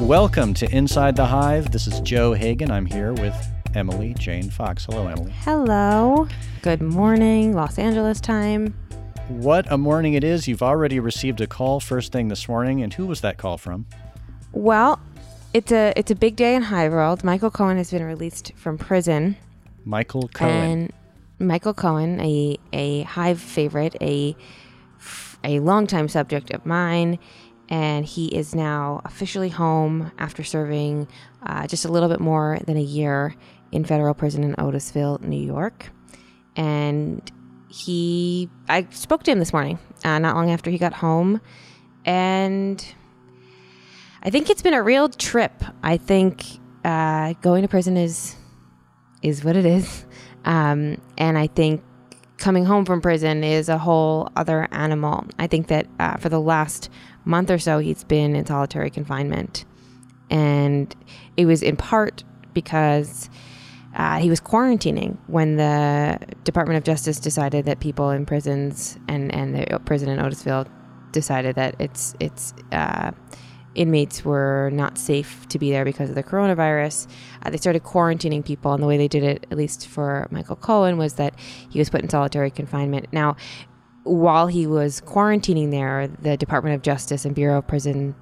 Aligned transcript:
Welcome 0.00 0.54
to 0.54 0.68
Inside 0.74 1.14
the 1.14 1.24
Hive. 1.24 1.70
This 1.70 1.86
is 1.86 2.00
Joe 2.00 2.32
Hagan. 2.32 2.70
I'm 2.70 2.84
here 2.84 3.12
with 3.12 3.34
Emily 3.74 4.12
Jane 4.18 4.50
Fox. 4.50 4.84
Hello, 4.86 5.06
Emily. 5.06 5.32
Hello. 5.42 6.26
Good 6.62 6.82
morning, 6.82 7.54
Los 7.54 7.78
Angeles 7.78 8.20
time. 8.20 8.74
What 9.28 9.70
a 9.70 9.78
morning 9.78 10.14
it 10.14 10.24
is. 10.24 10.48
You've 10.48 10.64
already 10.64 10.98
received 10.98 11.40
a 11.40 11.46
call 11.46 11.78
first 11.78 12.12
thing 12.12 12.26
this 12.28 12.48
morning. 12.48 12.82
And 12.82 12.92
who 12.92 13.06
was 13.06 13.20
that 13.20 13.38
call 13.38 13.56
from? 13.56 13.86
Well, 14.52 15.00
it's 15.54 15.70
a 15.70 15.92
it's 15.96 16.10
a 16.10 16.16
big 16.16 16.34
day 16.34 16.56
in 16.56 16.62
Hive 16.62 16.92
World. 16.92 17.22
Michael 17.22 17.50
Cohen 17.50 17.76
has 17.78 17.92
been 17.92 18.04
released 18.04 18.52
from 18.56 18.76
prison. 18.76 19.36
Michael 19.84 20.28
Cohen. 20.28 20.52
And 20.52 20.92
Michael 21.38 21.72
Cohen, 21.72 22.20
a 22.20 22.58
a 22.72 23.02
Hive 23.02 23.40
favorite, 23.40 23.96
a 24.00 24.36
a 25.44 25.60
longtime 25.60 26.08
subject 26.08 26.50
of 26.50 26.66
mine, 26.66 27.18
and 27.68 28.04
he 28.04 28.26
is 28.26 28.54
now 28.54 29.00
officially 29.04 29.48
home 29.48 30.12
after 30.18 30.44
serving 30.44 31.08
uh, 31.42 31.66
just 31.66 31.84
a 31.84 31.88
little 31.88 32.08
bit 32.08 32.20
more 32.20 32.58
than 32.66 32.76
a 32.76 32.82
year 32.82 33.34
in 33.72 33.84
federal 33.84 34.14
prison 34.14 34.44
in 34.44 34.54
Otisville, 34.54 35.20
New 35.22 35.42
York. 35.42 35.90
And 36.56 37.30
he, 37.68 38.48
I 38.68 38.86
spoke 38.90 39.24
to 39.24 39.32
him 39.32 39.38
this 39.38 39.52
morning, 39.52 39.78
uh, 40.04 40.18
not 40.18 40.36
long 40.36 40.50
after 40.50 40.70
he 40.70 40.78
got 40.78 40.92
home, 40.92 41.40
and 42.04 42.84
I 44.22 44.30
think 44.30 44.48
it's 44.48 44.62
been 44.62 44.74
a 44.74 44.82
real 44.82 45.08
trip. 45.08 45.64
I 45.82 45.96
think 45.96 46.44
uh, 46.84 47.32
going 47.42 47.62
to 47.62 47.68
prison 47.68 47.96
is 47.96 48.36
is 49.22 49.42
what 49.42 49.56
it 49.56 49.66
is, 49.66 50.04
um, 50.44 50.98
and 51.18 51.36
I 51.36 51.48
think 51.48 51.82
coming 52.38 52.64
home 52.64 52.84
from 52.84 53.00
prison 53.00 53.42
is 53.42 53.68
a 53.68 53.78
whole 53.78 54.28
other 54.36 54.68
animal. 54.70 55.24
I 55.38 55.46
think 55.46 55.68
that 55.68 55.86
uh, 55.98 56.16
for 56.18 56.28
the 56.28 56.40
last 56.40 56.90
month 57.24 57.50
or 57.50 57.58
so, 57.58 57.78
he's 57.78 58.04
been 58.04 58.36
in 58.36 58.46
solitary 58.46 58.90
confinement. 58.90 59.64
And 60.30 60.94
it 61.36 61.46
was 61.46 61.62
in 61.62 61.76
part 61.76 62.24
because 62.52 63.28
uh, 63.94 64.18
he 64.18 64.30
was 64.30 64.40
quarantining 64.40 65.16
when 65.26 65.56
the 65.56 66.18
Department 66.44 66.78
of 66.78 66.84
Justice 66.84 67.20
decided 67.20 67.64
that 67.66 67.80
people 67.80 68.10
in 68.10 68.26
prisons 68.26 68.98
and, 69.08 69.32
and 69.34 69.54
the 69.54 69.78
prison 69.80 70.08
in 70.08 70.18
Otisville 70.18 70.66
decided 71.12 71.56
that 71.56 71.76
it's, 71.78 72.14
it's, 72.18 72.54
uh, 72.72 73.12
inmates 73.74 74.24
were 74.24 74.70
not 74.72 74.96
safe 74.98 75.46
to 75.48 75.58
be 75.58 75.70
there 75.70 75.84
because 75.84 76.08
of 76.08 76.14
the 76.14 76.22
coronavirus. 76.22 77.08
Uh, 77.42 77.50
they 77.50 77.56
started 77.56 77.82
quarantining 77.82 78.44
people, 78.44 78.72
and 78.72 78.82
the 78.82 78.86
way 78.86 78.96
they 78.96 79.08
did 79.08 79.22
it, 79.22 79.46
at 79.50 79.58
least 79.58 79.88
for 79.88 80.28
Michael 80.30 80.56
Cohen, 80.56 80.96
was 80.96 81.14
that 81.14 81.34
he 81.70 81.78
was 81.78 81.90
put 81.90 82.00
in 82.02 82.08
solitary 82.08 82.50
confinement. 82.50 83.06
Now, 83.12 83.36
while 84.04 84.46
he 84.46 84.66
was 84.66 85.00
quarantining 85.00 85.70
there, 85.70 86.06
the 86.06 86.36
Department 86.36 86.74
of 86.76 86.82
Justice 86.82 87.24
and 87.24 87.34
Bureau 87.34 87.58
of 87.58 87.66
Prison 87.66 88.14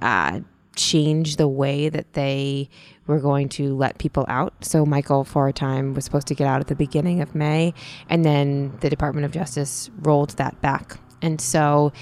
uh, 0.00 0.40
changed 0.76 1.38
the 1.38 1.48
way 1.48 1.88
that 1.88 2.12
they 2.12 2.68
were 3.06 3.18
going 3.18 3.48
to 3.48 3.74
let 3.76 3.98
people 3.98 4.24
out. 4.28 4.52
So 4.64 4.86
Michael, 4.86 5.24
for 5.24 5.48
a 5.48 5.52
time, 5.52 5.94
was 5.94 6.04
supposed 6.04 6.26
to 6.28 6.34
get 6.34 6.46
out 6.46 6.60
at 6.60 6.68
the 6.68 6.74
beginning 6.74 7.20
of 7.20 7.34
May, 7.34 7.74
and 8.08 8.24
then 8.24 8.76
the 8.80 8.90
Department 8.90 9.24
of 9.24 9.32
Justice 9.32 9.90
rolled 9.98 10.30
that 10.30 10.60
back. 10.60 10.98
And 11.22 11.40
so 11.40 11.92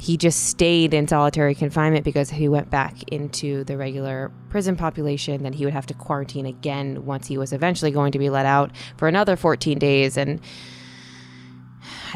he 0.00 0.16
just 0.16 0.44
stayed 0.44 0.94
in 0.94 1.08
solitary 1.08 1.54
confinement 1.54 2.04
because 2.04 2.30
he 2.30 2.48
went 2.48 2.70
back 2.70 3.02
into 3.10 3.64
the 3.64 3.76
regular 3.76 4.30
prison 4.48 4.76
population. 4.76 5.42
Then 5.42 5.52
he 5.52 5.64
would 5.64 5.74
have 5.74 5.86
to 5.86 5.94
quarantine 5.94 6.46
again 6.46 7.04
once 7.04 7.26
he 7.26 7.36
was 7.36 7.52
eventually 7.52 7.90
going 7.90 8.12
to 8.12 8.18
be 8.18 8.30
let 8.30 8.46
out 8.46 8.70
for 8.96 9.08
another 9.08 9.34
14 9.36 9.78
days. 9.78 10.16
And 10.16 10.40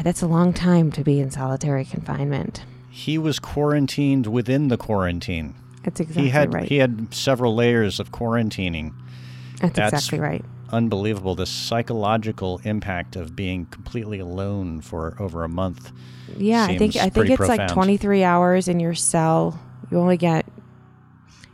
that's 0.01 0.21
a 0.21 0.27
long 0.27 0.53
time 0.53 0.91
to 0.93 1.03
be 1.03 1.19
in 1.19 1.29
solitary 1.31 1.85
confinement. 1.85 2.63
He 2.89 3.17
was 3.17 3.39
quarantined 3.39 4.27
within 4.27 4.67
the 4.67 4.77
quarantine. 4.77 5.55
That's 5.83 5.99
exactly 5.99 6.23
he 6.23 6.29
had, 6.29 6.53
right. 6.53 6.67
He 6.67 6.77
had 6.77 7.13
several 7.13 7.55
layers 7.55 7.99
of 7.99 8.11
quarantining. 8.11 8.93
That's, 9.59 9.75
that's 9.75 9.93
exactly 9.93 10.19
right. 10.19 10.45
Unbelievable. 10.69 11.35
The 11.35 11.45
psychological 11.45 12.59
impact 12.63 13.15
of 13.15 13.35
being 13.35 13.65
completely 13.67 14.19
alone 14.19 14.81
for 14.81 15.15
over 15.19 15.43
a 15.43 15.49
month. 15.49 15.91
Yeah, 16.37 16.65
I 16.65 16.77
think 16.77 16.95
I 16.95 17.09
think 17.09 17.29
it's 17.29 17.37
profound. 17.37 17.59
like 17.59 17.71
23 17.71 18.23
hours 18.23 18.67
in 18.67 18.79
your 18.79 18.95
cell. 18.95 19.59
You 19.91 19.99
only 19.99 20.17
get 20.17 20.47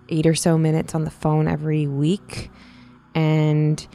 eight 0.08 0.26
or 0.26 0.36
so 0.36 0.58
minutes 0.58 0.96
on 0.96 1.04
the 1.04 1.12
phone 1.12 1.48
every 1.48 1.88
week, 1.88 2.50
and 3.14 3.86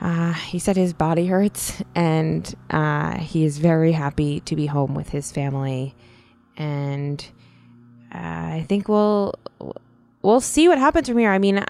uh, 0.00 0.32
he 0.32 0.58
said 0.58 0.76
his 0.76 0.92
body 0.92 1.26
hurts, 1.26 1.82
and 1.94 2.54
uh, 2.70 3.18
he 3.18 3.44
is 3.44 3.58
very 3.58 3.92
happy 3.92 4.40
to 4.40 4.56
be 4.56 4.66
home 4.66 4.94
with 4.94 5.10
his 5.10 5.30
family, 5.30 5.94
and 6.56 7.24
uh, 8.14 8.18
I 8.18 8.66
think 8.68 8.88
we'll 8.88 9.34
we'll 10.22 10.40
see 10.40 10.68
what 10.68 10.78
happens 10.78 11.08
from 11.08 11.18
here. 11.18 11.30
I 11.30 11.38
mean, 11.38 11.64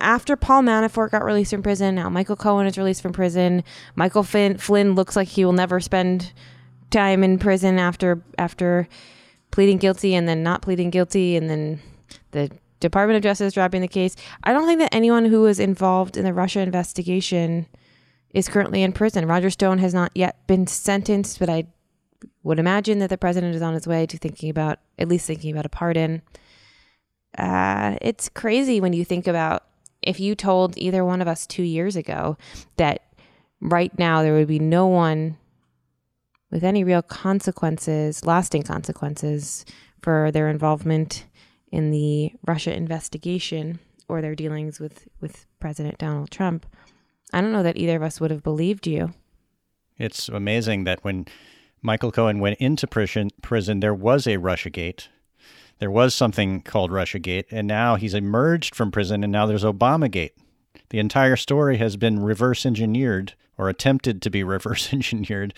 after 0.00 0.36
Paul 0.36 0.62
Manafort 0.62 1.10
got 1.10 1.24
released 1.24 1.50
from 1.52 1.62
prison, 1.62 1.94
now 1.94 2.08
Michael 2.10 2.36
Cohen 2.36 2.66
is 2.66 2.76
released 2.76 3.02
from 3.02 3.12
prison. 3.12 3.64
Michael 3.96 4.22
Flynn, 4.22 4.58
Flynn 4.58 4.94
looks 4.94 5.16
like 5.16 5.28
he 5.28 5.44
will 5.44 5.52
never 5.52 5.80
spend 5.80 6.32
time 6.90 7.24
in 7.24 7.38
prison 7.38 7.78
after 7.78 8.22
after 8.38 8.88
pleading 9.50 9.78
guilty 9.78 10.14
and 10.14 10.28
then 10.28 10.42
not 10.42 10.60
pleading 10.62 10.90
guilty, 10.90 11.36
and 11.36 11.48
then 11.48 11.80
the 12.32 12.50
Department 12.80 13.16
of 13.16 13.22
Justice 13.22 13.54
dropping 13.54 13.80
the 13.80 13.88
case. 13.88 14.16
I 14.42 14.52
don't 14.52 14.66
think 14.66 14.80
that 14.80 14.94
anyone 14.94 15.24
who 15.24 15.42
was 15.42 15.58
involved 15.58 16.16
in 16.16 16.24
the 16.24 16.32
Russia 16.34 16.60
investigation 16.60 17.66
is 18.30 18.48
currently 18.48 18.82
in 18.82 18.92
prison. 18.92 19.26
Roger 19.26 19.50
Stone 19.50 19.78
has 19.78 19.94
not 19.94 20.10
yet 20.14 20.46
been 20.46 20.66
sentenced, 20.66 21.38
but 21.38 21.48
I 21.48 21.66
would 22.42 22.58
imagine 22.58 22.98
that 22.98 23.10
the 23.10 23.18
president 23.18 23.54
is 23.54 23.62
on 23.62 23.74
his 23.74 23.86
way 23.86 24.06
to 24.06 24.18
thinking 24.18 24.50
about, 24.50 24.80
at 24.98 25.08
least 25.08 25.26
thinking 25.26 25.52
about 25.52 25.66
a 25.66 25.70
pardon. 25.70 26.22
Uh, 27.38 27.96
it's 28.02 28.28
crazy 28.28 28.80
when 28.80 28.92
you 28.92 29.04
think 29.04 29.26
about 29.26 29.64
if 30.02 30.20
you 30.20 30.34
told 30.34 30.76
either 30.76 31.04
one 31.04 31.22
of 31.22 31.28
us 31.28 31.46
two 31.46 31.62
years 31.62 31.96
ago 31.96 32.36
that 32.76 33.02
right 33.60 33.96
now 33.98 34.22
there 34.22 34.34
would 34.34 34.48
be 34.48 34.58
no 34.58 34.86
one 34.86 35.38
with 36.50 36.62
any 36.62 36.84
real 36.84 37.02
consequences, 37.02 38.24
lasting 38.24 38.62
consequences 38.62 39.64
for 40.02 40.30
their 40.30 40.48
involvement 40.48 41.24
in 41.74 41.90
the 41.90 42.32
Russia 42.46 42.72
investigation 42.72 43.80
or 44.08 44.22
their 44.22 44.36
dealings 44.36 44.78
with, 44.78 45.08
with 45.20 45.44
President 45.58 45.98
Donald 45.98 46.30
Trump. 46.30 46.66
I 47.32 47.40
don't 47.40 47.50
know 47.50 47.64
that 47.64 47.76
either 47.76 47.96
of 47.96 48.02
us 48.02 48.20
would 48.20 48.30
have 48.30 48.44
believed 48.44 48.86
you. 48.86 49.12
It's 49.98 50.28
amazing 50.28 50.84
that 50.84 51.02
when 51.02 51.26
Michael 51.82 52.12
Cohen 52.12 52.38
went 52.38 52.60
into 52.60 52.86
prison, 52.86 53.30
prison 53.42 53.80
there 53.80 53.94
was 53.94 54.28
a 54.28 54.36
Russiagate. 54.36 55.08
There 55.80 55.90
was 55.90 56.14
something 56.14 56.62
called 56.62 56.92
Russiagate, 56.92 57.46
and 57.50 57.66
now 57.66 57.96
he's 57.96 58.14
emerged 58.14 58.76
from 58.76 58.92
prison, 58.92 59.24
and 59.24 59.32
now 59.32 59.46
there's 59.46 59.64
Obamagate. 59.64 60.30
The 60.90 61.00
entire 61.00 61.34
story 61.34 61.78
has 61.78 61.96
been 61.96 62.22
reverse 62.22 62.64
engineered 62.64 63.34
or 63.58 63.68
attempted 63.68 64.22
to 64.22 64.30
be 64.30 64.44
reverse 64.44 64.92
engineered 64.92 65.54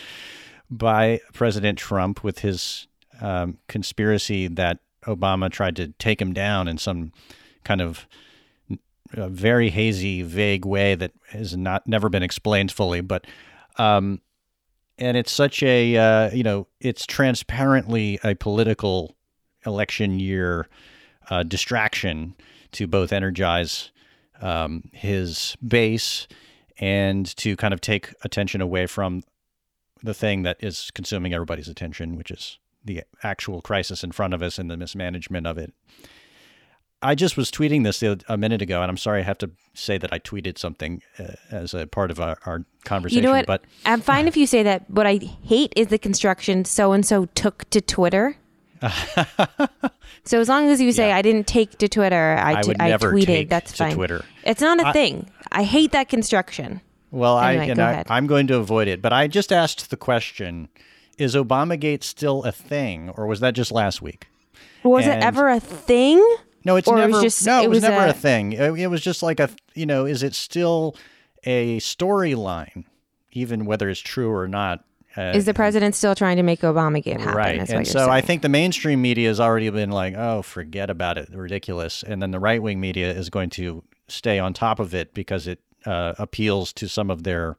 by 0.70 1.20
President 1.34 1.78
Trump 1.78 2.24
with 2.24 2.38
his 2.38 2.86
um, 3.20 3.58
conspiracy 3.68 4.48
that 4.48 4.78
Obama 5.06 5.50
tried 5.50 5.76
to 5.76 5.88
take 5.98 6.20
him 6.20 6.32
down 6.32 6.68
in 6.68 6.78
some 6.78 7.12
kind 7.64 7.80
of 7.80 8.06
very 9.14 9.70
hazy, 9.70 10.22
vague 10.22 10.64
way 10.64 10.94
that 10.94 11.12
has 11.30 11.56
not 11.56 11.86
never 11.86 12.08
been 12.08 12.22
explained 12.22 12.72
fully. 12.72 13.00
But 13.00 13.26
um, 13.78 14.20
and 14.98 15.16
it's 15.16 15.32
such 15.32 15.62
a 15.62 15.96
uh, 15.96 16.30
you 16.30 16.42
know 16.42 16.66
it's 16.80 17.06
transparently 17.06 18.18
a 18.24 18.34
political 18.34 19.16
election 19.64 20.18
year 20.18 20.68
uh, 21.30 21.42
distraction 21.42 22.34
to 22.72 22.86
both 22.86 23.12
energize 23.12 23.90
um, 24.40 24.90
his 24.92 25.56
base 25.66 26.28
and 26.78 27.34
to 27.36 27.56
kind 27.56 27.72
of 27.72 27.80
take 27.80 28.12
attention 28.22 28.60
away 28.60 28.86
from 28.86 29.22
the 30.02 30.14
thing 30.14 30.42
that 30.42 30.56
is 30.60 30.90
consuming 30.92 31.32
everybody's 31.32 31.68
attention, 31.68 32.16
which 32.16 32.30
is 32.30 32.58
the 32.86 33.02
actual 33.22 33.60
crisis 33.60 34.02
in 34.02 34.12
front 34.12 34.34
of 34.34 34.42
us 34.42 34.58
and 34.58 34.70
the 34.70 34.76
mismanagement 34.76 35.46
of 35.46 35.58
it. 35.58 35.74
I 37.02 37.14
just 37.14 37.36
was 37.36 37.50
tweeting 37.50 37.84
this 37.84 38.02
a 38.02 38.36
minute 38.38 38.62
ago, 38.62 38.80
and 38.80 38.90
I'm 38.90 38.96
sorry 38.96 39.20
I 39.20 39.24
have 39.24 39.38
to 39.38 39.50
say 39.74 39.98
that 39.98 40.12
I 40.12 40.18
tweeted 40.18 40.56
something 40.56 41.02
uh, 41.18 41.34
as 41.50 41.74
a 41.74 41.86
part 41.86 42.10
of 42.10 42.20
our, 42.20 42.38
our, 42.46 42.64
conversation. 42.84 43.22
You 43.22 43.28
know 43.28 43.36
what? 43.36 43.46
But 43.46 43.64
I'm 43.84 44.00
fine 44.00 44.26
if 44.28 44.36
you 44.36 44.46
say 44.46 44.62
that. 44.62 44.88
What 44.88 45.06
I 45.06 45.16
hate 45.16 45.72
is 45.76 45.88
the 45.88 45.98
construction 45.98 46.64
so 46.64 46.92
and 46.92 47.04
so 47.04 47.26
took 47.34 47.68
to 47.70 47.80
Twitter. 47.80 48.36
so 50.24 50.40
as 50.40 50.48
long 50.48 50.68
as 50.68 50.80
you 50.80 50.92
say 50.92 51.08
yeah. 51.08 51.16
I 51.16 51.22
didn't 51.22 51.46
take 51.46 51.78
to 51.78 51.88
Twitter, 51.88 52.36
I, 52.38 52.62
t- 52.62 52.74
I, 52.78 52.94
I 52.94 52.96
tweeted. 52.96 53.48
that's 53.48 53.76
fine. 53.76 53.94
Twitter. 53.94 54.24
It's 54.44 54.60
not 54.60 54.80
a 54.80 54.88
I, 54.88 54.92
thing. 54.92 55.30
I 55.52 55.64
hate 55.64 55.92
that 55.92 56.08
construction. 56.08 56.80
Well, 57.10 57.38
anyway, 57.38 57.66
I 57.66 57.68
and 57.68 57.80
I, 57.80 58.04
I'm 58.08 58.26
going 58.26 58.46
to 58.48 58.56
avoid 58.56 58.88
it. 58.88 59.00
But 59.00 59.12
I 59.12 59.26
just 59.26 59.52
asked 59.52 59.90
the 59.90 59.96
question: 59.96 60.68
Is 61.18 61.34
Obamagate 61.34 62.02
still 62.02 62.44
a 62.44 62.52
thing, 62.52 63.10
or 63.10 63.26
was 63.26 63.40
that 63.40 63.54
just 63.54 63.72
last 63.72 64.02
week? 64.02 64.28
Was 64.82 65.06
and 65.06 65.22
it 65.22 65.24
ever 65.24 65.48
a 65.48 65.60
thing? 65.60 66.18
No, 66.64 66.76
it's 66.76 66.88
or 66.88 66.96
never. 66.96 67.08
It 67.08 67.12
was 67.12 67.22
just, 67.22 67.46
no, 67.46 67.60
it, 67.60 67.64
it 67.64 67.68
was, 67.68 67.76
was 67.76 67.82
never 67.84 68.06
a, 68.06 68.10
a 68.10 68.12
thing. 68.12 68.52
It, 68.52 68.72
it 68.80 68.86
was 68.88 69.00
just 69.00 69.22
like 69.22 69.40
a. 69.40 69.48
You 69.74 69.86
know, 69.86 70.04
is 70.04 70.22
it 70.22 70.34
still 70.34 70.96
a 71.44 71.78
storyline, 71.78 72.84
even 73.32 73.66
whether 73.66 73.88
it's 73.88 74.00
true 74.00 74.30
or 74.32 74.48
not? 74.48 74.84
Uh, 75.16 75.32
Is 75.34 75.46
the 75.46 75.54
president 75.54 75.94
still 75.94 76.14
trying 76.14 76.36
to 76.36 76.42
make 76.42 76.60
Obamagate 76.60 77.20
happen? 77.20 77.34
right. 77.34 77.70
And 77.70 77.86
so 77.86 78.00
you're 78.00 78.10
I 78.10 78.16
saying. 78.16 78.26
think 78.26 78.42
the 78.42 78.50
mainstream 78.50 79.00
media 79.00 79.28
has 79.28 79.40
already 79.40 79.70
been 79.70 79.90
like, 79.90 80.14
oh, 80.14 80.42
forget 80.42 80.90
about 80.90 81.16
it, 81.16 81.30
ridiculous. 81.32 82.02
And 82.02 82.20
then 82.20 82.32
the 82.32 82.38
right 82.38 82.62
wing 82.62 82.80
media 82.80 83.10
is 83.12 83.30
going 83.30 83.48
to 83.50 83.82
stay 84.08 84.38
on 84.38 84.52
top 84.52 84.78
of 84.78 84.94
it 84.94 85.14
because 85.14 85.46
it 85.46 85.60
uh, 85.86 86.14
appeals 86.18 86.72
to 86.74 86.88
some 86.88 87.10
of 87.10 87.22
their, 87.22 87.56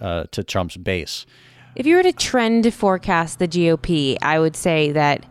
uh, 0.00 0.24
to 0.30 0.44
Trump's 0.44 0.76
base. 0.76 1.26
If 1.78 1.86
you 1.86 1.94
were 1.94 2.02
to 2.02 2.12
trend 2.12 2.74
forecast 2.74 3.38
the 3.38 3.46
GOP, 3.46 4.16
I 4.20 4.40
would 4.40 4.56
say 4.56 4.90
that 4.90 5.24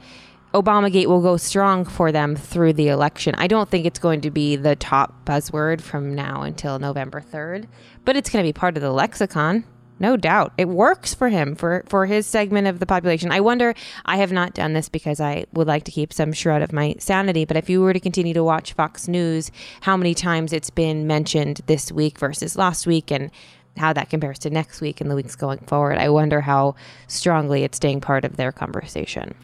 Obamagate 0.53 1.07
will 1.07 1.21
go 1.21 1.35
strong 1.35 1.83
for 1.83 2.13
them 2.13 2.37
through 2.37 2.71
the 2.71 2.87
election. 2.87 3.35
I 3.37 3.47
don't 3.47 3.69
think 3.69 3.85
it's 3.85 3.99
going 3.99 4.21
to 4.21 4.31
be 4.31 4.55
the 4.55 4.77
top 4.77 5.25
buzzword 5.25 5.81
from 5.81 6.15
now 6.15 6.43
until 6.43 6.79
November 6.79 7.19
3rd, 7.19 7.67
but 8.05 8.15
it's 8.15 8.29
going 8.29 8.45
to 8.45 8.47
be 8.47 8.53
part 8.53 8.77
of 8.77 8.81
the 8.81 8.93
lexicon. 8.93 9.65
No 9.99 10.15
doubt. 10.15 10.53
It 10.57 10.69
works 10.69 11.13
for 11.13 11.27
him, 11.27 11.53
for, 11.55 11.83
for 11.87 12.05
his 12.05 12.25
segment 12.25 12.67
of 12.67 12.79
the 12.79 12.85
population. 12.85 13.29
I 13.31 13.41
wonder, 13.41 13.73
I 14.05 14.17
have 14.17 14.31
not 14.31 14.53
done 14.53 14.71
this 14.71 14.87
because 14.87 15.19
I 15.19 15.47
would 15.51 15.67
like 15.67 15.83
to 15.83 15.91
keep 15.91 16.13
some 16.13 16.31
shred 16.31 16.61
of 16.61 16.71
my 16.71 16.95
sanity, 16.99 17.43
but 17.43 17.57
if 17.57 17.69
you 17.69 17.81
were 17.81 17.93
to 17.93 17.99
continue 17.99 18.33
to 18.35 18.43
watch 18.43 18.71
Fox 18.71 19.09
News, 19.09 19.51
how 19.81 19.97
many 19.97 20.13
times 20.13 20.53
it's 20.53 20.69
been 20.69 21.07
mentioned 21.07 21.59
this 21.65 21.91
week 21.91 22.19
versus 22.19 22.55
last 22.55 22.87
week 22.87 23.11
and 23.11 23.31
how 23.77 23.93
that 23.93 24.09
compares 24.09 24.39
to 24.39 24.49
next 24.49 24.81
week 24.81 25.01
and 25.01 25.09
the 25.09 25.15
weeks 25.15 25.35
going 25.35 25.59
forward. 25.59 25.97
I 25.97 26.09
wonder 26.09 26.41
how 26.41 26.75
strongly 27.07 27.63
it's 27.63 27.77
staying 27.77 28.01
part 28.01 28.25
of 28.25 28.37
their 28.37 28.51
conversation. 28.51 29.35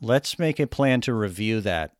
Let's 0.00 0.38
make 0.38 0.58
a 0.60 0.66
plan 0.66 1.00
to 1.02 1.14
review 1.14 1.60
that 1.62 1.92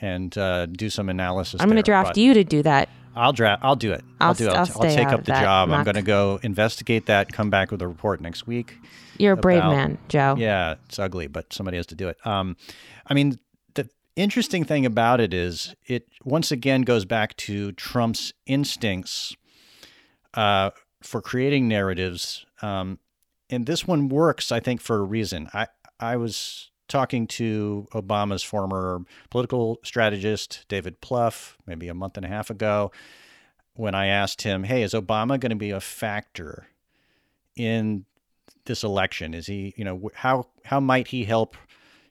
and 0.00 0.36
uh, 0.38 0.66
do 0.66 0.88
some 0.90 1.08
analysis. 1.08 1.60
I'm 1.60 1.68
going 1.68 1.76
to 1.76 1.82
draft 1.82 2.16
you 2.16 2.34
to 2.34 2.44
do 2.44 2.62
that. 2.62 2.88
I'll 3.14 3.32
draft. 3.32 3.64
I'll 3.64 3.76
do 3.76 3.92
it. 3.92 4.04
I'll, 4.20 4.28
I'll 4.28 4.34
do 4.34 4.46
it. 4.46 4.50
I'll, 4.50 4.56
I'll 4.56 4.82
I'll 4.82 4.94
take 4.94 5.08
up 5.08 5.24
the 5.24 5.32
job. 5.32 5.70
I'm 5.70 5.84
going 5.84 5.96
to 5.96 6.02
go 6.02 6.38
investigate 6.42 7.06
that. 7.06 7.32
Come 7.32 7.50
back 7.50 7.70
with 7.70 7.82
a 7.82 7.88
report 7.88 8.20
next 8.20 8.46
week. 8.46 8.76
You're 9.18 9.34
a 9.34 9.36
brave 9.36 9.62
man, 9.62 9.98
Joe. 10.08 10.36
Yeah, 10.38 10.76
it's 10.86 10.98
ugly, 10.98 11.26
but 11.26 11.52
somebody 11.52 11.76
has 11.76 11.86
to 11.86 11.94
do 11.94 12.08
it. 12.08 12.24
Um, 12.26 12.56
I 13.06 13.14
mean, 13.14 13.38
the 13.74 13.90
interesting 14.16 14.64
thing 14.64 14.86
about 14.86 15.20
it 15.20 15.34
is 15.34 15.74
it 15.86 16.06
once 16.24 16.50
again 16.50 16.82
goes 16.82 17.04
back 17.04 17.36
to 17.38 17.72
Trump's 17.72 18.32
instincts 18.46 19.36
uh, 20.34 20.70
for 21.02 21.20
creating 21.20 21.68
narratives, 21.68 22.44
um, 22.62 22.98
and 23.48 23.66
this 23.66 23.86
one 23.86 24.08
works, 24.08 24.52
I 24.52 24.60
think, 24.60 24.80
for 24.80 24.96
a 24.98 25.02
reason. 25.02 25.48
I 25.52 25.66
I 25.98 26.16
was 26.16 26.70
talking 26.88 27.26
to 27.26 27.86
Obama's 27.92 28.42
former 28.42 29.02
political 29.30 29.78
strategist 29.84 30.64
David 30.68 31.00
Plouffe 31.00 31.54
maybe 31.66 31.88
a 31.88 31.94
month 31.94 32.16
and 32.16 32.26
a 32.26 32.28
half 32.28 32.50
ago 32.50 32.90
when 33.74 33.94
I 33.94 34.06
asked 34.06 34.42
him, 34.42 34.64
"Hey, 34.64 34.82
is 34.82 34.92
Obama 34.92 35.38
going 35.38 35.50
to 35.50 35.56
be 35.56 35.70
a 35.70 35.80
factor 35.80 36.66
in 37.56 38.04
this 38.64 38.84
election? 38.84 39.34
Is 39.34 39.46
he, 39.46 39.74
you 39.76 39.84
know, 39.84 40.10
how 40.14 40.48
how 40.64 40.80
might 40.80 41.08
he 41.08 41.24
help 41.24 41.56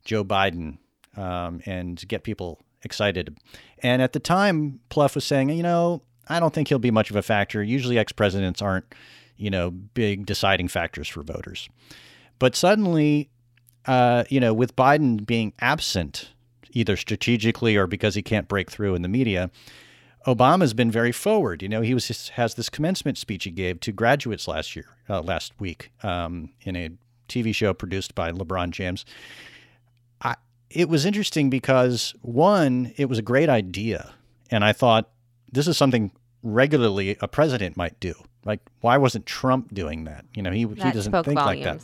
Joe 0.03 0.23
Biden 0.23 0.77
um, 1.15 1.61
and 1.65 2.05
get 2.07 2.23
people 2.23 2.59
excited? 2.83 3.37
And 3.81 4.01
at 4.01 4.13
the 4.13 4.19
time, 4.19 4.79
Plouffe 4.89 5.15
was 5.15 5.25
saying, 5.25 5.49
you 5.49 5.63
know, 5.63 6.03
I 6.29 6.39
don't 6.39 6.53
think 6.53 6.67
he'll 6.67 6.79
be 6.79 6.91
much 6.91 7.09
of 7.09 7.15
a 7.15 7.21
factor. 7.21 7.61
Usually, 7.63 7.97
ex 7.97 8.11
presidents 8.11 8.61
aren't, 8.61 8.85
you 9.35 9.49
know, 9.49 9.71
big 9.71 10.25
deciding 10.25 10.67
factors 10.67 11.07
for 11.07 11.23
voters. 11.23 11.67
But 12.37 12.55
suddenly, 12.55 13.29
uh, 13.85 14.23
you 14.29 14.39
know, 14.39 14.53
with 14.53 14.75
Biden 14.75 15.25
being 15.25 15.53
absent, 15.59 16.29
either 16.71 16.95
strategically 16.95 17.75
or 17.75 17.87
because 17.87 18.15
he 18.15 18.21
can't 18.21 18.47
break 18.47 18.69
through 18.69 18.95
in 18.95 19.01
the 19.01 19.09
media, 19.09 19.49
Obama's 20.27 20.73
been 20.73 20.91
very 20.91 21.11
forward. 21.11 21.63
You 21.63 21.69
know, 21.69 21.81
he 21.81 21.93
was 21.93 22.29
has 22.29 22.55
this 22.55 22.69
commencement 22.69 23.17
speech 23.17 23.45
he 23.45 23.51
gave 23.51 23.79
to 23.81 23.91
graduates 23.91 24.47
last 24.47 24.75
year, 24.75 24.85
uh, 25.09 25.21
last 25.21 25.53
week, 25.59 25.91
um, 26.03 26.51
in 26.61 26.75
a 26.75 26.89
TV 27.27 27.53
show 27.53 27.73
produced 27.73 28.15
by 28.15 28.31
LeBron 28.31 28.71
James. 28.71 29.05
I, 30.21 30.35
it 30.69 30.89
was 30.89 31.05
interesting 31.05 31.49
because 31.49 32.13
one, 32.21 32.93
it 32.97 33.05
was 33.05 33.17
a 33.17 33.23
great 33.23 33.49
idea, 33.49 34.13
and 34.51 34.63
I 34.63 34.73
thought 34.73 35.09
this 35.51 35.67
is 35.67 35.77
something 35.77 36.11
regularly 36.43 37.17
a 37.21 37.27
president 37.27 37.77
might 37.77 37.99
do. 37.99 38.13
Like, 38.45 38.61
why 38.81 38.97
wasn't 38.97 39.25
Trump 39.25 39.73
doing 39.73 40.05
that? 40.05 40.25
You 40.33 40.41
know, 40.41 40.51
he 40.51 40.61
he 40.61 40.91
doesn't 40.91 41.11
think 41.23 41.35
like 41.35 41.63
that. 41.63 41.81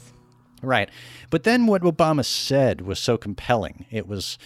Right. 0.61 0.89
But 1.29 1.43
then 1.43 1.67
what 1.67 1.83
Obama 1.83 2.25
said 2.25 2.81
was 2.81 2.97
so 2.99 3.17
compelling. 3.17 3.85
It 3.91 4.07
was, 4.07 4.37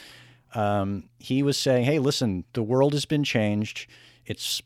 um, 0.56 1.06
he 1.20 1.44
was 1.44 1.58
saying, 1.58 1.86
hey, 1.86 2.00
listen, 2.00 2.46
the 2.54 2.64
world 2.64 2.94
has 2.94 3.06
been 3.06 3.24
changed. 3.24 3.88
It's 4.26 4.62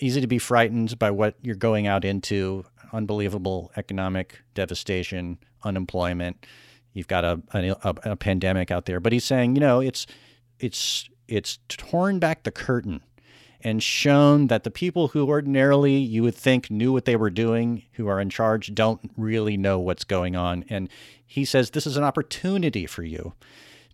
easy 0.00 0.20
to 0.20 0.26
be 0.26 0.38
frightened 0.38 0.98
by 0.98 1.10
what 1.10 1.36
you're 1.42 1.54
going 1.54 1.86
out 1.86 2.04
into 2.04 2.64
unbelievable 2.92 3.70
economic 3.76 4.40
devastation, 4.54 5.38
unemployment. 5.62 6.44
You've 6.92 7.08
got 7.08 7.24
a, 7.24 7.40
a, 7.52 7.94
a 8.12 8.16
pandemic 8.16 8.70
out 8.70 8.86
there. 8.86 8.98
But 8.98 9.12
he's 9.12 9.24
saying, 9.24 9.54
you 9.54 9.60
know, 9.60 9.80
it's, 9.80 10.06
it's, 10.58 11.08
it's 11.28 11.58
torn 11.68 12.18
back 12.18 12.42
the 12.44 12.50
curtain 12.50 13.02
and 13.66 13.82
shown 13.82 14.46
that 14.46 14.62
the 14.62 14.70
people 14.70 15.08
who 15.08 15.26
ordinarily 15.26 15.96
you 15.96 16.22
would 16.22 16.36
think 16.36 16.70
knew 16.70 16.92
what 16.92 17.04
they 17.04 17.16
were 17.16 17.30
doing, 17.30 17.82
who 17.94 18.06
are 18.06 18.20
in 18.20 18.30
charge, 18.30 18.72
don't 18.72 19.10
really 19.16 19.56
know 19.56 19.76
what's 19.76 20.04
going 20.04 20.36
on. 20.36 20.64
And 20.68 20.88
he 21.26 21.44
says 21.44 21.70
this 21.70 21.84
is 21.84 21.96
an 21.96 22.04
opportunity 22.04 22.86
for 22.86 23.02
you 23.02 23.32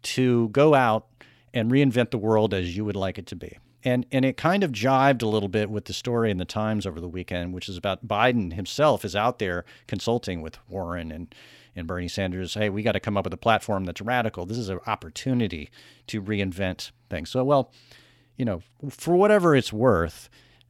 to 0.03 0.51
go 0.51 0.75
out 0.75 1.07
and 1.55 1.73
reinvent 1.73 2.11
the 2.11 2.19
world 2.19 2.53
as 2.53 2.77
you 2.77 2.85
would 2.85 2.97
like 2.97 3.17
it 3.17 3.27
to 3.29 3.35
be. 3.35 3.57
And 3.83 4.05
and 4.13 4.27
it 4.27 4.37
kind 4.37 4.63
of 4.63 4.73
jived 4.73 5.23
a 5.23 5.27
little 5.27 5.49
bit 5.49 5.71
with 5.71 5.87
the 5.87 5.95
story 5.95 6.31
in 6.31 6.37
the 6.37 6.45
Times 6.45 6.87
over 6.87 7.01
the 7.01 7.09
weekend, 7.09 7.55
which 7.55 7.67
is 7.67 7.79
about 7.79 8.07
Biden 8.07 8.53
himself 8.53 9.07
is 9.07 9.17
out 9.17 9.39
there 9.39 9.65
consulting 9.87 10.43
with 10.43 10.59
Warren 10.69 11.11
and 11.11 11.35
and 11.75 11.87
Bernie 11.87 12.09
Sanders. 12.09 12.53
Hey, 12.53 12.69
we 12.69 12.83
got 12.83 12.93
to 12.93 13.01
come 13.01 13.17
up 13.17 13.25
with 13.25 13.33
a 13.33 13.39
platform 13.39 13.87
that's 13.87 14.03
radical. 14.03 14.45
This 14.45 14.59
is 14.59 14.69
an 14.69 14.81
opportunity 14.87 15.71
to 16.09 16.21
reinvent 16.21 16.91
things. 17.09 17.31
So 17.31 17.43
well, 17.43 17.73
you 18.37 18.45
know, 18.45 18.63
for 18.91 19.17
whatever 19.17 19.55
it's 19.55 19.73
worth, 19.73 20.29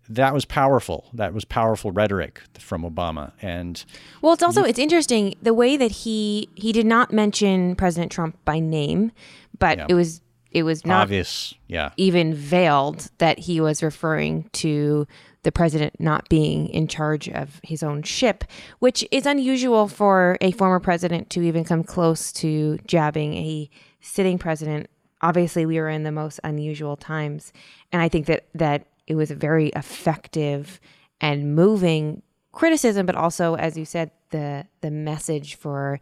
that 0.08 0.34
was 0.34 0.44
powerful. 0.44 1.08
That 1.14 1.32
was 1.32 1.44
powerful 1.44 1.92
rhetoric 1.92 2.42
from 2.58 2.82
Obama. 2.82 3.32
And 3.40 3.82
Well, 4.20 4.32
it's 4.32 4.42
also 4.42 4.62
it's 4.64 4.78
interesting 4.78 5.34
the 5.42 5.54
way 5.54 5.76
that 5.76 5.90
he 5.90 6.48
he 6.54 6.72
did 6.72 6.86
not 6.86 7.12
mention 7.12 7.76
President 7.76 8.10
Trump 8.12 8.36
by 8.44 8.58
name, 8.58 9.12
but 9.58 9.78
Yeah. 9.78 9.86
it 9.88 9.94
was 9.94 10.20
it 10.50 10.64
was 10.64 10.84
not 10.84 11.04
obvious, 11.04 11.54
yeah. 11.66 11.92
even 11.96 12.34
veiled 12.34 13.10
that 13.18 13.38
he 13.38 13.58
was 13.60 13.82
referring 13.82 14.50
to 14.52 15.06
the 15.44 15.50
president 15.52 15.98
not 15.98 16.28
being 16.28 16.68
in 16.68 16.86
charge 16.86 17.28
of 17.28 17.58
his 17.64 17.82
own 17.82 18.02
ship, 18.02 18.44
which 18.80 19.06
is 19.10 19.24
unusual 19.24 19.88
for 19.88 20.36
a 20.42 20.52
former 20.52 20.78
president 20.78 21.30
to 21.30 21.40
even 21.42 21.64
come 21.64 21.82
close 21.82 22.30
to 22.32 22.78
jabbing 22.86 23.34
a 23.34 23.70
sitting 24.02 24.36
president. 24.38 24.88
Obviously, 25.22 25.66
we 25.66 25.78
were 25.78 25.88
in 25.88 26.02
the 26.02 26.12
most 26.12 26.40
unusual 26.42 26.96
times, 26.96 27.52
and 27.92 28.02
I 28.02 28.08
think 28.08 28.26
that 28.26 28.46
that 28.54 28.86
it 29.06 29.14
was 29.14 29.30
a 29.30 29.36
very 29.36 29.68
effective 29.68 30.80
and 31.20 31.54
moving 31.54 32.22
criticism, 32.52 33.06
but 33.06 33.14
also, 33.14 33.54
as 33.54 33.76
you 33.76 33.84
said, 33.84 34.10
the 34.30 34.66
the 34.80 34.90
message 34.90 35.54
for 35.54 36.00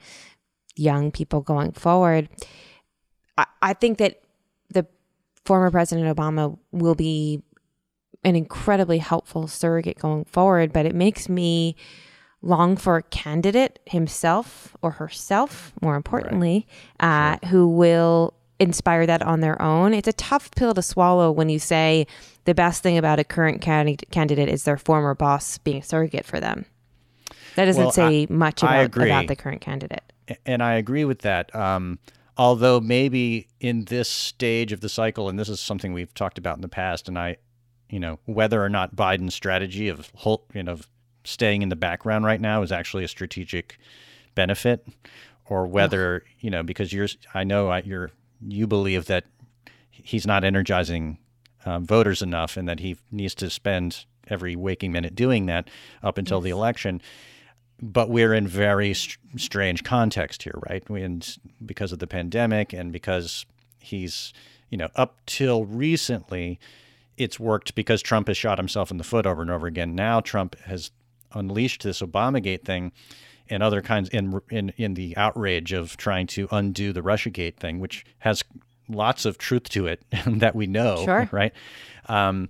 young 0.77 1.11
people 1.11 1.41
going 1.41 1.73
forward. 1.73 2.29
I, 3.37 3.47
I 3.63 3.73
think 3.75 3.99
that 3.99 4.23
the 4.71 4.87
former 5.45 5.71
President 5.71 6.17
Obama 6.17 6.59
will 6.73 6.95
be 6.95 7.43
an 8.25 8.37
incredibly 8.37 8.99
helpful 8.99 9.47
surrogate 9.47 9.99
going 9.99 10.25
forward, 10.25 10.73
but 10.73 10.87
it 10.87 10.95
makes 10.95 11.29
me 11.29 11.77
long 12.43 12.77
for 12.77 12.97
a 12.97 13.03
candidate 13.03 13.79
himself 13.87 14.77
or 14.83 14.93
herself, 14.93 15.73
more 15.83 15.97
importantly, 15.97 16.67
uh, 17.01 17.37
who 17.47 17.69
will 17.69 18.35
inspire 18.61 19.07
that 19.07 19.23
on 19.23 19.41
their 19.41 19.61
own. 19.61 19.95
It's 19.95 20.07
a 20.07 20.13
tough 20.13 20.51
pill 20.53 20.75
to 20.75 20.83
swallow 20.83 21.33
when 21.33 21.49
you 21.49 21.59
say 21.59 22.07
the 22.45 22.55
best 22.55 22.83
thing 22.83 22.99
about 22.99 23.19
a 23.19 23.25
current 23.25 23.61
candidate 23.61 24.49
is 24.49 24.65
their 24.65 24.77
former 24.77 25.15
boss 25.15 25.59
being 25.59 25.79
a 25.79 25.83
surrogate 25.83 26.27
for 26.27 26.39
them. 26.39 26.67
That 27.57 27.65
doesn't 27.65 27.83
Well, 27.83 27.93
say 27.93 28.27
much 28.31 28.63
I 28.63 28.77
about, 28.77 28.85
agree. 28.87 29.11
about 29.11 29.27
the 29.27 29.37
current 29.37 29.61
candidate. 29.61 30.03
and 30.47 30.63
I 30.63 30.75
agree 30.75 31.05
with 31.05 31.21
that. 31.21 31.53
Um, 31.57 31.99
although 32.37 32.81
maybe 32.81 33.49
in 33.59 33.87
this 33.87 34.09
stage 34.09 34.73
of 34.73 34.81
the 34.81 34.89
cycle, 34.89 35.29
and 35.29 35.39
this 35.39 35.49
is 35.49 35.59
something 35.59 35.93
we've 35.93 36.15
talked 36.15 36.39
about 36.39 36.57
in 36.57 36.63
the 36.63 36.69
past, 36.69 37.09
and 37.09 37.19
I, 37.19 37.39
you 37.89 37.99
know, 37.99 38.21
whether 38.27 38.63
or 38.63 38.69
not 38.69 38.95
Biden's 38.95 39.35
strategy 39.35 39.89
of 39.89 40.13
you 40.55 40.63
know, 40.63 40.79
staying 41.25 41.63
in 41.63 41.69
the 41.71 41.77
background 41.77 42.25
right 42.25 42.41
now 42.41 42.63
is 42.63 42.71
actually 42.71 43.05
a 43.05 43.09
strategic 43.09 43.79
benefit, 44.35 44.87
or 45.47 45.67
whether 45.67 46.23
you 46.39 46.51
know, 46.51 46.63
because 46.63 46.93
you're, 46.93 47.09
I 47.35 47.43
know 47.43 47.69
I, 47.69 47.81
you're, 47.81 48.13
you 48.47 48.67
believe 48.67 49.07
that 49.07 49.25
he's 49.91 50.27
not 50.27 50.45
energizing 50.45 51.19
um, 51.65 51.85
voters 51.85 52.23
enough, 52.23 52.57
and 52.57 52.69
that 52.69 52.81
he 52.81 52.97
needs 53.11 53.35
to 53.37 53.51
spend 53.51 54.05
every 54.29 54.57
waking 54.57 54.93
minute 54.93 55.15
doing 55.15 55.47
that 55.47 55.69
up 56.03 56.17
until 56.17 56.41
the 56.41 56.51
election 56.51 57.03
but 57.83 58.11
we're 58.11 58.35
in 58.35 58.47
very 58.47 58.95
str- 58.95 59.19
strange 59.37 59.85
context 59.85 60.43
here, 60.43 60.59
right? 60.69 60.89
We, 60.91 61.03
and 61.03 61.37
because 61.65 61.93
of 61.93 61.99
the 61.99 62.07
pandemic 62.07 62.73
and 62.73 62.93
because 62.93 63.47
he's, 63.79 64.33
you 64.69 64.77
know, 64.77 64.89
up 64.97 65.19
till 65.27 65.65
recently, 65.65 66.59
it's 67.17 67.41
worked 67.41 67.75
because 67.75 68.03
Trump 68.03 68.29
has 68.29 68.37
shot 68.37 68.59
himself 68.59 68.91
in 68.91 68.99
the 68.99 69.05
foot 69.05 69.27
over 69.27 69.43
and 69.43 69.51
over 69.51 69.67
again. 69.67 69.95
Now 69.95 70.21
Trump 70.21 70.59
has 70.61 70.91
unleashed 71.33 71.83
this 71.83 72.01
Obamagate 72.03 72.65
thing 72.65 72.93
and 73.51 73.63
other 73.63 73.83
kinds 73.83 74.09
in 74.11 74.41
in 74.51 74.73
in 74.77 74.95
the 74.95 75.17
outrage 75.17 75.73
of 75.73 75.97
trying 75.97 76.27
to 76.29 76.49
undo 76.51 76.93
the 76.93 77.03
RussiaGate 77.03 77.57
thing, 77.57 77.81
which 77.81 78.05
has 78.21 78.43
lots 78.89 79.25
of 79.25 79.37
truth 79.39 79.69
to 79.71 79.87
it 79.87 80.03
that 80.27 80.55
we 80.55 80.67
know, 80.67 81.05
Sure. 81.05 81.29
right? 81.33 81.53
Um, 82.09 82.49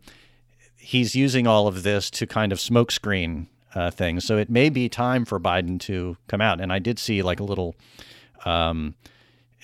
he's 0.76 1.14
using 1.14 1.46
all 1.46 1.66
of 1.66 1.82
this 1.82 2.10
to 2.12 2.26
kind 2.26 2.52
of 2.52 2.58
smokescreen 2.58 3.46
uh, 3.74 3.90
things. 3.90 4.24
So 4.24 4.36
it 4.38 4.48
may 4.50 4.68
be 4.70 4.88
time 4.88 5.24
for 5.24 5.38
Biden 5.38 5.78
to 5.80 6.16
come 6.28 6.40
out. 6.40 6.60
And 6.60 6.72
I 6.72 6.78
did 6.78 6.98
see 6.98 7.22
like 7.22 7.40
a 7.40 7.44
little 7.44 7.74
um, 8.44 8.94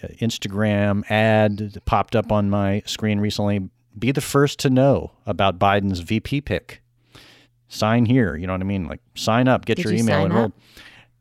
Instagram 0.02 1.08
ad 1.10 1.58
that 1.58 1.84
popped 1.84 2.14
up 2.14 2.30
on 2.32 2.50
my 2.50 2.82
screen 2.86 3.18
recently. 3.20 3.68
Be 3.98 4.12
the 4.12 4.20
first 4.20 4.58
to 4.60 4.70
know 4.70 5.12
about 5.24 5.58
Biden's 5.58 6.00
VP 6.00 6.42
pick. 6.42 6.82
Sign 7.68 8.04
here. 8.04 8.36
You 8.36 8.46
know 8.46 8.52
what 8.52 8.60
I 8.60 8.64
mean? 8.64 8.86
Like 8.86 9.00
sign 9.14 9.48
up, 9.48 9.64
get 9.64 9.76
Did 9.76 9.84
your 9.84 9.94
you 9.94 10.00
email 10.00 10.26
enrolled. 10.26 10.52
up? 10.52 10.58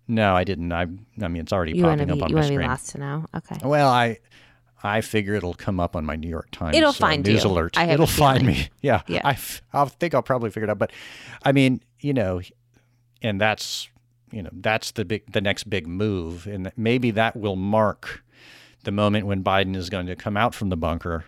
No, 0.08 0.36
I 0.36 0.44
didn't. 0.44 0.72
I 0.72 0.82
I 0.82 1.28
mean, 1.28 1.38
it's 1.42 1.54
already 1.54 1.74
You 1.78 1.84
popping 1.84 2.06
be 2.08 2.14
up 2.14 2.22
on 2.24 2.30
you 2.30 2.36
my 2.36 2.42
want 2.42 2.48
to 2.48 2.52
be 2.52 2.56
screen. 2.56 2.68
last 2.70 2.90
to 2.92 2.98
know. 3.00 3.26
Okay. 3.36 3.58
Well, 3.64 3.90
I 3.90 4.20
I 4.84 5.02
figure 5.02 5.34
it'll 5.34 5.54
come 5.56 5.80
up 5.80 5.96
on 5.96 6.06
my 6.06 6.16
New 6.16 6.30
York 6.30 6.52
Times. 6.52 6.78
It'll 6.78 6.90
uh, 6.90 6.94
find 6.94 7.26
news 7.26 7.44
you. 7.44 7.50
alert. 7.50 7.78
It'll 7.78 8.06
find 8.06 8.46
me. 8.46 8.70
Yeah, 8.82 9.02
Yeah. 9.08 9.22
I 9.24 9.32
f- 9.32 9.62
I 9.74 9.84
think 9.86 10.14
I'll 10.14 10.22
probably 10.22 10.52
figure 10.52 10.66
it 10.66 10.70
out. 10.70 10.78
But 10.78 10.92
I 11.44 11.52
mean, 11.54 11.82
you 12.02 12.14
know, 12.14 12.42
and 13.24 13.42
that's 13.42 13.90
you 14.32 14.44
know 14.44 14.50
that's 14.54 14.92
the 14.92 15.06
big 15.06 15.32
the 15.32 15.42
next 15.42 15.70
big 15.70 15.88
move, 15.88 16.46
and 16.46 16.72
maybe 16.78 17.10
that 17.12 17.36
will 17.36 17.56
mark 17.56 18.24
the 18.84 18.92
moment 18.92 19.26
when 19.26 19.44
Biden 19.44 19.76
is 19.76 19.90
going 19.90 20.06
to 20.06 20.16
come 20.16 20.38
out 20.38 20.54
from 20.54 20.70
the 20.70 20.78
bunker, 20.78 21.26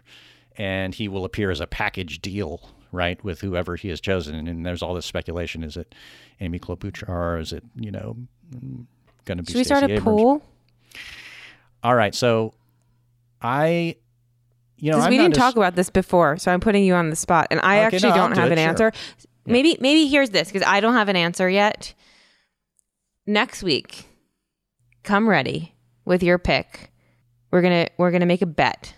and 0.55 0.93
he 0.93 1.07
will 1.07 1.25
appear 1.25 1.49
as 1.49 1.59
a 1.59 1.67
package 1.67 2.21
deal. 2.21 2.69
Right 2.93 3.21
with 3.21 3.41
whoever 3.41 3.75
he 3.75 3.89
has 3.89 3.99
chosen, 3.99 4.47
and 4.47 4.65
there's 4.65 4.81
all 4.81 4.93
this 4.93 5.05
speculation: 5.05 5.61
is 5.61 5.75
it 5.75 5.93
Amy 6.39 6.57
Klobuchar? 6.57 7.41
Is 7.41 7.51
it 7.51 7.63
you 7.75 7.91
know 7.91 8.15
going 9.25 9.37
to 9.37 9.43
be? 9.43 9.51
Should 9.51 9.57
we 9.57 9.63
start 9.63 9.83
a 9.83 9.85
Abrams? 9.85 10.03
poll? 10.03 10.41
All 11.83 11.95
right, 11.95 12.13
so 12.15 12.53
I, 13.41 13.95
you 14.77 14.91
know, 14.91 15.07
we 15.09 15.17
didn't 15.17 15.33
as- 15.33 15.37
talk 15.37 15.55
about 15.55 15.75
this 15.75 15.89
before, 15.89 16.37
so 16.37 16.51
I'm 16.51 16.59
putting 16.59 16.83
you 16.83 16.95
on 16.95 17.09
the 17.09 17.15
spot, 17.15 17.47
and 17.51 17.59
I 17.61 17.77
Okay, 17.85 17.95
actually 17.97 18.09
no, 18.09 18.15
don't 18.15 18.33
do 18.33 18.41
have 18.41 18.51
it, 18.51 18.57
an 18.57 18.75
sure. 18.77 18.87
answer. 18.87 18.91
Maybe 19.45 19.77
maybe 19.79 20.07
here's 20.07 20.31
this 20.31 20.51
because 20.51 20.67
I 20.67 20.81
don't 20.81 20.93
have 20.95 21.07
an 21.07 21.15
answer 21.15 21.49
yet. 21.49 21.93
Next 23.25 23.63
week, 23.63 24.05
come 25.03 25.27
ready 25.29 25.75
with 26.03 26.23
your 26.23 26.37
pick. 26.37 26.91
We're 27.51 27.61
gonna 27.61 27.87
we're 27.97 28.11
gonna 28.11 28.25
make 28.25 28.41
a 28.41 28.45
bet. 28.47 28.93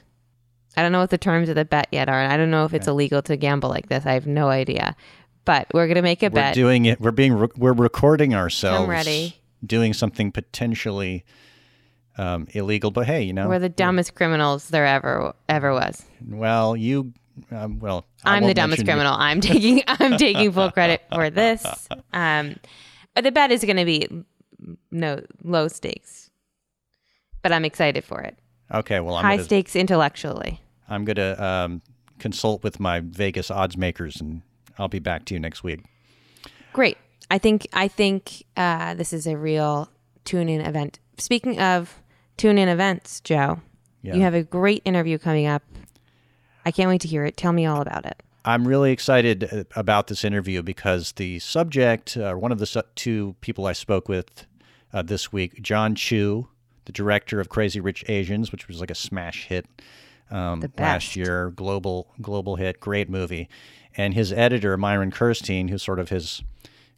I 0.77 0.81
don't 0.81 0.91
know 0.91 0.99
what 1.01 1.09
the 1.09 1.17
terms 1.17 1.49
of 1.49 1.55
the 1.55 1.65
bet 1.65 1.87
yet 1.91 2.09
are, 2.09 2.19
and 2.19 2.31
I 2.31 2.37
don't 2.37 2.49
know 2.49 2.65
if 2.65 2.73
it's 2.73 2.87
illegal 2.87 3.21
to 3.23 3.35
gamble 3.37 3.69
like 3.69 3.89
this. 3.89 4.05
I 4.05 4.13
have 4.13 4.25
no 4.25 4.47
idea, 4.49 4.95
but 5.45 5.67
we're 5.73 5.87
gonna 5.87 6.01
make 6.01 6.23
a 6.23 6.29
bet. 6.29 6.33
We're 6.33 6.41
bet. 6.41 6.53
doing 6.55 6.85
it. 6.85 6.99
We're 7.01 7.11
being. 7.11 7.33
Re- 7.33 7.47
we're 7.57 7.73
recording 7.73 8.33
ourselves. 8.33 8.83
I'm 8.83 8.89
ready. 8.89 9.38
Doing 9.65 9.93
something 9.93 10.31
potentially 10.31 11.25
um, 12.17 12.47
illegal, 12.51 12.91
but 12.91 13.05
hey, 13.05 13.23
you 13.23 13.33
know, 13.33 13.47
we're 13.47 13.59
the 13.59 13.69
dumbest 13.69 14.15
criminals 14.15 14.69
there 14.69 14.85
ever 14.85 15.33
ever 15.47 15.73
was. 15.73 16.03
well, 16.27 16.75
you, 16.75 17.13
um, 17.51 17.79
well, 17.79 18.05
I 18.25 18.35
I'm 18.35 18.43
the 18.45 18.53
dumbest 18.53 18.79
mention 18.79 18.85
you- 18.85 18.91
criminal. 18.91 19.13
I'm 19.17 19.41
taking 19.41 19.83
I'm 19.87 20.17
taking 20.17 20.51
full 20.51 20.71
credit 20.71 21.01
for 21.13 21.29
this. 21.29 21.65
Um, 22.13 22.55
the 23.21 23.31
bet 23.31 23.51
is 23.51 23.63
going 23.63 23.77
to 23.77 23.85
be 23.85 24.07
no 24.91 25.21
low 25.43 25.67
stakes, 25.67 26.29
but 27.41 27.51
I'm 27.51 27.65
excited 27.65 28.03
for 28.03 28.21
it. 28.21 28.37
Okay, 28.73 28.99
well, 28.99 29.15
I'm 29.15 29.23
High 29.23 29.35
gonna, 29.37 29.43
stakes 29.43 29.75
intellectually. 29.75 30.61
I'm 30.89 31.05
gonna 31.05 31.35
um, 31.41 31.81
consult 32.19 32.63
with 32.63 32.79
my 32.79 32.99
Vegas 32.99 33.51
odds 33.51 33.77
makers, 33.77 34.19
and 34.19 34.41
I'll 34.77 34.87
be 34.87 34.99
back 34.99 35.25
to 35.25 35.33
you 35.33 35.39
next 35.39 35.63
week. 35.63 35.81
Great. 36.73 36.97
I 37.29 37.37
think 37.37 37.67
I 37.73 37.87
think 37.87 38.43
uh, 38.57 38.93
this 38.95 39.13
is 39.13 39.27
a 39.27 39.37
real 39.37 39.89
tune-in 40.25 40.61
event. 40.61 40.99
Speaking 41.17 41.59
of 41.59 42.01
tune-in 42.37 42.67
events, 42.69 43.19
Joe, 43.21 43.59
Yeah. 44.01 44.15
you 44.15 44.21
have 44.21 44.33
a 44.33 44.43
great 44.43 44.81
interview 44.85 45.17
coming 45.17 45.45
up. 45.47 45.63
I 46.65 46.71
can't 46.71 46.89
wait 46.89 47.01
to 47.01 47.07
hear 47.07 47.25
it. 47.25 47.37
Tell 47.37 47.53
me 47.53 47.65
all 47.65 47.81
about 47.81 48.05
it. 48.05 48.21
I'm 48.45 48.67
really 48.67 48.91
excited 48.91 49.43
uh, 49.51 49.63
about 49.75 50.07
this 50.07 50.23
interview 50.23 50.61
because 50.63 51.11
the 51.13 51.39
subject, 51.39 52.15
uh, 52.17 52.33
one 52.35 52.51
of 52.51 52.59
the 52.59 52.65
su- 52.65 52.81
two 52.95 53.35
people 53.41 53.65
I 53.67 53.73
spoke 53.73 54.07
with 54.07 54.45
uh, 54.93 55.01
this 55.01 55.31
week, 55.31 55.61
Jon 55.61 55.93
Chu, 55.93 56.47
the 56.85 56.91
director 56.91 57.39
of 57.39 57.49
Crazy 57.49 57.79
Rich 57.79 58.05
Asians, 58.07 58.51
which 58.51 58.67
was 58.67 58.79
like 58.79 58.89
a 58.91 58.95
smash 58.95 59.45
hit 59.47 59.65
um, 60.31 60.63
last 60.77 61.15
year, 61.15 61.51
global 61.51 62.07
global 62.21 62.55
hit, 62.55 62.79
great 62.79 63.09
movie, 63.09 63.49
and 63.97 64.13
his 64.13 64.31
editor 64.31 64.77
Myron 64.77 65.11
Kerstein, 65.11 65.69
who's 65.69 65.83
sort 65.83 65.99
of 65.99 66.09
his 66.09 66.41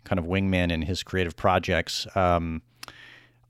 kind 0.04 0.20
of 0.20 0.26
wingman 0.26 0.72
in 0.72 0.84
his 0.84 1.04
creative 1.04 1.36
projects. 1.36 2.08
Um, 2.16 2.62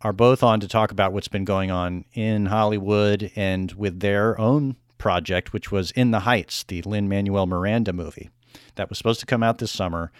are 0.03 0.13
both 0.13 0.41
on 0.41 0.59
to 0.59 0.67
talk 0.67 0.91
about 0.91 1.13
what's 1.13 1.27
been 1.27 1.45
going 1.45 1.69
on 1.69 2.05
in 2.13 2.47
Hollywood 2.47 3.31
and 3.35 3.71
with 3.73 3.99
their 3.99 4.39
own 4.39 4.75
project, 4.97 5.53
which 5.53 5.71
was 5.71 5.91
In 5.91 6.09
the 6.11 6.21
Heights, 6.21 6.63
the 6.63 6.81
Lin 6.81 7.07
Manuel 7.07 7.45
Miranda 7.45 7.93
movie 7.93 8.31
that 8.75 8.89
was 8.89 8.97
supposed 8.97 9.19
to 9.19 9.25
come 9.25 9.43
out 9.43 9.59
this 9.59 9.71
summer. 9.71 10.11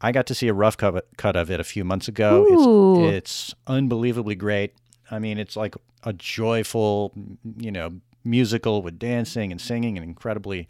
I 0.00 0.12
got 0.12 0.26
to 0.26 0.34
see 0.34 0.48
a 0.48 0.54
rough 0.54 0.76
cut 0.76 1.36
of 1.36 1.50
it 1.50 1.60
a 1.60 1.64
few 1.64 1.84
months 1.84 2.08
ago. 2.08 2.46
It's 2.48 3.14
it's 3.14 3.54
unbelievably 3.66 4.34
great. 4.34 4.74
I 5.10 5.18
mean, 5.18 5.38
it's 5.38 5.56
like 5.56 5.76
a 6.02 6.12
joyful, 6.12 7.12
you 7.56 7.70
know, 7.70 8.00
musical 8.24 8.82
with 8.82 8.98
dancing 8.98 9.52
and 9.52 9.60
singing 9.60 9.96
and 9.96 10.04
incredibly 10.04 10.66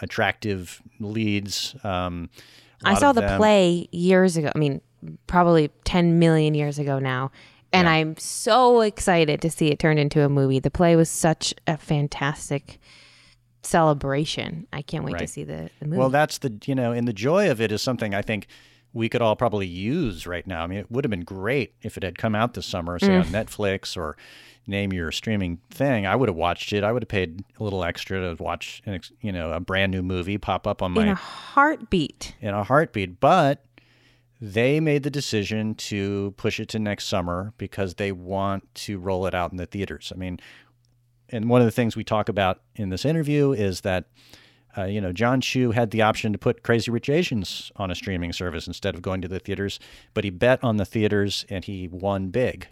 attractive 0.00 0.80
leads. 1.00 1.74
Um, 1.82 2.30
I 2.84 2.94
saw 2.94 3.12
the 3.12 3.20
them- 3.22 3.38
play 3.38 3.88
years 3.92 4.36
ago. 4.36 4.50
I 4.54 4.58
mean, 4.58 4.80
probably 5.26 5.70
10 5.84 6.18
million 6.18 6.54
years 6.54 6.78
ago 6.78 6.98
now. 6.98 7.30
And 7.72 7.86
Yeah. 7.86 7.92
I'm 7.92 8.16
so 8.16 8.80
excited 8.80 9.42
to 9.42 9.50
see 9.50 9.68
it 9.68 9.78
turned 9.78 9.98
into 9.98 10.22
a 10.24 10.28
movie. 10.28 10.58
The 10.58 10.70
play 10.70 10.96
was 10.96 11.10
such 11.10 11.52
a 11.66 11.76
fantastic 11.76 12.78
celebration. 13.62 14.66
I 14.72 14.82
can't 14.82 15.04
wait 15.04 15.18
to 15.18 15.26
see 15.26 15.44
the, 15.44 15.70
the 15.80 15.86
movie. 15.86 15.98
Well, 15.98 16.10
that's 16.10 16.38
the 16.38 16.54
you 16.64 16.74
know, 16.74 16.92
and 16.92 17.06
the 17.06 17.12
joy 17.12 17.50
of 17.50 17.60
it 17.60 17.70
is 17.72 17.82
something 17.82 18.14
I 18.14 18.22
think 18.22 18.46
we 18.92 19.08
could 19.08 19.20
all 19.22 19.36
probably 19.36 19.66
use 19.66 20.26
right 20.26 20.46
now. 20.46 20.62
I 20.62 20.66
mean, 20.66 20.78
it 20.78 20.90
would 20.90 21.04
have 21.04 21.10
been 21.10 21.24
great 21.24 21.74
if 21.82 21.96
it 21.96 22.02
had 22.02 22.16
come 22.18 22.34
out 22.34 22.54
this 22.54 22.66
summer, 22.66 22.98
say 22.98 23.16
on 23.16 23.24
Mm. 23.24 23.30
Netflix 23.44 23.96
or 23.96 24.16
name 24.66 24.92
your 24.92 25.10
streaming 25.12 25.58
thing. 25.70 26.06
I 26.06 26.16
would 26.16 26.28
have 26.28 26.36
watched 26.36 26.72
it. 26.72 26.84
I 26.84 26.92
would 26.92 27.02
have 27.02 27.08
paid 27.08 27.42
a 27.58 27.64
little 27.64 27.84
extra 27.84 28.20
to 28.34 28.42
watch, 28.42 28.82
an, 28.86 28.94
ex- 28.94 29.12
you 29.20 29.32
know, 29.32 29.52
a 29.52 29.60
brand 29.60 29.92
new 29.92 30.02
movie 30.02 30.36
pop 30.38 30.66
up 30.66 30.82
on 30.82 30.92
my 30.92 31.02
in 31.02 31.08
a 31.08 31.14
heartbeat. 31.14 32.34
in 32.40 32.54
a 32.54 32.62
heartbeat. 32.64 33.20
But 33.20 33.64
they 34.40 34.78
made 34.80 35.02
the 35.02 35.10
decision 35.10 35.74
to 35.74 36.32
push 36.36 36.60
it 36.60 36.68
to 36.70 36.78
next 36.78 37.06
summer 37.06 37.52
because 37.58 37.94
they 37.94 38.12
want 38.12 38.72
to 38.74 38.98
roll 38.98 39.26
it 39.26 39.34
out 39.34 39.50
in 39.52 39.56
the 39.58 39.66
theaters. 39.66 40.12
I 40.14 40.18
mean, 40.18 40.38
and 41.30 41.48
one 41.50 41.60
of 41.60 41.66
the 41.66 41.70
things 41.72 41.96
we 41.96 42.04
talk 42.04 42.28
about 42.28 42.60
in 42.76 42.88
this 42.90 43.04
interview 43.04 43.52
is 43.52 43.80
that, 43.82 44.04
uh, 44.78 44.84
you 44.84 45.00
know, 45.00 45.12
Jon 45.12 45.40
Chu 45.40 45.72
had 45.72 45.90
the 45.90 46.02
option 46.02 46.32
to 46.32 46.38
put 46.38 46.62
Crazy 46.62 46.90
Rich 46.90 47.08
Asians 47.08 47.72
on 47.76 47.90
a 47.90 47.94
streaming 47.94 48.32
service 48.32 48.66
instead 48.66 48.94
of 48.94 49.02
going 49.02 49.20
to 49.22 49.28
the 49.28 49.40
theaters, 49.40 49.80
but 50.14 50.24
he 50.24 50.30
bet 50.30 50.62
on 50.62 50.76
the 50.76 50.84
theaters 50.84 51.44
and 51.48 51.64
he 51.64 51.88
won 51.88 52.28
big. 52.28 52.68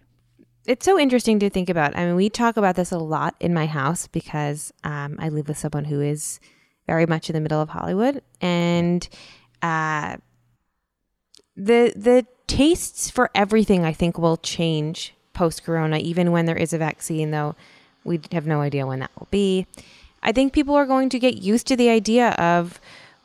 It's 0.66 0.84
so 0.84 0.98
interesting 0.98 1.38
to 1.40 1.50
think 1.50 1.68
about. 1.68 1.96
I 1.96 2.06
mean, 2.06 2.16
we 2.16 2.28
talk 2.28 2.56
about 2.56 2.76
this 2.76 2.92
a 2.92 2.98
lot 2.98 3.34
in 3.40 3.54
my 3.54 3.66
house 3.66 4.06
because 4.08 4.72
um, 4.84 5.16
I 5.18 5.28
live 5.28 5.48
with 5.48 5.58
someone 5.58 5.84
who 5.84 6.00
is 6.00 6.40
very 6.86 7.06
much 7.06 7.28
in 7.28 7.34
the 7.34 7.40
middle 7.40 7.60
of 7.60 7.68
Hollywood, 7.68 8.22
and 8.40 9.08
uh, 9.62 10.16
the 11.56 11.92
the 11.96 12.26
tastes 12.46 13.10
for 13.10 13.30
everything 13.34 13.84
I 13.84 13.92
think 13.92 14.18
will 14.18 14.36
change 14.36 15.14
post 15.34 15.64
Corona, 15.64 15.98
even 15.98 16.32
when 16.32 16.46
there 16.46 16.56
is 16.56 16.72
a 16.72 16.78
vaccine. 16.78 17.30
Though 17.30 17.54
we 18.02 18.20
have 18.32 18.46
no 18.46 18.60
idea 18.60 18.86
when 18.86 19.00
that 19.00 19.10
will 19.18 19.28
be. 19.30 19.66
I 20.22 20.32
think 20.32 20.52
people 20.52 20.74
are 20.74 20.86
going 20.86 21.08
to 21.10 21.18
get 21.18 21.38
used 21.38 21.66
to 21.68 21.76
the 21.76 21.88
idea 21.88 22.30
of 22.30 22.80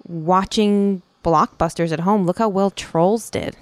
watching 0.08 1.02
blockbusters 1.24 1.92
at 1.92 2.02
home. 2.02 2.26
Look 2.26 2.40
how 2.40 2.50
well 2.50 2.72
Trolls 2.72 3.30
did, 3.30 3.56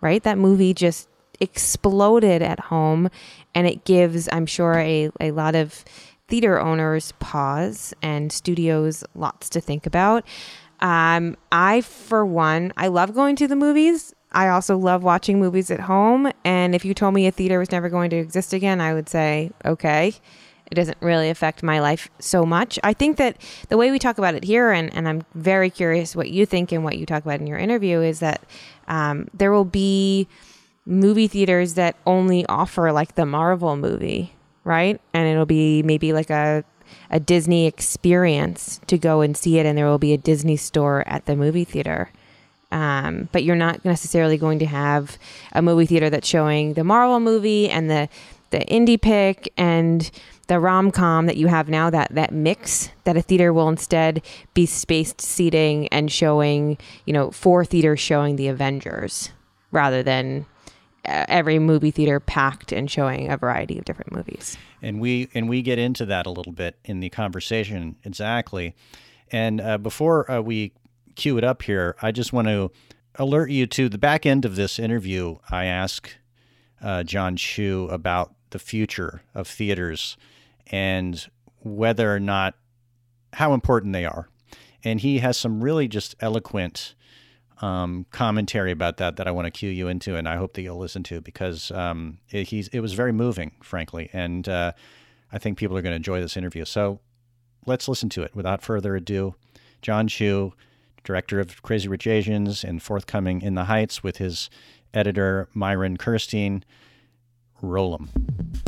right? 0.00 0.22
That 0.22 0.38
movie 0.38 0.74
just 0.74 1.08
exploded 1.40 2.42
at 2.42 2.60
home 2.60 3.10
and 3.54 3.66
it 3.66 3.84
gives 3.84 4.28
i'm 4.32 4.46
sure 4.46 4.74
a, 4.78 5.10
a 5.20 5.30
lot 5.30 5.54
of 5.54 5.84
theater 6.28 6.60
owners 6.60 7.12
pause 7.18 7.94
and 8.02 8.32
studios 8.32 9.04
lots 9.14 9.48
to 9.48 9.60
think 9.60 9.86
about 9.86 10.24
um, 10.80 11.36
i 11.52 11.80
for 11.80 12.24
one 12.24 12.72
i 12.76 12.86
love 12.86 13.14
going 13.14 13.36
to 13.36 13.48
the 13.48 13.56
movies 13.56 14.14
i 14.32 14.48
also 14.48 14.76
love 14.76 15.02
watching 15.02 15.38
movies 15.38 15.70
at 15.70 15.80
home 15.80 16.30
and 16.44 16.74
if 16.74 16.84
you 16.84 16.94
told 16.94 17.14
me 17.14 17.26
a 17.26 17.30
theater 17.30 17.58
was 17.58 17.72
never 17.72 17.88
going 17.88 18.10
to 18.10 18.16
exist 18.16 18.52
again 18.52 18.80
i 18.80 18.94
would 18.94 19.08
say 19.08 19.50
okay 19.64 20.12
it 20.74 20.80
doesn't 20.80 20.98
really 21.00 21.30
affect 21.30 21.62
my 21.62 21.78
life 21.78 22.10
so 22.18 22.44
much. 22.44 22.78
I 22.82 22.92
think 22.92 23.16
that 23.18 23.36
the 23.68 23.76
way 23.76 23.92
we 23.92 24.00
talk 24.00 24.18
about 24.18 24.34
it 24.34 24.42
here, 24.42 24.72
and, 24.72 24.92
and 24.94 25.08
I'm 25.08 25.22
very 25.34 25.70
curious 25.70 26.16
what 26.16 26.30
you 26.30 26.46
think 26.46 26.72
and 26.72 26.82
what 26.82 26.98
you 26.98 27.06
talk 27.06 27.24
about 27.24 27.40
in 27.40 27.46
your 27.46 27.58
interview, 27.58 28.00
is 28.00 28.18
that 28.18 28.42
um, 28.88 29.28
there 29.32 29.52
will 29.52 29.64
be 29.64 30.26
movie 30.84 31.28
theaters 31.28 31.74
that 31.74 31.94
only 32.06 32.44
offer 32.46 32.90
like 32.90 33.14
the 33.14 33.24
Marvel 33.24 33.76
movie, 33.76 34.32
right? 34.64 35.00
And 35.12 35.28
it'll 35.28 35.46
be 35.46 35.82
maybe 35.82 36.12
like 36.12 36.30
a 36.30 36.64
a 37.10 37.20
Disney 37.20 37.66
experience 37.66 38.80
to 38.88 38.98
go 38.98 39.20
and 39.20 39.36
see 39.36 39.58
it, 39.58 39.66
and 39.66 39.78
there 39.78 39.86
will 39.86 39.98
be 39.98 40.12
a 40.12 40.18
Disney 40.18 40.56
store 40.56 41.04
at 41.06 41.26
the 41.26 41.36
movie 41.36 41.64
theater. 41.64 42.10
Um, 42.72 43.28
but 43.30 43.44
you're 43.44 43.56
not 43.56 43.84
necessarily 43.84 44.36
going 44.36 44.58
to 44.58 44.66
have 44.66 45.16
a 45.52 45.62
movie 45.62 45.86
theater 45.86 46.10
that's 46.10 46.26
showing 46.26 46.74
the 46.74 46.82
Marvel 46.82 47.20
movie 47.20 47.70
and 47.70 47.88
the 47.88 48.08
the 48.50 48.64
indie 48.66 49.00
pick 49.00 49.52
and 49.56 50.10
the 50.44 50.60
rom 50.60 50.90
com 50.90 51.26
that 51.26 51.36
you 51.36 51.46
have 51.48 51.68
now, 51.68 51.90
that 51.90 52.14
that 52.14 52.32
mix, 52.32 52.90
that 53.04 53.16
a 53.16 53.22
theater 53.22 53.52
will 53.52 53.68
instead 53.68 54.22
be 54.54 54.66
spaced 54.66 55.20
seating 55.20 55.88
and 55.88 56.10
showing, 56.10 56.78
you 57.06 57.12
know, 57.12 57.30
four 57.30 57.64
theaters 57.64 58.00
showing 58.00 58.36
the 58.36 58.48
Avengers 58.48 59.30
rather 59.70 60.02
than 60.02 60.46
uh, 61.06 61.24
every 61.28 61.58
movie 61.58 61.90
theater 61.90 62.20
packed 62.20 62.72
and 62.72 62.90
showing 62.90 63.30
a 63.30 63.36
variety 63.36 63.78
of 63.78 63.84
different 63.84 64.12
movies. 64.12 64.56
And 64.80 65.00
we 65.00 65.28
and 65.34 65.48
we 65.48 65.62
get 65.62 65.78
into 65.78 66.06
that 66.06 66.26
a 66.26 66.30
little 66.30 66.52
bit 66.52 66.76
in 66.84 67.00
the 67.00 67.10
conversation 67.10 67.96
exactly. 68.04 68.74
And 69.30 69.60
uh, 69.60 69.78
before 69.78 70.30
uh, 70.30 70.40
we 70.40 70.72
cue 71.16 71.38
it 71.38 71.44
up 71.44 71.62
here, 71.62 71.96
I 72.02 72.12
just 72.12 72.32
want 72.32 72.48
to 72.48 72.70
alert 73.16 73.50
you 73.50 73.66
to 73.66 73.88
the 73.88 73.98
back 73.98 74.26
end 74.26 74.44
of 74.44 74.56
this 74.56 74.78
interview. 74.78 75.36
I 75.50 75.66
ask 75.66 76.10
uh, 76.82 77.02
Jon 77.02 77.36
Chu 77.36 77.88
about 77.90 78.34
the 78.50 78.58
future 78.58 79.22
of 79.34 79.48
theaters 79.48 80.16
and 80.70 81.26
whether 81.60 82.14
or 82.14 82.20
not 82.20 82.54
how 83.32 83.52
important 83.54 83.92
they 83.92 84.04
are. 84.04 84.28
And 84.82 85.00
he 85.00 85.18
has 85.18 85.36
some 85.36 85.62
really 85.62 85.88
just 85.88 86.14
eloquent 86.20 86.94
um, 87.62 88.06
commentary 88.10 88.70
about 88.70 88.98
that 88.98 89.16
that 89.16 89.26
I 89.26 89.30
want 89.30 89.46
to 89.46 89.50
cue 89.50 89.70
you 89.70 89.88
into, 89.88 90.16
and 90.16 90.28
I 90.28 90.36
hope 90.36 90.54
that 90.54 90.62
you'll 90.62 90.78
listen 90.78 91.02
to 91.04 91.20
because 91.20 91.70
um, 91.70 92.18
it, 92.30 92.48
he's 92.48 92.68
it 92.68 92.80
was 92.80 92.92
very 92.92 93.12
moving, 93.12 93.52
frankly, 93.62 94.10
and 94.12 94.48
uh, 94.48 94.72
I 95.32 95.38
think 95.38 95.56
people 95.56 95.76
are 95.76 95.82
going 95.82 95.92
to 95.92 95.96
enjoy 95.96 96.20
this 96.20 96.36
interview. 96.36 96.64
So 96.64 97.00
let's 97.66 97.88
listen 97.88 98.08
to 98.10 98.22
it 98.22 98.34
without 98.34 98.62
further 98.62 98.96
ado. 98.96 99.34
Jon 99.82 100.08
Chu, 100.08 100.52
director 101.04 101.40
of 101.40 101.62
Crazy 101.62 101.88
Rich 101.88 102.06
Asians, 102.06 102.64
and 102.64 102.82
forthcoming 102.82 103.40
In 103.40 103.54
the 103.54 103.64
Heights 103.64 104.02
with 104.02 104.18
his 104.18 104.50
editor 104.92 105.48
Myron 105.54 105.96
Kerstein. 105.96 106.62
Roll 107.62 107.94
'em. 107.94 108.63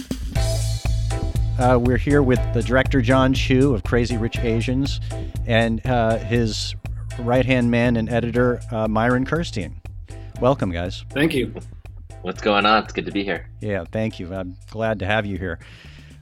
Uh, 1.58 1.78
we're 1.80 1.96
here 1.96 2.22
with 2.22 2.38
the 2.52 2.62
director 2.62 3.00
Jon 3.00 3.32
Chu 3.32 3.74
of 3.74 3.82
Crazy 3.82 4.18
Rich 4.18 4.38
Asians 4.40 5.00
and 5.46 5.84
uh, 5.86 6.18
his 6.18 6.74
right 7.20 7.46
hand 7.46 7.70
man 7.70 7.96
and 7.96 8.10
editor 8.10 8.60
uh, 8.70 8.86
Myron 8.86 9.24
Kerstein. 9.24 9.76
Welcome, 10.38 10.70
guys. 10.70 11.06
Thank 11.10 11.32
you. 11.32 11.54
What's 12.20 12.42
going 12.42 12.66
on? 12.66 12.84
It's 12.84 12.92
good 12.92 13.06
to 13.06 13.12
be 13.12 13.24
here. 13.24 13.48
Yeah, 13.62 13.84
thank 13.90 14.20
you. 14.20 14.34
I'm 14.34 14.58
glad 14.70 14.98
to 14.98 15.06
have 15.06 15.24
you 15.24 15.38
here 15.38 15.58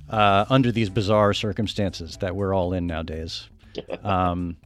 uh, 0.09 0.45
under 0.51 0.71
these 0.71 0.89
bizarre 0.89 1.35
circumstances 1.35 2.17
that 2.19 2.37
we're 2.37 2.55
all 2.55 2.73
in 2.73 2.87
nowadays. 2.87 3.49
Um, 4.05 4.57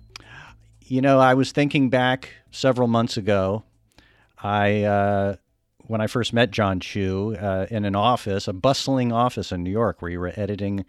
you 0.85 1.01
know, 1.01 1.19
I 1.19 1.33
was 1.33 1.51
thinking 1.51 1.89
back 1.89 2.29
several 2.51 2.89
months 2.89 3.17
ago. 3.17 3.63
I 4.43 4.83
uh, 4.83 5.37
when 5.89 6.01
I 6.01 6.07
first 6.07 6.33
met 6.33 6.51
Jon 6.53 6.79
Chu 6.81 7.37
uh, 7.41 7.67
in 7.71 7.85
an 7.85 7.97
office, 7.97 8.47
a 8.47 8.53
bustling 8.53 9.13
office 9.13 9.51
in 9.53 9.63
New 9.65 9.71
York, 9.71 10.01
where 10.01 10.11
you 10.11 10.21
were 10.21 10.33
editing 10.37 10.85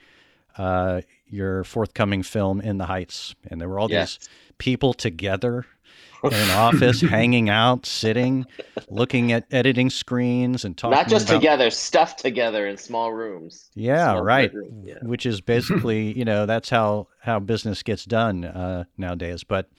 uh, 0.57 1.01
your 1.27 1.63
forthcoming 1.63 2.21
film 2.23 2.61
In 2.61 2.77
the 2.77 2.85
Heights, 2.85 3.33
and 3.49 3.59
there 3.59 3.67
were 3.69 3.79
all 3.79 3.89
Yes. 3.89 4.17
these 4.17 4.29
people 4.57 4.93
together 4.93 5.65
in 6.23 6.33
an 6.33 6.49
office, 6.51 6.99
hanging 6.99 7.49
out, 7.49 7.85
sitting, 7.85 8.45
looking 8.89 9.31
at 9.31 9.45
editing 9.51 9.89
screens, 9.89 10.65
and 10.65 10.77
talking. 10.77 10.97
Not 10.97 11.07
just 11.07 11.29
about- 11.29 11.37
together, 11.39 11.69
stuffed 11.69 12.19
together 12.19 12.67
in 12.67 12.75
small 12.75 13.13
rooms. 13.13 13.69
Yeah, 13.73 14.11
Small 14.11 14.23
right. 14.23 14.51
yeah. 14.83 14.95
Which 15.01 15.25
is 15.25 15.39
basically, 15.55 16.11
you 16.17 16.25
know, 16.25 16.45
that's 16.45 16.69
how 16.69 17.07
how 17.21 17.39
business 17.39 17.83
gets 17.83 18.03
done 18.05 18.43
uh, 18.43 18.83
nowadays. 18.97 19.43
But, 19.45 19.69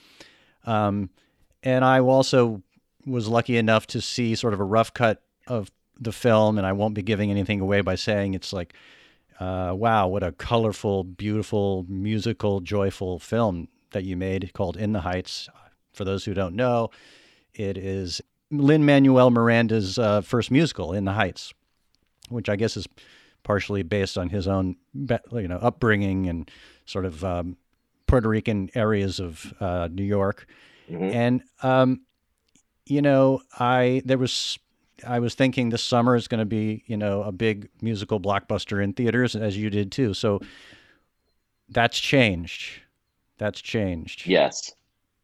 um, 0.64 1.10
and 1.62 1.84
I 1.84 2.00
also 2.00 2.62
was 3.06 3.28
lucky 3.28 3.56
enough 3.56 3.86
to 3.88 4.00
see 4.00 4.34
sort 4.34 4.54
of 4.54 4.60
a 4.60 4.64
rough 4.64 4.92
cut 4.92 5.22
of 5.46 5.70
the 5.98 6.12
film, 6.12 6.58
and 6.58 6.66
I 6.66 6.72
won't 6.72 6.94
be 6.94 7.02
giving 7.02 7.30
anything 7.30 7.60
away 7.60 7.80
by 7.80 7.94
saying 7.94 8.34
it's 8.34 8.52
like, 8.52 8.74
uh, 9.38 9.72
wow, 9.74 10.06
what 10.08 10.22
a 10.22 10.32
colorful, 10.32 11.04
beautiful, 11.04 11.86
musical, 11.88 12.60
joyful 12.60 13.18
film 13.18 13.68
that 13.92 14.04
you 14.04 14.16
made 14.16 14.52
called 14.52 14.76
In 14.76 14.92
the 14.92 15.00
Heights. 15.00 15.48
For 15.92 16.04
those 16.04 16.24
who 16.24 16.34
don't 16.34 16.54
know, 16.54 16.90
it 17.54 17.76
is 17.76 18.20
Lin 18.50 18.84
Manuel 18.84 19.30
Miranda's 19.30 19.98
uh, 19.98 20.20
first 20.20 20.50
musical, 20.50 20.92
In 20.92 21.04
the 21.04 21.12
Heights, 21.12 21.52
which 22.28 22.48
I 22.48 22.56
guess 22.56 22.76
is 22.76 22.86
partially 23.42 23.82
based 23.82 24.16
on 24.18 24.28
his 24.28 24.46
own, 24.46 24.76
you 24.94 25.48
know, 25.48 25.58
upbringing 25.58 26.28
and 26.28 26.50
sort 26.84 27.06
of 27.06 27.24
um, 27.24 27.56
Puerto 28.06 28.28
Rican 28.28 28.70
areas 28.74 29.20
of 29.20 29.52
uh, 29.60 29.88
New 29.90 30.04
York. 30.04 30.46
Mhm. 30.90 31.14
And 31.14 31.42
um, 31.62 32.02
you 32.90 33.02
know, 33.02 33.40
I 33.58 34.02
there 34.04 34.18
was 34.18 34.58
I 35.06 35.20
was 35.20 35.34
thinking 35.34 35.70
this 35.70 35.82
summer 35.82 36.16
is 36.16 36.28
going 36.28 36.40
to 36.40 36.44
be 36.44 36.82
you 36.86 36.96
know 36.96 37.22
a 37.22 37.32
big 37.32 37.68
musical 37.80 38.20
blockbuster 38.20 38.82
in 38.82 38.92
theaters, 38.92 39.36
as 39.36 39.56
you 39.56 39.70
did 39.70 39.92
too. 39.92 40.14
So 40.14 40.40
that's 41.68 41.98
changed. 41.98 42.80
That's 43.38 43.60
changed. 43.60 44.26
Yes. 44.26 44.72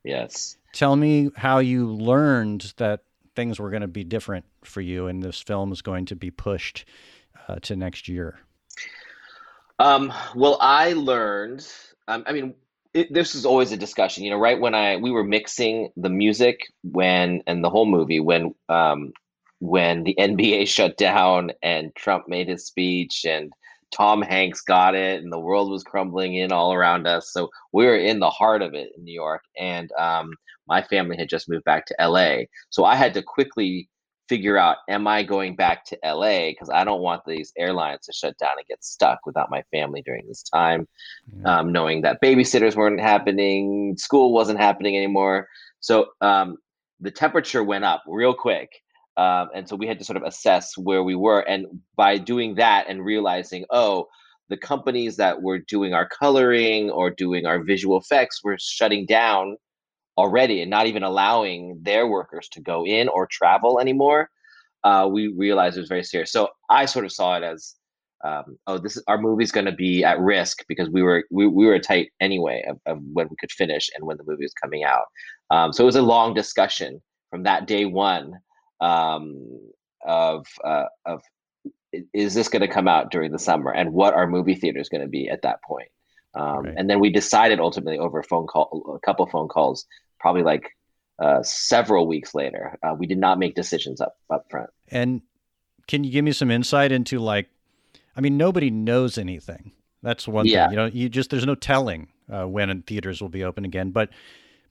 Yes. 0.04 0.56
Tell 0.72 0.96
me 0.96 1.30
how 1.36 1.58
you 1.58 1.92
learned 1.92 2.72
that 2.76 3.02
things 3.34 3.58
were 3.58 3.70
going 3.70 3.82
to 3.82 3.88
be 3.88 4.04
different 4.04 4.44
for 4.62 4.80
you, 4.80 5.08
and 5.08 5.22
this 5.22 5.40
film 5.40 5.72
is 5.72 5.82
going 5.82 6.06
to 6.06 6.16
be 6.16 6.30
pushed 6.30 6.84
uh, 7.48 7.56
to 7.62 7.76
next 7.76 8.08
year. 8.08 8.38
Um, 9.78 10.12
well, 10.34 10.56
I 10.60 10.94
learned, 10.94 11.66
um, 12.08 12.24
I 12.26 12.32
mean, 12.32 12.54
it, 12.96 13.12
this 13.12 13.34
is 13.34 13.44
always 13.44 13.72
a 13.72 13.76
discussion, 13.76 14.24
you 14.24 14.30
know, 14.30 14.38
right 14.38 14.58
when 14.58 14.74
I 14.74 14.96
we 14.96 15.10
were 15.10 15.22
mixing 15.22 15.90
the 15.96 16.08
music 16.08 16.60
when 16.82 17.42
and 17.46 17.62
the 17.62 17.68
whole 17.68 17.84
movie 17.84 18.20
when 18.20 18.54
um 18.70 19.12
when 19.60 20.04
the 20.04 20.14
NBA 20.18 20.66
shut 20.66 20.96
down 20.96 21.52
and 21.62 21.94
Trump 21.94 22.24
made 22.26 22.48
his 22.48 22.66
speech 22.66 23.26
and 23.28 23.52
Tom 23.92 24.22
Hanks 24.22 24.62
got 24.62 24.94
it 24.94 25.22
and 25.22 25.32
the 25.32 25.38
world 25.38 25.70
was 25.70 25.84
crumbling 25.84 26.34
in 26.34 26.52
all 26.52 26.72
around 26.72 27.06
us. 27.06 27.32
So 27.32 27.50
we 27.72 27.84
were 27.84 27.96
in 27.96 28.18
the 28.18 28.30
heart 28.30 28.62
of 28.62 28.74
it 28.74 28.90
in 28.96 29.04
New 29.04 29.14
York 29.14 29.42
and 29.58 29.90
um 29.98 30.32
my 30.66 30.82
family 30.82 31.16
had 31.16 31.28
just 31.28 31.48
moved 31.50 31.64
back 31.64 31.84
to 31.86 31.96
LA. 32.00 32.44
So 32.70 32.84
I 32.84 32.96
had 32.96 33.12
to 33.14 33.22
quickly 33.22 33.88
figure 34.28 34.58
out 34.58 34.78
am 34.88 35.06
I 35.06 35.22
going 35.22 35.56
back 35.56 35.84
to 35.86 35.98
LA 36.04 36.48
because 36.50 36.70
I 36.70 36.84
don't 36.84 37.00
want 37.00 37.22
these 37.26 37.52
airlines 37.56 38.06
to 38.06 38.12
shut 38.12 38.36
down 38.38 38.52
and 38.56 38.66
get 38.66 38.84
stuck 38.84 39.20
without 39.26 39.50
my 39.50 39.62
family 39.72 40.02
during 40.04 40.26
this 40.26 40.42
time 40.42 40.86
Yeah. 41.40 41.60
um, 41.60 41.72
knowing 41.72 42.02
that 42.02 42.20
babysitters 42.22 42.76
weren't 42.76 43.00
happening, 43.00 43.96
school 43.96 44.32
wasn't 44.32 44.58
happening 44.58 44.96
anymore. 44.96 45.48
So 45.80 46.06
um, 46.20 46.56
the 47.00 47.10
temperature 47.10 47.62
went 47.62 47.84
up 47.84 48.02
real 48.06 48.34
quick. 48.34 48.70
Um, 49.16 49.48
and 49.54 49.68
so 49.68 49.76
we 49.76 49.86
had 49.86 49.98
to 49.98 50.04
sort 50.04 50.16
of 50.18 50.24
assess 50.24 50.76
where 50.76 51.02
we 51.02 51.14
were. 51.14 51.40
And 51.40 51.66
by 51.96 52.18
doing 52.18 52.56
that 52.56 52.86
and 52.88 53.04
realizing, 53.04 53.64
oh, 53.70 54.08
the 54.48 54.56
companies 54.56 55.16
that 55.16 55.40
were 55.42 55.58
doing 55.58 55.94
our 55.94 56.06
coloring 56.08 56.90
or 56.90 57.10
doing 57.10 57.46
our 57.46 57.62
visual 57.62 57.96
effects 57.98 58.44
were 58.44 58.56
shutting 58.60 59.06
down 59.06 59.56
already 60.16 60.62
and 60.62 60.70
not 60.70 60.86
even 60.86 61.02
allowing 61.02 61.78
their 61.82 62.06
workers 62.06 62.48
to 62.50 62.60
go 62.60 62.86
in 62.86 63.08
or 63.08 63.26
travel 63.26 63.78
anymore, 63.80 64.30
uh, 64.84 65.08
we 65.10 65.28
realized 65.28 65.76
it 65.76 65.80
was 65.80 65.88
very 65.88 66.04
serious. 66.04 66.32
So 66.32 66.48
I 66.70 66.86
sort 66.86 67.04
of 67.04 67.12
saw 67.12 67.36
it 67.36 67.42
as 67.42 67.74
um, 68.24 68.58
oh, 68.66 68.78
this 68.78 68.96
is 68.96 69.02
our 69.06 69.18
movie's 69.18 69.52
going 69.52 69.66
to 69.66 69.72
be 69.72 70.02
at 70.02 70.18
risk 70.18 70.64
because 70.68 70.88
we 70.88 71.02
were 71.02 71.24
we, 71.30 71.46
we 71.46 71.66
were 71.66 71.78
tight 71.78 72.12
anyway 72.20 72.64
of, 72.68 72.80
of 72.86 73.02
when 73.12 73.28
we 73.28 73.36
could 73.38 73.52
finish 73.52 73.90
and 73.94 74.06
when 74.06 74.16
the 74.16 74.24
movie 74.26 74.44
was 74.44 74.54
coming 74.54 74.84
out. 74.84 75.04
Um, 75.50 75.72
so 75.72 75.84
it 75.84 75.86
was 75.86 75.96
a 75.96 76.02
long 76.02 76.34
discussion 76.34 77.02
from 77.30 77.42
that 77.44 77.66
day 77.66 77.84
one 77.84 78.32
um, 78.80 79.44
of 80.06 80.46
uh, 80.64 80.86
of 81.04 81.22
is 82.12 82.34
this 82.34 82.48
going 82.48 82.62
to 82.62 82.68
come 82.68 82.88
out 82.88 83.10
during 83.10 83.32
the 83.32 83.38
summer 83.38 83.72
and 83.72 83.92
what 83.92 84.14
our 84.14 84.26
movie 84.26 84.54
theater 84.54 84.78
is 84.78 84.88
going 84.88 85.02
to 85.02 85.08
be 85.08 85.28
at 85.28 85.42
that 85.42 85.62
point. 85.62 85.88
Um, 86.34 86.64
Right. 86.64 86.74
And 86.76 86.90
then 86.90 87.00
we 87.00 87.10
decided 87.10 87.60
ultimately 87.60 87.98
over 87.98 88.18
a 88.18 88.24
phone 88.24 88.46
call, 88.46 88.98
a 89.02 89.06
couple 89.06 89.26
phone 89.26 89.48
calls, 89.48 89.86
probably 90.18 90.42
like 90.42 90.70
uh, 91.18 91.42
several 91.42 92.06
weeks 92.06 92.34
later. 92.34 92.78
Uh, 92.82 92.94
we 92.98 93.06
did 93.06 93.18
not 93.18 93.38
make 93.38 93.54
decisions 93.54 94.00
up 94.00 94.16
up 94.30 94.46
front. 94.50 94.70
And 94.88 95.22
can 95.86 96.04
you 96.04 96.10
give 96.10 96.24
me 96.24 96.32
some 96.32 96.50
insight 96.50 96.92
into 96.92 97.18
like, 97.18 97.48
I 98.16 98.20
mean, 98.20 98.36
nobody 98.36 98.70
knows 98.70 99.18
anything. 99.18 99.72
That's 100.02 100.28
one 100.28 100.46
Yeah. 100.46 100.66
thing. 100.66 100.72
You 100.72 100.76
know, 100.76 100.86
you 100.86 101.08
just 101.08 101.30
there's 101.30 101.46
no 101.46 101.54
telling 101.54 102.08
uh, 102.32 102.46
when 102.46 102.82
theaters 102.82 103.20
will 103.20 103.28
be 103.28 103.44
open 103.44 103.64
again. 103.64 103.90
But 103.90 104.10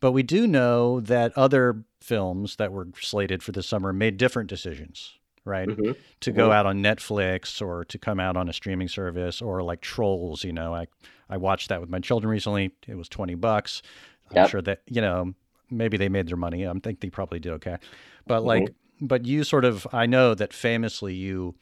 but 0.02 0.12
we 0.12 0.24
do 0.24 0.46
know 0.46 1.00
that 1.00 1.36
other 1.38 1.84
films 2.00 2.58
that 2.58 2.72
were 2.72 2.88
slated 3.02 3.42
for 3.42 3.52
the 3.52 3.64
summer 3.64 3.92
made 3.92 4.18
different 4.18 4.50
decisions, 4.50 5.14
right? 5.46 5.68
Mhm. 5.68 5.96
To 6.20 6.32
go 6.32 6.52
out 6.52 6.66
on 6.68 6.84
Netflix 6.84 7.62
or 7.62 7.86
to 7.86 7.98
come 7.98 8.20
out 8.20 8.38
on 8.38 8.48
a 8.50 8.54
streaming 8.54 8.88
service 8.88 9.42
or 9.42 9.64
like 9.64 9.82
Trolls. 9.82 10.44
You 10.44 10.54
know, 10.54 10.76
I 10.76 10.88
I 11.30 11.38
watched 11.38 11.70
that 11.70 11.82
with 11.82 11.90
my 11.90 12.00
children 12.00 12.30
recently. 12.30 12.72
It 12.88 12.96
was 12.96 13.10
twenty 13.10 13.36
bucks. 13.36 13.82
I'm 14.32 14.38
Yep. 14.38 14.50
sure 14.50 14.62
that 14.64 14.82
you 14.90 15.02
know 15.02 15.34
maybe 15.70 15.98
they 15.98 16.10
made 16.10 16.28
their 16.28 16.38
money. 16.38 16.68
I 16.68 16.74
think 16.84 17.00
they 17.00 17.10
probably 17.10 17.40
did 17.40 17.54
okay. 17.54 17.78
But 18.28 18.44
like, 18.44 18.74
but 19.02 19.26
you 19.26 19.44
sort 19.44 19.66
of, 19.66 19.88
I 19.92 20.06
know 20.06 20.34
that 20.36 20.54
famously 20.54 21.14
you 21.14 21.56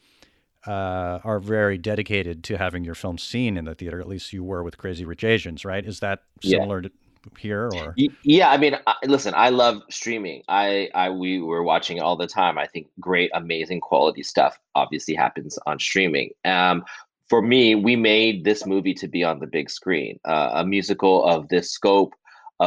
uh, 0.66 1.20
are 1.24 1.40
very 1.40 1.78
dedicated 1.78 2.44
to 2.44 2.58
having 2.58 2.84
your 2.84 2.94
film 2.94 3.18
seen 3.18 3.56
in 3.56 3.64
the 3.64 3.74
theater. 3.74 4.00
At 4.00 4.08
least 4.08 4.32
you 4.32 4.44
were 4.44 4.62
with 4.62 4.78
Crazy 4.78 5.04
Rich 5.04 5.24
Asians, 5.24 5.64
right? 5.64 5.84
Is 5.84 6.00
that 6.00 6.20
Yeah. 6.42 6.58
similar 6.58 6.82
to, 6.82 6.90
here 7.38 7.70
or 7.72 7.98
yeah 8.22 8.50
i 8.50 8.56
mean 8.56 8.76
I, 8.86 8.94
listen 9.06 9.32
i 9.34 9.48
love 9.48 9.82
streaming 9.90 10.42
i 10.48 10.88
i 10.94 11.08
we 11.10 11.40
were 11.40 11.62
watching 11.62 11.96
it 11.96 12.00
all 12.00 12.16
the 12.16 12.26
time 12.26 12.58
i 12.58 12.66
think 12.66 12.88
great 13.00 13.30
amazing 13.34 13.80
quality 13.80 14.22
stuff 14.22 14.58
obviously 14.74 15.14
happens 15.14 15.58
on 15.66 15.78
streaming 15.78 16.30
um 16.44 16.84
for 17.28 17.40
me 17.40 17.74
we 17.74 17.96
made 17.96 18.44
this 18.44 18.66
movie 18.66 18.94
to 18.94 19.08
be 19.08 19.24
on 19.24 19.38
the 19.38 19.46
big 19.46 19.70
screen 19.70 20.18
uh, 20.26 20.50
a 20.54 20.66
musical 20.66 21.24
of 21.24 21.48
this 21.48 21.70
scope 21.70 22.14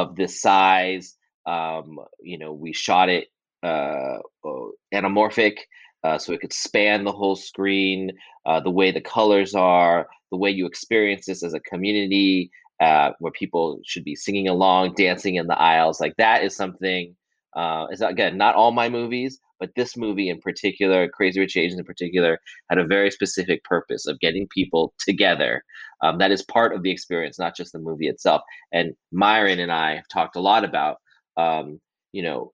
of 0.02 0.16
this 0.16 0.42
size 0.42 1.16
um 1.46 2.00
you 2.22 2.38
know 2.38 2.54
we 2.54 2.74
shot 2.74 3.10
it 3.10 3.28
uh, 3.64 4.20
uh 4.46 4.68
anamorphic 4.94 5.58
uh, 6.04 6.18
so 6.18 6.32
it 6.32 6.40
could 6.40 6.54
span 6.54 7.04
the 7.04 7.12
whole 7.12 7.36
screen 7.36 8.12
uh, 8.46 8.60
the 8.60 8.70
way 8.70 8.92
the 8.92 9.02
colors 9.02 9.56
are 9.56 10.08
the 10.32 10.38
way 10.38 10.50
you 10.50 10.66
experience 10.66 11.26
this 11.26 11.44
as 11.44 11.54
a 11.54 11.60
community 11.62 12.52
uh, 12.80 13.12
where 13.20 13.32
people 13.32 13.80
should 13.86 14.04
be 14.04 14.16
singing 14.16 14.48
along, 14.48 14.94
dancing 14.96 15.36
in 15.36 15.48
the 15.48 15.60
aisles. 15.60 16.00
Like 16.00 16.16
that 16.18 16.44
is 16.44 16.56
something. 16.56 17.16
Uh, 17.56 17.88
it's 17.90 18.02
again 18.02 18.38
not 18.38 18.56
all 18.56 18.72
my 18.72 18.90
movies, 18.90 19.40
but 19.60 19.72
this 19.76 19.98
movie 19.98 20.30
in 20.30 20.40
particular, 20.40 21.08
Crazy 21.10 21.40
Rich 21.40 21.58
Asians 21.58 21.80
in 21.80 21.86
particular, 21.86 22.40
had 22.70 22.78
a 22.78 22.86
very 22.86 23.12
specific 23.12 23.64
purpose 23.64 24.06
of 24.08 24.20
getting 24.20 24.48
people 24.54 24.94
together. 25.00 25.64
Um, 26.04 26.18
that 26.20 26.32
is 26.32 26.44
part 26.44 26.76
of 26.76 26.84
the 26.84 26.92
experience, 26.92 27.40
not 27.40 27.56
just 27.56 27.74
the 27.74 27.80
movie 27.80 28.08
itself. 28.08 28.42
And 28.72 28.94
Myron 29.12 29.60
and 29.60 29.72
I 29.72 29.96
have 29.96 30.08
talked 30.12 30.36
a 30.36 30.42
lot 30.42 30.64
about, 30.64 30.98
um, 31.38 31.80
you 32.12 32.22
know, 32.22 32.52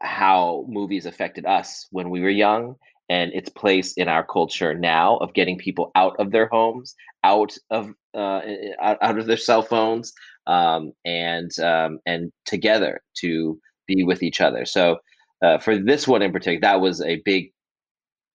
how 0.00 0.64
movies 0.68 1.06
affected 1.06 1.46
us 1.46 1.86
when 1.90 2.10
we 2.10 2.20
were 2.20 2.28
young 2.28 2.76
and 3.08 3.32
its 3.32 3.48
place 3.50 3.92
in 3.94 4.08
our 4.08 4.24
culture 4.24 4.74
now 4.74 5.16
of 5.18 5.34
getting 5.34 5.58
people 5.58 5.90
out 5.94 6.16
of 6.18 6.30
their 6.30 6.48
homes, 6.48 6.94
out 7.22 7.56
of 7.70 7.90
uh, 8.14 8.40
out, 8.80 8.98
out 9.02 9.18
of 9.18 9.26
their 9.26 9.36
cell 9.36 9.62
phones, 9.62 10.12
um, 10.46 10.92
and 11.04 11.50
um, 11.60 11.98
and 12.06 12.32
together 12.44 13.00
to 13.16 13.58
be 13.86 14.04
with 14.04 14.22
each 14.22 14.40
other. 14.40 14.64
So 14.64 14.98
uh, 15.42 15.58
for 15.58 15.78
this 15.78 16.08
one 16.08 16.22
in 16.22 16.32
particular, 16.32 16.60
that 16.60 16.80
was 16.80 17.02
a 17.02 17.20
big 17.24 17.52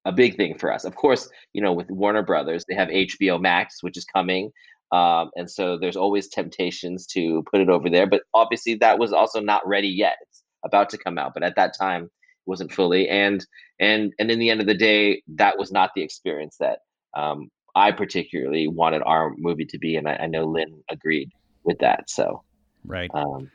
a 0.06 0.12
big 0.12 0.38
thing 0.38 0.58
for 0.58 0.72
us. 0.72 0.86
Of 0.86 0.96
course, 0.96 1.30
you 1.54 1.62
know, 1.62 1.74
with 1.74 1.92
Warner 1.92 2.24
Brothers, 2.24 2.64
they 2.68 2.76
have 2.76 2.88
HBO 2.88 3.40
Max, 3.40 3.84
which 3.84 3.98
is 3.98 4.06
coming. 4.06 4.52
Um, 4.92 5.30
and 5.36 5.50
so 5.52 5.78
there's 5.78 5.98
always 5.98 6.30
temptations 6.30 7.06
to 7.08 7.44
put 7.52 7.62
it 7.62 7.70
over 7.70 7.90
there, 7.90 8.08
but 8.08 8.24
obviously 8.34 8.76
that 8.76 8.98
was 8.98 9.14
also 9.14 9.40
not 9.40 9.68
ready 9.68 9.90
yet. 9.90 10.16
It's 10.22 10.42
about 10.64 10.90
to 10.92 10.98
come 10.98 11.18
out, 11.18 11.34
but 11.34 11.44
at 11.44 11.56
that 11.58 11.78
time, 11.78 12.06
it 12.06 12.12
wasn't 12.46 12.72
fully 12.72 13.08
and 13.10 13.46
and 13.80 14.14
and 14.20 14.32
in 14.32 14.40
the 14.40 14.50
end 14.50 14.62
of 14.62 14.68
the 14.68 14.74
day 14.74 15.22
that 15.28 15.58
was 15.58 15.72
not 15.72 15.92
the 15.96 16.02
experience 16.02 16.58
that 16.60 16.80
um, 17.16 17.50
i 17.76 17.92
particularly 17.92 18.68
wanted 18.68 19.02
our 19.06 19.34
movie 19.38 19.66
to 19.66 19.78
be 19.78 19.96
and 19.96 20.08
i, 20.08 20.16
I 20.16 20.26
know 20.26 20.46
Lin 20.46 20.82
agreed 20.90 21.32
with 21.64 21.80
that 21.80 22.10
so 22.10 22.44
right 22.86 23.12
um, 23.14 23.52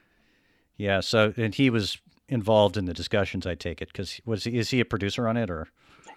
yeah 0.76 1.00
so 1.00 1.32
and 1.37 1.54
he 1.54 1.70
was 1.70 1.98
involved 2.28 2.76
in 2.76 2.84
the 2.84 2.94
discussions 2.94 3.46
i 3.46 3.54
take 3.54 3.82
it 3.82 3.88
because 3.88 4.20
was 4.24 4.44
he, 4.44 4.58
is 4.58 4.70
he 4.70 4.80
a 4.80 4.84
producer 4.84 5.28
on 5.28 5.37
it 5.37 5.50
or 5.50 5.68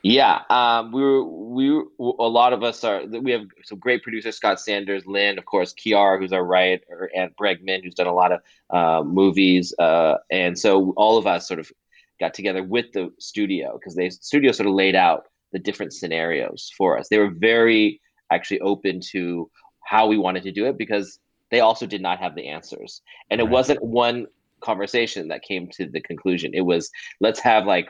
yeah 0.03 0.41
um, 0.49 0.91
we 0.91 1.01
were 1.01 1.23
we 1.23 1.71
were, 1.71 1.85
a 1.99 2.27
lot 2.27 2.53
of 2.53 2.63
us 2.63 2.83
are 2.83 3.05
we 3.05 3.31
have 3.31 3.45
some 3.63 3.79
great 3.79 4.03
producers 4.03 4.35
scott 4.35 4.59
sanders 4.59 5.05
Lin 5.05 5.37
of 5.37 5.45
course 5.45 5.73
Quiara 5.73 6.19
who's 6.19 6.31
our 6.31 6.43
writer 6.43 7.09
and 7.15 7.35
bregman 7.35 7.83
who's 7.83 7.95
done 7.95 8.07
a 8.07 8.13
lot 8.13 8.31
of 8.31 8.41
uh, 8.69 9.03
movies 9.03 9.73
uh, 9.79 10.15
and 10.31 10.57
so 10.57 10.93
all 10.95 11.17
of 11.17 11.27
us 11.27 11.47
sort 11.47 11.59
of 11.59 11.71
got 12.19 12.33
together 12.33 12.63
with 12.63 12.91
the 12.93 13.11
studio 13.19 13.77
because 13.77 13.95
the 13.95 14.09
studio 14.09 14.51
sort 14.51 14.67
of 14.67 14.73
laid 14.73 14.95
out 14.95 15.27
the 15.51 15.59
different 15.59 15.93
scenarios 15.93 16.71
for 16.77 16.97
us. 16.97 17.07
They 17.09 17.19
were 17.19 17.31
very 17.31 18.01
actually 18.31 18.59
open 18.61 18.99
to 19.11 19.49
how 19.83 20.07
we 20.07 20.17
wanted 20.17 20.43
to 20.43 20.51
do 20.51 20.65
it 20.65 20.77
because 20.77 21.19
they 21.49 21.61
also 21.61 21.85
did 21.85 22.01
not 22.01 22.19
have 22.19 22.35
the 22.35 22.47
answers. 22.47 23.01
And 23.29 23.39
right. 23.39 23.47
it 23.47 23.51
wasn't 23.51 23.83
one 23.83 24.27
conversation 24.61 25.27
that 25.27 25.43
came 25.43 25.69
to 25.71 25.87
the 25.87 26.01
conclusion. 26.01 26.51
It 26.53 26.61
was 26.61 26.89
let's 27.19 27.39
have 27.39 27.65
like 27.65 27.89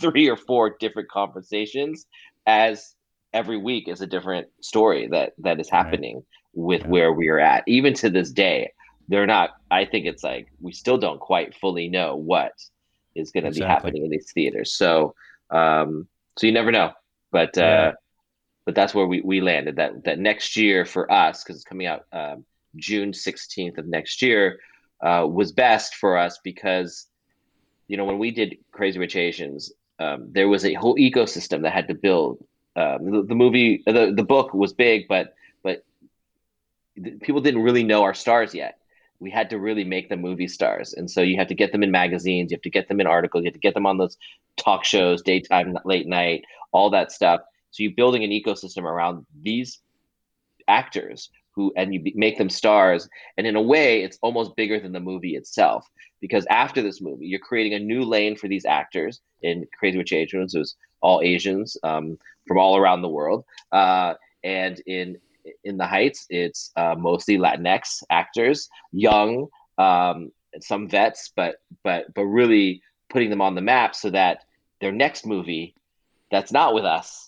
three 0.00 0.28
or 0.28 0.36
four 0.36 0.76
different 0.80 1.08
conversations 1.10 2.06
as 2.46 2.94
every 3.32 3.58
week 3.58 3.88
is 3.88 4.00
a 4.00 4.06
different 4.06 4.48
story 4.62 5.08
that 5.08 5.32
that 5.38 5.60
is 5.60 5.68
happening 5.68 6.16
right. 6.16 6.24
with 6.52 6.82
yeah. 6.82 6.88
where 6.88 7.12
we 7.12 7.28
are 7.28 7.38
at. 7.38 7.64
Even 7.66 7.94
to 7.94 8.10
this 8.10 8.30
day, 8.30 8.72
they're 9.08 9.26
not 9.26 9.50
I 9.70 9.84
think 9.84 10.06
it's 10.06 10.24
like 10.24 10.48
we 10.60 10.72
still 10.72 10.98
don't 10.98 11.20
quite 11.20 11.54
fully 11.54 11.88
know 11.88 12.16
what 12.16 12.52
is 13.14 13.30
going 13.30 13.44
to 13.44 13.48
exactly. 13.48 13.66
be 13.66 13.68
happening 13.68 14.04
in 14.04 14.10
these 14.10 14.32
theaters. 14.32 14.72
So, 14.76 15.14
um, 15.50 16.08
so 16.38 16.46
you 16.46 16.52
never 16.52 16.70
know, 16.70 16.92
but 17.32 17.56
uh, 17.58 17.92
but 18.64 18.74
that's 18.74 18.94
where 18.94 19.06
we, 19.06 19.20
we 19.22 19.40
landed. 19.40 19.76
That 19.76 20.04
that 20.04 20.18
next 20.18 20.56
year 20.56 20.84
for 20.84 21.10
us, 21.10 21.42
because 21.42 21.56
it's 21.56 21.64
coming 21.64 21.86
out 21.86 22.04
um, 22.12 22.44
June 22.76 23.12
sixteenth 23.12 23.78
of 23.78 23.86
next 23.86 24.22
year, 24.22 24.60
uh, 25.00 25.26
was 25.28 25.52
best 25.52 25.94
for 25.96 26.16
us 26.16 26.38
because, 26.42 27.06
you 27.86 27.96
know, 27.96 28.04
when 28.04 28.18
we 28.18 28.30
did 28.30 28.58
Crazy 28.72 28.98
Rich 28.98 29.16
Asians, 29.16 29.72
um, 29.98 30.28
there 30.32 30.48
was 30.48 30.64
a 30.64 30.74
whole 30.74 30.96
ecosystem 30.96 31.62
that 31.62 31.72
had 31.72 31.88
to 31.88 31.94
build. 31.94 32.44
Um, 32.76 33.10
the, 33.10 33.22
the 33.22 33.34
movie, 33.34 33.82
the 33.86 34.12
the 34.14 34.22
book 34.22 34.54
was 34.54 34.72
big, 34.72 35.08
but 35.08 35.34
but 35.62 35.84
people 37.20 37.40
didn't 37.40 37.62
really 37.62 37.82
know 37.82 38.02
our 38.02 38.14
stars 38.14 38.54
yet 38.54 38.78
we 39.20 39.30
had 39.30 39.50
to 39.50 39.58
really 39.58 39.84
make 39.84 40.08
them 40.08 40.20
movie 40.20 40.48
stars. 40.48 40.94
And 40.94 41.10
so 41.10 41.22
you 41.22 41.36
have 41.38 41.48
to 41.48 41.54
get 41.54 41.72
them 41.72 41.82
in 41.82 41.90
magazines, 41.90 42.50
you 42.50 42.56
have 42.56 42.62
to 42.62 42.70
get 42.70 42.88
them 42.88 43.00
in 43.00 43.06
articles, 43.06 43.42
you 43.42 43.48
have 43.48 43.54
to 43.54 43.60
get 43.60 43.74
them 43.74 43.86
on 43.86 43.98
those 43.98 44.16
talk 44.56 44.84
shows, 44.84 45.22
daytime, 45.22 45.76
late 45.84 46.06
night, 46.06 46.44
all 46.72 46.90
that 46.90 47.12
stuff. 47.12 47.40
So 47.70 47.82
you're 47.82 47.92
building 47.96 48.24
an 48.24 48.30
ecosystem 48.30 48.84
around 48.84 49.26
these 49.42 49.80
actors 50.68 51.30
who, 51.58 51.72
and 51.76 51.92
you 51.92 52.00
make 52.14 52.38
them 52.38 52.48
stars. 52.48 53.08
And 53.36 53.46
in 53.46 53.56
a 53.56 53.60
way, 53.60 54.04
it's 54.04 54.16
almost 54.22 54.54
bigger 54.54 54.78
than 54.78 54.92
the 54.92 55.00
movie 55.00 55.34
itself 55.34 55.84
because 56.20 56.46
after 56.50 56.80
this 56.80 57.00
movie, 57.00 57.26
you're 57.26 57.40
creating 57.40 57.74
a 57.74 57.80
new 57.80 58.04
lane 58.04 58.36
for 58.36 58.46
these 58.46 58.64
actors 58.64 59.20
in 59.42 59.66
Crazy 59.76 59.98
Rich 59.98 60.12
Asians. 60.12 60.54
It 60.54 60.60
was 60.60 60.76
all 61.00 61.20
Asians 61.20 61.76
um, 61.82 62.16
from 62.46 62.58
all 62.58 62.76
around 62.76 63.02
the 63.02 63.08
world. 63.08 63.44
Uh, 63.72 64.14
and 64.44 64.80
in 64.86 65.18
in 65.64 65.78
the 65.78 65.86
Heights, 65.86 66.26
it's 66.30 66.70
uh, 66.76 66.94
mostly 66.96 67.38
Latinx 67.38 68.04
actors, 68.08 68.68
young, 68.92 69.48
um, 69.78 70.30
some 70.60 70.88
vets, 70.88 71.32
but 71.34 71.56
but 71.82 72.14
but 72.14 72.24
really 72.24 72.82
putting 73.10 73.30
them 73.30 73.40
on 73.40 73.56
the 73.56 73.60
map 73.60 73.96
so 73.96 74.10
that 74.10 74.44
their 74.80 74.92
next 74.92 75.26
movie, 75.26 75.74
that's 76.30 76.52
not 76.52 76.72
with 76.72 76.84
us, 76.84 77.27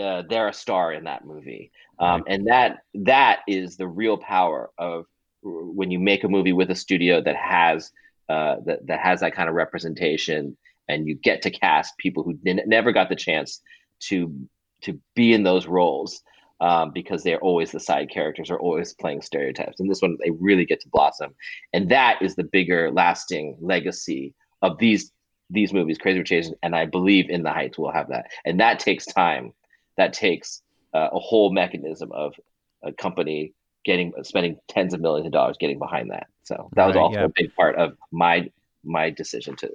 uh, 0.00 0.22
they're 0.28 0.48
a 0.48 0.52
star 0.52 0.92
in 0.92 1.04
that 1.04 1.24
movie, 1.24 1.70
um, 1.98 2.24
and 2.26 2.46
that 2.46 2.78
that 2.94 3.40
is 3.46 3.76
the 3.76 3.86
real 3.86 4.16
power 4.16 4.70
of 4.78 5.06
when 5.42 5.90
you 5.90 5.98
make 5.98 6.24
a 6.24 6.28
movie 6.28 6.52
with 6.52 6.70
a 6.70 6.74
studio 6.74 7.20
that 7.20 7.36
has 7.36 7.90
uh, 8.28 8.56
that 8.64 8.86
that 8.86 9.00
has 9.00 9.20
that 9.20 9.34
kind 9.34 9.48
of 9.48 9.54
representation, 9.54 10.56
and 10.88 11.06
you 11.06 11.14
get 11.14 11.42
to 11.42 11.50
cast 11.50 11.96
people 11.98 12.22
who 12.22 12.38
never 12.44 12.92
got 12.92 13.08
the 13.08 13.16
chance 13.16 13.60
to 14.00 14.34
to 14.82 15.00
be 15.14 15.32
in 15.32 15.42
those 15.42 15.66
roles 15.66 16.22
um, 16.60 16.92
because 16.92 17.22
they're 17.22 17.40
always 17.40 17.72
the 17.72 17.80
side 17.80 18.08
characters 18.08 18.50
are 18.50 18.58
always 18.58 18.94
playing 18.94 19.22
stereotypes. 19.22 19.80
And 19.80 19.90
this 19.90 20.00
one, 20.00 20.16
they 20.22 20.30
really 20.30 20.64
get 20.64 20.80
to 20.80 20.88
blossom, 20.88 21.34
and 21.72 21.88
that 21.90 22.22
is 22.22 22.36
the 22.36 22.44
bigger, 22.44 22.90
lasting 22.90 23.58
legacy 23.60 24.34
of 24.62 24.78
these 24.78 25.12
these 25.50 25.72
movies, 25.72 25.98
Crazy 25.98 26.18
Rich 26.18 26.32
Asians, 26.32 26.56
and 26.62 26.74
I 26.74 26.86
believe 26.86 27.28
In 27.28 27.42
the 27.42 27.52
Heights 27.52 27.78
will 27.78 27.92
have 27.92 28.08
that, 28.08 28.30
and 28.44 28.60
that 28.60 28.78
takes 28.78 29.04
time. 29.06 29.52
That 29.96 30.12
takes 30.12 30.62
uh, 30.94 31.08
a 31.12 31.18
whole 31.18 31.52
mechanism 31.52 32.10
of 32.12 32.34
a 32.82 32.92
company 32.92 33.52
getting 33.84 34.12
spending 34.22 34.58
tens 34.68 34.94
of 34.94 35.00
millions 35.00 35.26
of 35.26 35.32
dollars 35.32 35.56
getting 35.58 35.78
behind 35.78 36.10
that. 36.10 36.26
So 36.44 36.70
that 36.74 36.86
was 36.86 36.96
also 36.96 37.18
yeah. 37.18 37.24
a 37.24 37.28
big 37.28 37.54
part 37.54 37.76
of 37.76 37.96
my 38.10 38.50
my 38.84 39.10
decision 39.10 39.56
to. 39.56 39.70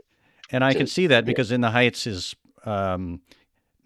And 0.51 0.63
I 0.63 0.71
to, 0.71 0.77
can 0.77 0.87
see 0.87 1.07
that 1.07 1.25
because 1.25 1.51
In 1.51 1.61
the 1.61 1.71
Heights 1.71 2.07
is 2.07 2.35
um, 2.65 3.21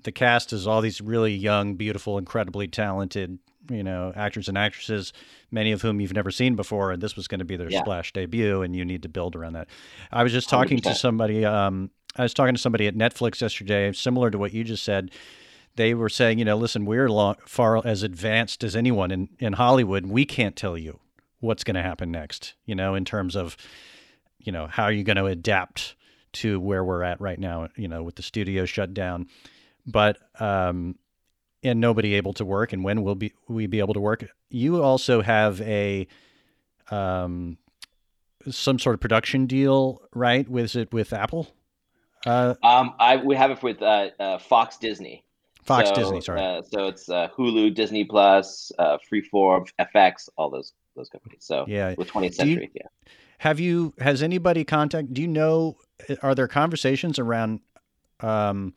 the 0.03 0.11
cast 0.11 0.53
is 0.53 0.67
all 0.67 0.81
these 0.81 1.01
really 1.01 1.33
young, 1.33 1.75
beautiful, 1.75 2.17
incredibly 2.17 2.67
talented, 2.67 3.39
you 3.69 3.83
know, 3.83 4.11
actors 4.15 4.47
and 4.47 4.57
actresses, 4.57 5.13
many 5.51 5.71
of 5.71 5.81
whom 5.81 5.99
you've 5.99 6.13
never 6.13 6.31
seen 6.31 6.55
before, 6.55 6.91
and 6.91 7.01
this 7.01 7.15
was 7.15 7.27
going 7.27 7.39
to 7.39 7.45
be 7.45 7.55
their 7.55 7.69
yeah. 7.69 7.81
splash 7.81 8.11
debut, 8.13 8.61
and 8.61 8.75
you 8.75 8.85
need 8.85 9.03
to 9.03 9.09
build 9.09 9.35
around 9.35 9.53
that. 9.53 9.67
I 10.11 10.23
was 10.23 10.31
just 10.31 10.49
talking 10.49 10.79
100%. 10.79 10.83
to 10.83 10.95
somebody. 10.95 11.45
Um, 11.45 11.91
I 12.15 12.23
was 12.23 12.33
talking 12.33 12.55
to 12.55 12.61
somebody 12.61 12.87
at 12.87 12.95
Netflix 12.95 13.41
yesterday, 13.41 13.91
similar 13.93 14.31
to 14.31 14.37
what 14.37 14.53
you 14.53 14.63
just 14.63 14.83
said. 14.83 15.11
They 15.75 15.93
were 15.93 16.09
saying, 16.09 16.39
you 16.39 16.45
know, 16.45 16.57
listen, 16.57 16.85
we're 16.85 17.09
long, 17.09 17.35
far 17.45 17.85
as 17.85 18.03
advanced 18.03 18.63
as 18.63 18.75
anyone 18.75 19.11
in 19.11 19.29
in 19.39 19.53
Hollywood. 19.53 20.05
We 20.05 20.25
can't 20.25 20.55
tell 20.55 20.77
you 20.77 20.99
what's 21.39 21.63
going 21.63 21.75
to 21.75 21.81
happen 21.81 22.11
next. 22.11 22.53
You 22.65 22.75
know, 22.75 22.95
in 22.95 23.05
terms 23.05 23.35
of, 23.35 23.57
you 24.39 24.51
know, 24.51 24.67
how 24.67 24.83
are 24.83 24.91
you 24.91 25.03
going 25.03 25.17
to 25.17 25.25
adapt 25.25 25.95
to 26.33 26.59
where 26.59 26.83
we're 26.83 27.03
at 27.03 27.21
right 27.21 27.39
now? 27.39 27.69
You 27.75 27.87
know, 27.87 28.03
with 28.03 28.15
the 28.15 28.23
studio 28.23 28.65
shut 28.65 28.93
down 28.93 29.27
but 29.85 30.17
um, 30.39 30.95
and 31.63 31.79
nobody 31.79 32.15
able 32.15 32.33
to 32.33 32.45
work, 32.45 32.73
and 32.73 32.83
when 32.83 33.03
will 33.03 33.15
be 33.15 33.33
we 33.47 33.67
be 33.67 33.79
able 33.79 33.93
to 33.93 33.99
work? 33.99 34.25
You 34.49 34.81
also 34.81 35.21
have 35.21 35.61
a 35.61 36.07
um, 36.89 37.57
some 38.49 38.79
sort 38.79 38.95
of 38.95 38.99
production 38.99 39.45
deal, 39.45 40.01
right? 40.13 40.47
With 40.47 40.75
it 40.75 40.93
with 40.93 41.13
Apple? 41.13 41.47
Uh, 42.25 42.55
um, 42.63 42.93
I 42.99 43.17
we 43.17 43.35
have 43.35 43.51
it 43.51 43.63
with 43.63 43.81
uh, 43.81 44.09
uh, 44.19 44.37
Fox 44.37 44.77
Disney. 44.77 45.23
Fox 45.63 45.89
so, 45.89 45.95
Disney, 45.95 46.21
sorry. 46.21 46.41
Uh, 46.41 46.61
so 46.63 46.87
it's 46.87 47.09
uh, 47.09 47.27
Hulu, 47.37 47.73
Disney 47.73 48.03
Plus, 48.03 48.71
uh, 48.79 48.97
Freeform, 49.11 49.67
FX, 49.79 50.29
all 50.37 50.49
those 50.49 50.73
those 50.95 51.09
companies. 51.09 51.43
So 51.43 51.65
yeah, 51.67 51.95
with 51.97 52.09
20th 52.09 52.35
Century, 52.35 52.69
you, 52.73 52.81
yeah. 52.81 53.11
have 53.37 53.59
you 53.59 53.93
has 53.99 54.23
anybody 54.23 54.63
contact? 54.63 55.13
Do 55.13 55.21
you 55.21 55.27
know? 55.27 55.77
Are 56.21 56.33
there 56.33 56.47
conversations 56.47 57.19
around 57.19 57.59
um, 58.21 58.73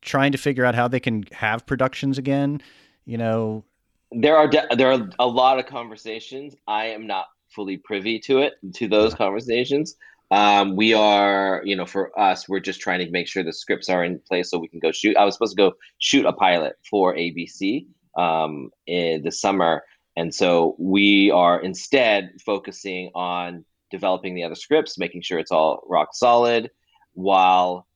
trying 0.00 0.32
to 0.32 0.38
figure 0.38 0.64
out 0.64 0.74
how 0.74 0.88
they 0.88 1.00
can 1.00 1.24
have 1.32 1.66
productions 1.66 2.18
again? 2.18 2.60
You 3.04 3.18
know, 3.18 3.64
there 4.10 4.36
are 4.36 4.48
de- 4.48 4.66
there 4.76 4.92
are 4.92 5.08
a 5.18 5.26
lot 5.26 5.58
of 5.58 5.66
conversations. 5.66 6.56
I 6.66 6.86
am 6.86 7.06
not 7.06 7.26
fully 7.48 7.76
privy 7.76 8.18
to 8.18 8.38
it 8.38 8.54
to 8.74 8.88
those 8.88 9.14
conversations. 9.14 9.96
Um, 10.32 10.76
we 10.76 10.94
are, 10.94 11.60
you 11.62 11.76
know, 11.76 11.84
for 11.84 12.18
us, 12.18 12.48
we're 12.48 12.58
just 12.58 12.80
trying 12.80 13.04
to 13.04 13.10
make 13.10 13.28
sure 13.28 13.44
the 13.44 13.52
scripts 13.52 13.90
are 13.90 14.02
in 14.02 14.18
place 14.18 14.50
so 14.50 14.58
we 14.58 14.66
can 14.66 14.80
go 14.80 14.90
shoot. 14.90 15.14
I 15.14 15.26
was 15.26 15.34
supposed 15.34 15.54
to 15.54 15.62
go 15.62 15.74
shoot 15.98 16.24
a 16.24 16.32
pilot 16.32 16.76
for 16.88 17.14
ABC 17.14 17.84
um, 18.16 18.70
in 18.86 19.22
the 19.22 19.30
summer, 19.30 19.82
and 20.16 20.34
so 20.34 20.74
we 20.78 21.30
are 21.30 21.60
instead 21.60 22.30
focusing 22.46 23.10
on 23.14 23.66
developing 23.90 24.34
the 24.34 24.44
other 24.44 24.54
scripts, 24.54 24.96
making 24.96 25.20
sure 25.20 25.38
it's 25.38 25.52
all 25.52 25.82
rock 25.86 26.14
solid, 26.14 26.70
while 27.12 27.86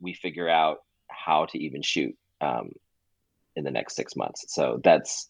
we 0.00 0.14
figure 0.14 0.48
out 0.48 0.78
how 1.08 1.44
to 1.44 1.58
even 1.58 1.82
shoot 1.82 2.16
um, 2.40 2.70
in 3.56 3.64
the 3.64 3.70
next 3.70 3.94
six 3.94 4.16
months. 4.16 4.46
So 4.48 4.80
that's, 4.82 5.28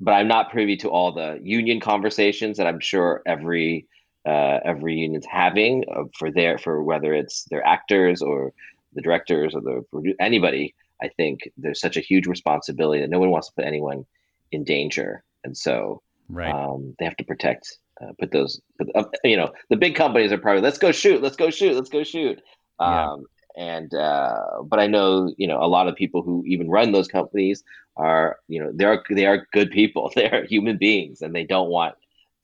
but 0.00 0.12
I'm 0.12 0.28
not 0.28 0.50
privy 0.50 0.76
to 0.78 0.90
all 0.90 1.12
the 1.12 1.40
union 1.42 1.80
conversations 1.80 2.58
that 2.58 2.66
I'm 2.66 2.80
sure 2.80 3.22
every 3.26 3.88
uh, 4.26 4.60
every 4.64 4.94
union's 4.94 5.26
having 5.26 5.84
uh, 5.94 6.04
for 6.18 6.30
their 6.30 6.58
for 6.58 6.82
whether 6.82 7.12
it's 7.12 7.44
their 7.44 7.64
actors 7.66 8.22
or 8.22 8.52
the 8.94 9.02
directors 9.02 9.54
or 9.54 9.60
the 9.60 10.14
anybody. 10.20 10.74
I 11.02 11.08
think 11.08 11.50
there's 11.56 11.80
such 11.80 11.96
a 11.96 12.00
huge 12.00 12.26
responsibility 12.26 13.02
that 13.02 13.10
no 13.10 13.18
one 13.18 13.30
wants 13.30 13.48
to 13.48 13.54
put 13.54 13.64
anyone 13.64 14.06
in 14.52 14.64
danger, 14.64 15.24
and 15.42 15.56
so 15.56 16.02
right. 16.28 16.54
um, 16.54 16.94
they 16.98 17.04
have 17.04 17.16
to 17.16 17.24
protect. 17.24 17.78
Uh, 18.02 18.12
put 18.18 18.32
those, 18.32 18.60
put, 18.76 18.88
uh, 18.96 19.04
you 19.22 19.36
know, 19.36 19.52
the 19.70 19.76
big 19.76 19.94
companies 19.94 20.32
are 20.32 20.38
probably 20.38 20.62
let's 20.62 20.78
go 20.78 20.90
shoot, 20.90 21.22
let's 21.22 21.36
go 21.36 21.50
shoot, 21.50 21.76
let's 21.76 21.90
go 21.90 22.02
shoot. 22.02 22.40
Um, 22.80 23.24
and 23.56 23.94
uh, 23.94 24.62
but 24.64 24.80
I 24.80 24.86
know 24.86 25.32
you 25.36 25.46
know 25.46 25.62
a 25.62 25.66
lot 25.66 25.86
of 25.86 25.94
people 25.94 26.22
who 26.22 26.42
even 26.46 26.70
run 26.70 26.92
those 26.92 27.08
companies 27.08 27.62
are 27.96 28.38
you 28.48 28.62
know 28.62 28.72
they 28.72 28.84
are 28.84 29.02
they 29.10 29.26
are 29.26 29.46
good 29.52 29.70
people. 29.70 30.10
They 30.16 30.30
are 30.30 30.44
human 30.44 30.78
beings, 30.78 31.20
and 31.20 31.34
they 31.34 31.44
don't 31.44 31.68
want 31.68 31.94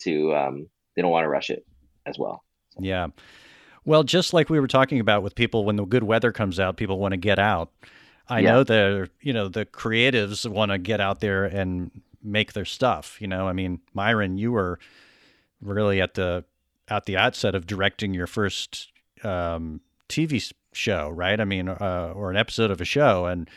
to 0.01 0.35
um, 0.35 0.69
they 0.95 1.03
don't 1.03 1.11
want 1.11 1.25
to 1.25 1.29
rush 1.29 1.51
it 1.51 1.65
as 2.07 2.19
well. 2.19 2.45
So. 2.71 2.81
Yeah. 2.83 3.09
Well, 3.85 4.03
just 4.05 4.33
like 4.33 4.51
we 4.51 4.61
were 4.61 4.67
talking 4.67 5.01
about 5.01 5.23
with 5.23 5.35
people, 5.35 5.65
when 5.65 5.77
the 5.77 5.85
good 5.85 6.05
weather 6.05 6.33
comes 6.33 6.61
out, 6.61 6.77
people 6.77 6.99
want 6.99 7.13
to 7.13 7.19
get 7.19 7.39
out. 7.39 7.73
I 8.29 8.41
yeah. 8.41 8.53
know 8.53 8.65
the 8.65 9.11
you 9.21 9.33
know 9.33 9.49
the 9.49 9.67
creatives 9.67 10.49
want 10.49 10.71
to 10.71 10.79
get 10.79 11.01
out 11.01 11.21
there 11.21 11.45
and 11.45 11.91
make 12.23 12.53
their 12.53 12.65
stuff. 12.65 13.21
You 13.21 13.27
know, 13.27 13.49
I 13.49 13.53
mean, 13.53 13.81
Myron, 13.93 14.39
you 14.39 14.53
were 14.53 14.79
really 15.61 16.01
at 16.01 16.15
the 16.15 16.45
at 16.89 17.07
the 17.07 17.17
outset 17.17 17.55
of 17.55 17.67
directing 17.67 18.15
your 18.15 18.27
first 18.27 18.93
um, 19.25 19.81
TV 20.09 20.53
show, 20.73 21.09
right? 21.09 21.41
I 21.41 21.45
mean, 21.45 21.69
uh, 21.69 22.13
or 22.15 22.31
an 22.31 22.37
episode 22.37 22.71
of 22.71 22.81
a 22.81 22.85
show, 22.85 23.27
and 23.27 23.49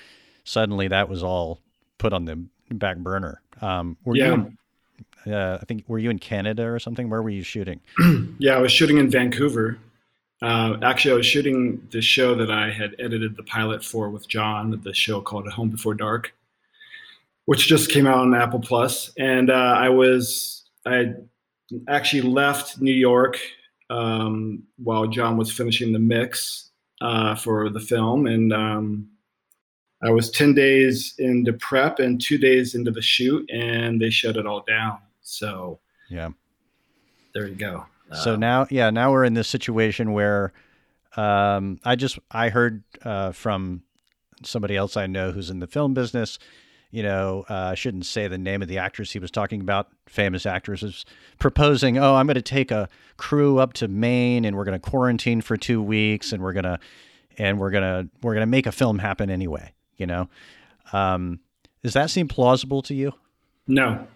suddenly 0.44 0.88
that 0.88 1.10
was 1.10 1.24
all 1.24 1.60
put 1.98 2.14
on 2.14 2.26
the 2.26 2.46
back 2.72 2.98
burner. 2.98 3.42
Um, 3.62 3.98
were 4.04 4.16
yeah. 4.16 4.28
you 4.28 4.34
in, 4.34 4.58
uh, 5.28 5.58
I 5.62 5.66
think, 5.66 5.84
were 5.88 6.00
you 6.00 6.10
in 6.10 6.20
Canada 6.20 6.68
or 6.68 6.80
something? 6.80 7.10
Where 7.10 7.22
were 7.22 7.30
you 7.30 7.44
shooting? 7.44 7.80
yeah, 8.40 8.56
I 8.56 8.60
was 8.60 8.72
shooting 8.72 8.98
in 8.98 9.10
Vancouver. 9.10 9.78
Uh, 10.42 10.78
actually, 10.82 11.14
I 11.14 11.16
was 11.16 11.26
shooting 11.26 11.88
the 11.92 12.02
show 12.02 12.36
that 12.36 12.52
I 12.52 12.70
had 12.70 12.96
edited 13.00 13.38
the 13.38 13.44
pilot 13.44 13.84
for 13.84 14.10
with 14.10 14.28
Jon, 14.28 14.80
the 14.84 14.94
show 14.94 15.22
called 15.22 15.48
Home 15.48 15.70
Before 15.70 15.94
Dark, 15.94 16.34
which 17.46 17.68
just 17.68 17.90
came 17.90 18.06
out 18.06 18.18
on 18.18 18.36
Apple 18.36 18.60
Plus. 18.60 19.12
And 19.18 19.50
uh, 19.50 19.76
I 19.78 19.90
was, 19.90 20.64
I 20.86 21.14
actually 21.88 22.24
left 22.24 22.82
New 22.82 22.94
York 22.94 23.40
um, 23.90 24.64
while 24.78 25.08
Jon 25.08 25.38
was 25.38 25.52
finishing 25.52 25.94
the 25.94 26.00
mix 26.00 26.72
uh, 27.02 27.36
for 27.36 27.70
the 27.70 27.80
film, 27.80 28.28
and 28.28 28.54
um, 28.54 29.08
I 30.04 30.10
was 30.12 30.30
ten 30.30 30.54
days 30.54 31.16
into 31.20 31.54
prep 31.54 32.00
and 32.00 32.20
two 32.20 32.38
days 32.38 32.76
into 32.76 32.92
the 32.92 33.02
shoot, 33.02 33.50
and 33.52 34.02
they 34.02 34.10
shut 34.10 34.38
it 34.38 34.46
all 34.46 34.62
down. 34.62 35.00
So 35.24 35.80
yeah, 36.10 36.30
there 37.34 37.48
you 37.48 37.56
go. 37.56 37.86
So 38.24 38.36
um, 38.36 38.40
now, 38.40 38.68
yeah, 38.70 38.90
now 38.92 39.12
we're 39.12 39.24
in 39.24 39.34
this 39.34 39.48
situation 39.48 40.14
where 40.14 40.54
um, 41.18 41.80
I 41.84 41.96
just 41.96 42.20
I 42.30 42.50
heard 42.50 42.84
uh, 43.04 43.32
from 43.32 43.84
somebody 44.44 44.76
else 44.76 44.98
I 44.98 45.08
know 45.08 45.32
who's 45.32 45.50
in 45.50 45.60
the 45.60 45.68
film 45.68 45.94
business 45.94 46.38
you 46.94 47.02
know, 47.02 47.44
uh, 47.50 47.56
I 47.56 47.74
shouldn't 47.74 48.06
say 48.06 48.28
the 48.28 48.38
name 48.38 48.62
of 48.62 48.68
the 48.68 48.78
actress 48.78 49.12
he 49.12 49.18
was 49.18 49.32
talking 49.32 49.62
about, 49.62 49.88
famous 50.06 50.46
actresses, 50.46 51.06
proposing, 51.40 51.98
oh, 51.98 52.14
I'm 52.14 52.28
going 52.28 52.36
to 52.36 52.42
take 52.44 52.70
a 52.70 52.88
crew 53.18 53.58
up 53.58 53.74
to 53.74 53.88
Maine 53.88 54.46
and 54.46 54.56
we're 54.56 54.64
going 54.64 54.80
to 54.80 54.90
quarantine 54.90 55.42
for 55.42 55.58
two 55.58 55.82
weeks 55.82 56.32
and 56.32 56.44
we're 56.44 56.54
going 56.54 56.66
to, 56.66 56.80
and 57.40 57.60
we're 57.60 57.72
going 57.72 57.82
to, 57.82 58.10
we're 58.22 58.36
going 58.36 58.44
to 58.44 58.52
make 58.52 58.68
a 58.68 58.72
film 58.72 59.00
happen 59.00 59.32
anyway, 59.32 59.74
you 59.98 60.06
know? 60.06 60.30
Um, 60.92 61.40
does 61.82 61.94
that 61.94 62.12
seem 62.12 62.28
plausible 62.28 62.84
to 62.84 62.94
you? 62.94 63.14
No. 63.66 64.08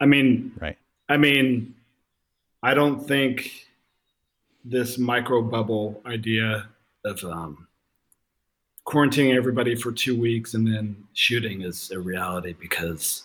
I 0.00 0.06
mean, 0.06 0.52
right. 0.60 0.76
I 1.08 1.16
mean, 1.16 1.74
I 2.62 2.74
don't 2.74 3.06
think 3.06 3.66
this 4.64 4.98
micro 4.98 5.42
bubble 5.42 6.02
idea 6.06 6.68
of, 7.04 7.22
um, 7.24 7.68
quarantining 8.86 9.34
everybody 9.34 9.74
for 9.74 9.92
two 9.92 10.18
weeks 10.18 10.54
and 10.54 10.66
then 10.66 10.96
shooting 11.14 11.62
is 11.62 11.90
a 11.90 11.98
reality 11.98 12.54
because 12.60 13.24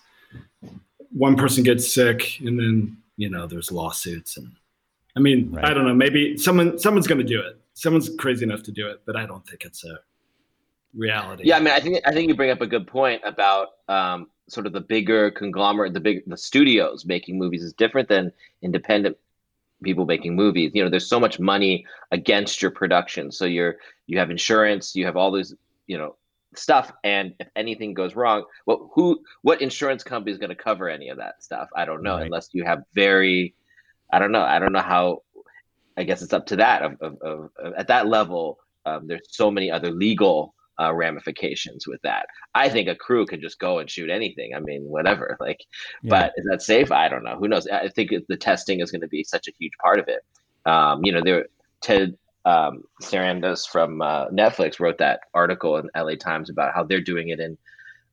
one 1.12 1.36
person 1.36 1.64
gets 1.64 1.94
sick 1.94 2.40
and 2.40 2.58
then 2.58 2.98
you 3.18 3.30
know 3.30 3.46
there's 3.46 3.72
lawsuits 3.72 4.38
and 4.38 4.52
i 5.18 5.20
mean 5.20 5.52
right. 5.52 5.66
i 5.66 5.74
don't 5.74 5.86
know 5.86 5.94
maybe 5.94 6.38
someone 6.38 6.80
someone's 6.80 7.08
going 7.08 7.20
to 7.20 7.26
do 7.26 7.42
it 7.42 7.58
someone's 7.74 8.10
crazy 8.18 8.46
enough 8.46 8.64
to 8.64 8.72
do 8.72 8.88
it 8.88 9.02
but 9.06 9.16
i 9.16 9.26
don't 9.26 9.46
think 9.48 9.66
it's 9.66 9.84
a 9.84 10.00
reality 10.96 11.44
yeah 11.46 11.58
i 11.58 11.60
mean 11.60 11.74
i 11.74 11.80
think 11.80 12.00
i 12.06 12.14
think 12.14 12.30
you 12.30 12.36
bring 12.36 12.52
up 12.52 12.62
a 12.62 12.68
good 12.68 12.88
point 12.88 13.22
about 13.26 13.70
um, 13.90 14.30
sort 14.50 14.66
of 14.66 14.74
the 14.74 14.82
bigger 14.82 15.32
conglomerate 15.32 15.94
the 15.94 16.00
big 16.00 16.24
the 16.28 16.38
studios 16.38 17.06
making 17.06 17.38
movies 17.38 17.64
is 17.64 17.74
different 17.74 18.10
than 18.10 18.32
independent 18.62 19.18
people 19.84 20.06
making 20.06 20.36
movies. 20.36 20.72
You 20.74 20.84
know 20.84 20.90
there's 20.90 21.08
so 21.08 21.20
much 21.20 21.40
money 21.40 21.86
against 22.12 22.62
your 22.62 22.72
production. 22.72 23.32
So 23.32 23.46
you're 23.46 23.78
you 24.08 24.18
have 24.20 24.32
insurance 24.32 24.96
you 24.96 25.06
have 25.06 25.18
all 25.18 25.32
these 25.32 25.56
you 25.88 25.98
know 25.98 26.16
stuff. 26.56 26.92
And 27.04 27.34
if 27.40 27.48
anything 27.56 27.94
goes 27.94 28.16
wrong 28.16 28.46
what 28.66 28.80
who 28.94 29.22
what 29.42 29.62
insurance 29.62 30.04
company 30.04 30.32
is 30.32 30.38
going 30.38 30.50
to 30.50 30.56
cover 30.56 30.90
any 30.90 31.10
of 31.10 31.18
that 31.18 31.44
stuff? 31.44 31.70
I 31.76 31.86
don't 31.86 32.04
know 32.04 32.16
right. 32.16 32.26
unless 32.26 32.50
you 32.54 32.64
have 32.66 32.84
very 32.94 33.56
i 34.12 34.18
don't 34.18 34.32
know 34.32 34.42
i 34.42 34.58
don't 34.58 34.74
know 34.74 34.82
how 34.82 35.22
i 35.96 36.04
guess 36.04 36.22
it's 36.22 36.34
up 36.34 36.48
to 36.48 36.56
that. 36.58 36.82
Of, 36.82 36.98
of, 37.02 37.22
of, 37.22 37.50
of 37.58 37.74
at 37.74 37.88
that 37.88 38.08
level 38.08 38.60
um, 38.86 39.08
there's 39.08 39.28
so 39.30 39.52
many 39.52 39.70
other 39.70 39.92
legal 39.92 40.56
uh, 40.80 40.94
ramifications 40.94 41.88
with 41.88 42.02
that. 42.04 42.28
I 42.56 42.70
think 42.70 42.88
a 42.88 42.96
crew 42.96 43.26
can 43.26 43.42
just 43.42 43.60
go 43.60 43.80
and 43.80 43.90
shoot 43.90 44.10
anything. 44.10 44.54
I 44.56 44.60
mean, 44.60 44.84
whatever. 44.84 45.38
Like, 45.50 45.62
yeah. 46.04 46.10
but 46.10 46.34
is 46.36 46.46
that 46.50 46.62
safe? 46.62 46.92
I 46.92 47.08
don't 47.08 47.24
know. 47.24 47.38
Who 47.38 47.48
knows? 47.48 47.66
I 47.68 47.88
think 47.88 48.12
the 48.28 48.38
testing 48.38 48.82
is 48.82 48.92
going 48.92 49.02
to 49.02 49.08
be 49.08 49.24
such 49.24 49.48
a 49.48 49.52
huge 49.58 49.72
part 49.82 49.98
of 50.00 50.08
it. 50.08 50.24
Um, 50.70 51.04
you 51.04 51.12
know, 51.14 51.22
there 51.24 51.46
Ted 51.82 52.18
um, 52.46 52.84
Sarandos 53.02 53.68
from 53.68 54.02
uh, 54.02 54.28
Netflix 54.28 54.80
wrote 54.80 54.98
that 54.98 55.22
article 55.34 55.78
in 55.78 55.90
LA 55.96 56.16
Times 56.16 56.50
about 56.50 56.74
how 56.76 56.84
they're 56.84 57.02
doing 57.02 57.30
it 57.30 57.40
in 57.40 57.58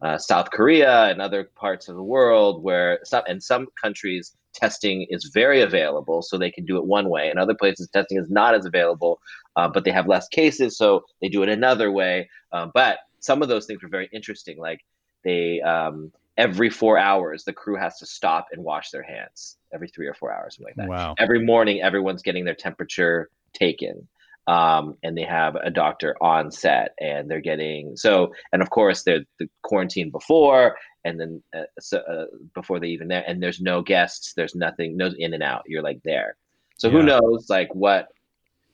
uh, 0.03 0.19
South 0.19 0.51
Korea 0.51 1.07
and 1.07 1.21
other 1.21 1.45
parts 1.57 1.89
of 1.89 1.97
the 1.97 2.03
world 2.03 2.63
where 2.63 3.01
some 3.03 3.25
in 3.27 3.41
some 3.41 3.67
countries 3.83 4.37
testing 4.53 5.07
is 5.11 5.31
very 5.35 5.61
available, 5.63 6.23
so 6.23 6.39
they 6.39 6.51
can 6.51 6.65
do 6.65 6.77
it 6.77 6.85
one 6.85 7.09
way. 7.09 7.31
In 7.31 7.39
other 7.39 7.55
places, 7.55 7.89
testing 7.89 8.19
is 8.19 8.31
not 8.31 8.55
as 8.55 8.65
available, 8.65 9.21
uh, 9.57 9.69
but 9.69 9.85
they 9.85 9.91
have 9.91 10.07
less 10.07 10.29
cases, 10.29 10.77
so 10.77 11.05
they 11.21 11.29
do 11.29 11.43
it 11.43 11.49
another 11.49 11.91
way. 11.91 12.29
Uh, 12.53 12.69
but 12.73 12.99
some 13.21 13.43
of 13.43 13.49
those 13.49 13.67
things 13.67 13.83
were 13.83 13.89
very 13.89 14.09
interesting. 14.13 14.59
Like 14.59 14.81
they 15.25 15.61
um, 15.63 16.13
every 16.37 16.71
four 16.71 16.99
hours, 16.99 17.45
the 17.45 17.53
crew 17.53 17.77
has 17.77 17.99
to 17.99 18.07
stop 18.07 18.49
and 18.53 18.63
wash 18.63 18.91
their 18.91 19.03
hands 19.03 19.57
every 19.73 19.89
three 19.89 20.07
or 20.07 20.15
four 20.15 20.33
hours, 20.33 20.57
something 20.57 20.75
like 20.77 20.77
that. 20.77 20.89
Wow. 20.89 21.15
Every 21.19 21.45
morning, 21.45 21.83
everyone's 21.83 22.23
getting 22.23 22.45
their 22.45 22.55
temperature 22.55 23.31
taken. 23.53 24.09
Um, 24.49 24.97
and 25.03 25.19
they 25.19 25.25
have 25.25 25.57
a 25.57 25.71
doctor 25.71 26.15
on 26.21 26.53
set 26.53 26.95
and 27.01 27.29
they're 27.29 27.41
getting 27.41 27.97
so 27.97 28.33
and 28.53 28.63
of 28.63 28.71
course 28.71 29.03
they're 29.03 29.25
the 29.41 29.49
quarantine 29.63 30.11
before 30.11 30.77
and 31.05 31.19
then 31.19 31.43
uh, 31.53 31.65
so, 31.81 31.99
uh, 31.99 32.27
before 32.55 32.79
they 32.79 32.87
even 32.87 33.09
there 33.09 33.25
and 33.27 33.43
there's 33.43 33.61
no 33.61 33.83
guests 33.83 34.35
there's 34.35 34.55
nothing 34.55 34.97
no 34.97 35.11
in 35.19 35.35
and 35.35 35.43
out 35.43 35.65
you're 35.67 35.83
like 35.83 36.01
there 36.05 36.37
so 36.77 36.87
yeah. 36.87 36.93
who 36.93 37.03
knows 37.03 37.51
like 37.51 37.75
what 37.75 38.07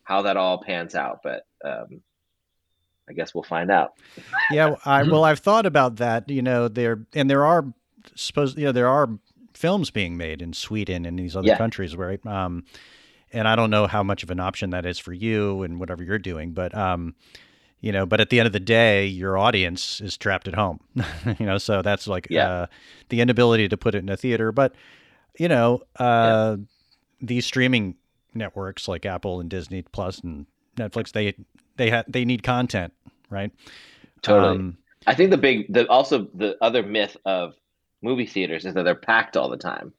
how 0.04 0.22
that 0.22 0.36
all 0.36 0.62
pans 0.62 0.94
out 0.94 1.20
but 1.22 1.46
um 1.64 2.00
i 3.08 3.12
guess 3.12 3.34
we'll 3.34 3.42
find 3.42 3.70
out 3.70 3.92
yeah 4.50 4.74
i 4.84 5.02
well 5.02 5.24
i've 5.24 5.40
thought 5.40 5.66
about 5.66 5.96
that 5.96 6.28
you 6.28 6.42
know 6.42 6.68
there 6.68 7.04
and 7.14 7.28
there 7.30 7.44
are 7.44 7.72
suppose 8.14 8.56
you 8.56 8.64
know 8.64 8.72
there 8.72 8.88
are 8.88 9.08
films 9.54 9.90
being 9.90 10.16
made 10.16 10.42
in 10.42 10.52
sweden 10.52 11.04
and 11.04 11.18
these 11.18 11.36
other 11.36 11.48
yeah. 11.48 11.58
countries 11.58 11.96
right 11.96 12.24
um 12.26 12.64
and 13.32 13.46
i 13.46 13.54
don't 13.54 13.70
know 13.70 13.86
how 13.86 14.02
much 14.02 14.22
of 14.22 14.30
an 14.30 14.40
option 14.40 14.70
that 14.70 14.86
is 14.86 14.98
for 14.98 15.12
you 15.12 15.62
and 15.62 15.78
whatever 15.78 16.02
you're 16.02 16.18
doing 16.18 16.52
but 16.52 16.74
um 16.74 17.14
you 17.82 17.92
know 17.92 18.06
but 18.06 18.20
at 18.20 18.30
the 18.30 18.40
end 18.40 18.46
of 18.46 18.52
the 18.52 18.60
day 18.60 19.04
your 19.04 19.36
audience 19.36 20.00
is 20.00 20.16
trapped 20.16 20.48
at 20.48 20.54
home 20.54 20.80
you 21.38 21.44
know 21.44 21.58
so 21.58 21.82
that's 21.82 22.06
like 22.06 22.26
yeah. 22.30 22.50
uh, 22.50 22.66
the 23.10 23.20
inability 23.20 23.68
to 23.68 23.76
put 23.76 23.94
it 23.94 23.98
in 23.98 24.08
a 24.08 24.16
theater 24.16 24.50
but 24.50 24.74
you 25.38 25.48
know 25.48 25.82
uh, 25.98 26.56
yeah. 26.56 26.64
these 27.20 27.44
streaming 27.44 27.94
networks 28.34 28.88
like 28.88 29.06
Apple 29.06 29.40
and 29.40 29.50
Disney 29.50 29.82
Plus 29.82 30.18
and 30.20 30.46
Netflix, 30.76 31.12
they 31.12 31.34
they 31.76 31.90
ha- 31.90 32.04
they 32.08 32.24
need 32.24 32.42
content, 32.42 32.92
right? 33.30 33.50
Totally. 34.22 34.58
Um, 34.58 34.78
I 35.06 35.14
think 35.14 35.30
the 35.30 35.38
big, 35.38 35.72
the 35.72 35.88
also 35.88 36.28
the 36.34 36.56
other 36.60 36.82
myth 36.82 37.16
of 37.24 37.54
movie 38.02 38.26
theaters 38.26 38.64
is 38.64 38.74
that 38.74 38.84
they're 38.84 38.94
packed 38.94 39.36
all 39.36 39.48
the 39.48 39.56
time. 39.56 39.92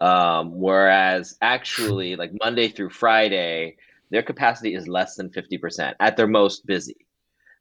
Um, 0.00 0.60
whereas 0.60 1.36
actually, 1.40 2.16
like 2.22 2.32
Monday 2.42 2.68
through 2.68 2.90
Friday, 2.90 3.76
their 4.10 4.22
capacity 4.22 4.74
is 4.74 4.88
less 4.88 5.14
than 5.14 5.30
50% 5.30 5.94
at 6.00 6.16
their 6.16 6.26
most 6.26 6.66
busy. 6.66 7.06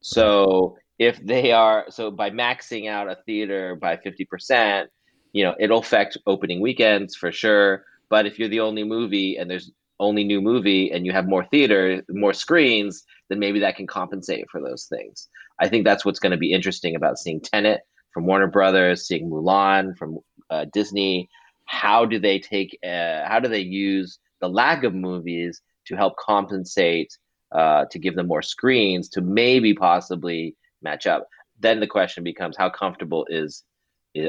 So 0.01 0.77
if 0.97 1.23
they 1.23 1.51
are, 1.51 1.85
so 1.89 2.11
by 2.11 2.31
maxing 2.31 2.89
out 2.89 3.09
a 3.09 3.17
theater 3.25 3.75
by 3.75 3.97
50%, 3.97 4.87
you 5.33 5.43
know, 5.43 5.55
it'll 5.59 5.79
affect 5.79 6.17
opening 6.25 6.59
weekends 6.59 7.15
for 7.15 7.31
sure. 7.31 7.85
But 8.09 8.25
if 8.25 8.37
you're 8.37 8.49
the 8.49 8.59
only 8.59 8.83
movie 8.83 9.37
and 9.37 9.49
there's 9.49 9.71
only 10.01 10.23
new 10.23 10.41
movie 10.41 10.91
and 10.91 11.05
you 11.05 11.13
have 11.13 11.27
more 11.27 11.45
theater, 11.45 12.03
more 12.09 12.33
screens, 12.33 13.03
then 13.29 13.39
maybe 13.39 13.59
that 13.59 13.77
can 13.77 13.87
compensate 13.87 14.49
for 14.51 14.59
those 14.59 14.85
things. 14.85 15.29
I 15.59 15.69
think 15.69 15.85
that's 15.85 16.03
what's 16.03 16.19
going 16.19 16.31
to 16.31 16.37
be 16.37 16.51
interesting 16.51 16.95
about 16.95 17.19
seeing 17.19 17.39
Tenet 17.39 17.81
from 18.13 18.25
Warner 18.25 18.47
Brothers, 18.47 19.07
seeing 19.07 19.29
Mulan 19.29 19.97
from 19.97 20.17
uh, 20.49 20.65
Disney. 20.73 21.29
How 21.65 22.05
do 22.05 22.19
they 22.19 22.39
take? 22.39 22.77
Uh, 22.83 23.25
how 23.25 23.39
do 23.39 23.47
they 23.47 23.61
use 23.61 24.19
the 24.41 24.49
lack 24.49 24.83
of 24.83 24.93
movies 24.93 25.61
to 25.87 25.95
help 25.95 26.17
compensate? 26.17 27.17
Uh, 27.51 27.83
to 27.91 27.99
give 27.99 28.15
them 28.15 28.27
more 28.27 28.41
screens 28.41 29.09
to 29.09 29.19
maybe 29.19 29.73
possibly 29.73 30.55
match 30.81 31.05
up. 31.05 31.27
Then 31.59 31.81
the 31.81 31.87
question 31.87 32.23
becomes: 32.23 32.55
How 32.55 32.69
comfortable 32.69 33.27
is 33.29 33.65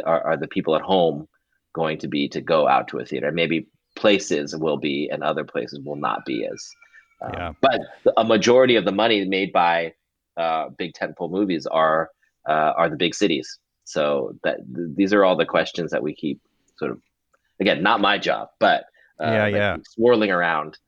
are, 0.05 0.27
are 0.27 0.37
the 0.37 0.49
people 0.49 0.75
at 0.75 0.83
home 0.83 1.29
going 1.73 1.99
to 1.99 2.09
be 2.09 2.29
to 2.31 2.41
go 2.41 2.67
out 2.67 2.89
to 2.89 2.99
a 2.99 3.05
theater? 3.05 3.31
Maybe 3.31 3.69
places 3.95 4.57
will 4.57 4.77
be, 4.77 5.09
and 5.11 5.23
other 5.23 5.45
places 5.45 5.81
will 5.85 5.97
not 5.97 6.25
be 6.25 6.47
as. 6.47 6.71
Um, 7.21 7.33
yeah. 7.35 7.53
But 7.61 7.81
a 8.17 8.25
majority 8.25 8.77
of 8.77 8.85
the 8.85 8.93
money 8.93 9.25
made 9.25 9.53
by 9.53 9.95
uh, 10.37 10.71
big 10.71 10.93
tentpole 10.95 11.31
movies 11.31 11.67
are 11.67 12.11
uh, 12.49 12.73
are 12.77 12.89
the 12.89 12.97
big 12.97 13.15
cities. 13.15 13.59
So 13.85 14.37
that 14.45 14.59
th- 14.75 14.89
these 14.95 15.13
are 15.13 15.25
all 15.25 15.37
the 15.37 15.47
questions 15.47 15.91
that 15.91 16.03
we 16.03 16.15
keep 16.15 16.41
sort 16.77 16.91
of 16.91 17.01
again, 17.61 17.83
not 17.83 18.01
my 18.01 18.19
job, 18.19 18.49
but 18.59 18.85
uh, 19.21 19.27
yeah, 19.27 19.47
yeah, 19.47 19.77
swirling 19.85 20.31
around. 20.31 20.79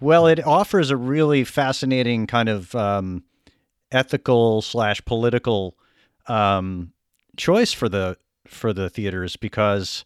Well, 0.00 0.26
it 0.26 0.44
offers 0.44 0.90
a 0.90 0.96
really 0.96 1.44
fascinating 1.44 2.26
kind 2.26 2.48
of 2.48 2.74
um, 2.74 3.24
ethical 3.92 4.62
slash 4.62 5.04
political 5.04 5.76
um, 6.26 6.92
choice 7.36 7.72
for 7.72 7.88
the 7.88 8.16
for 8.46 8.72
the 8.72 8.90
theaters 8.90 9.36
because 9.36 10.04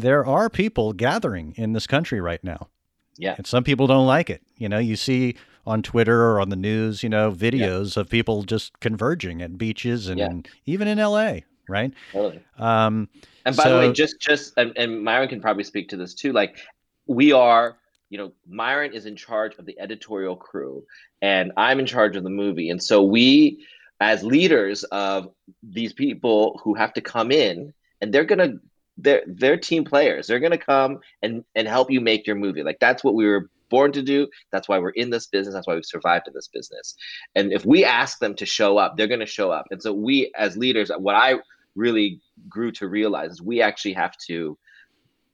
there 0.00 0.24
are 0.24 0.48
people 0.48 0.92
gathering 0.92 1.54
in 1.56 1.72
this 1.72 1.86
country 1.86 2.20
right 2.20 2.42
now. 2.42 2.68
Yeah. 3.16 3.34
And 3.36 3.46
some 3.46 3.64
people 3.64 3.86
don't 3.86 4.06
like 4.06 4.30
it. 4.30 4.42
You 4.56 4.68
know, 4.68 4.78
you 4.78 4.96
see 4.96 5.36
on 5.66 5.82
Twitter 5.82 6.30
or 6.30 6.40
on 6.40 6.48
the 6.48 6.56
news, 6.56 7.02
you 7.02 7.08
know, 7.08 7.30
videos 7.30 7.96
yeah. 7.96 8.00
of 8.00 8.08
people 8.08 8.42
just 8.44 8.78
converging 8.80 9.42
at 9.42 9.58
beaches 9.58 10.08
and, 10.08 10.18
yeah. 10.18 10.52
even 10.66 10.88
in 10.88 10.98
LA, 10.98 11.40
right? 11.68 11.92
Totally. 12.12 12.40
Um, 12.58 13.08
and 13.44 13.56
by 13.56 13.64
so, 13.64 13.80
the 13.80 13.88
way, 13.88 13.92
just 13.92 14.20
just 14.20 14.52
and, 14.56 14.72
and 14.76 15.02
Myron 15.02 15.28
can 15.28 15.40
probably 15.40 15.64
speak 15.64 15.88
to 15.88 15.96
this 15.96 16.14
too. 16.14 16.32
Like 16.32 16.58
we 17.06 17.32
are, 17.32 17.78
you 18.10 18.18
know, 18.18 18.32
Myron 18.46 18.92
is 18.92 19.06
in 19.06 19.16
charge 19.16 19.54
of 19.58 19.66
the 19.66 19.78
editorial 19.80 20.36
crew, 20.36 20.84
and 21.22 21.52
I'm 21.56 21.80
in 21.80 21.86
charge 21.86 22.16
of 22.16 22.24
the 22.24 22.30
movie, 22.30 22.68
and 22.68 22.82
so 22.82 23.02
we, 23.02 23.64
as 24.00 24.22
leaders 24.22 24.84
of 24.84 25.30
these 25.62 25.94
people 25.94 26.60
who 26.62 26.74
have 26.74 26.92
to 26.92 27.00
come 27.00 27.32
in, 27.32 27.72
and 28.02 28.12
they're 28.12 28.24
gonna 28.24 28.54
they're 28.98 29.22
they're 29.26 29.56
team 29.56 29.84
players. 29.84 30.26
They're 30.26 30.40
gonna 30.40 30.58
come 30.58 30.98
and 31.22 31.44
and 31.54 31.66
help 31.66 31.90
you 31.90 32.00
make 32.00 32.26
your 32.26 32.36
movie. 32.36 32.62
Like 32.62 32.78
that's 32.80 33.02
what 33.02 33.14
we 33.14 33.26
were 33.26 33.48
born 33.70 33.92
to 33.92 34.02
do. 34.02 34.26
That's 34.50 34.68
why 34.68 34.78
we're 34.78 34.90
in 34.90 35.10
this 35.10 35.26
business. 35.26 35.54
That's 35.54 35.66
why 35.66 35.74
we've 35.74 35.84
survived 35.84 36.26
in 36.26 36.34
this 36.34 36.48
business. 36.48 36.94
And 37.34 37.52
if 37.52 37.64
we 37.64 37.84
ask 37.84 38.18
them 38.18 38.34
to 38.36 38.46
show 38.46 38.78
up, 38.78 38.96
they're 38.96 39.06
gonna 39.06 39.26
show 39.26 39.50
up. 39.50 39.66
And 39.70 39.82
so 39.82 39.92
we 39.92 40.32
as 40.36 40.56
leaders, 40.56 40.90
what 40.98 41.14
I 41.14 41.36
really 41.74 42.20
grew 42.48 42.72
to 42.72 42.88
realize 42.88 43.32
is 43.32 43.42
we 43.42 43.62
actually 43.62 43.94
have 43.94 44.16
to 44.26 44.58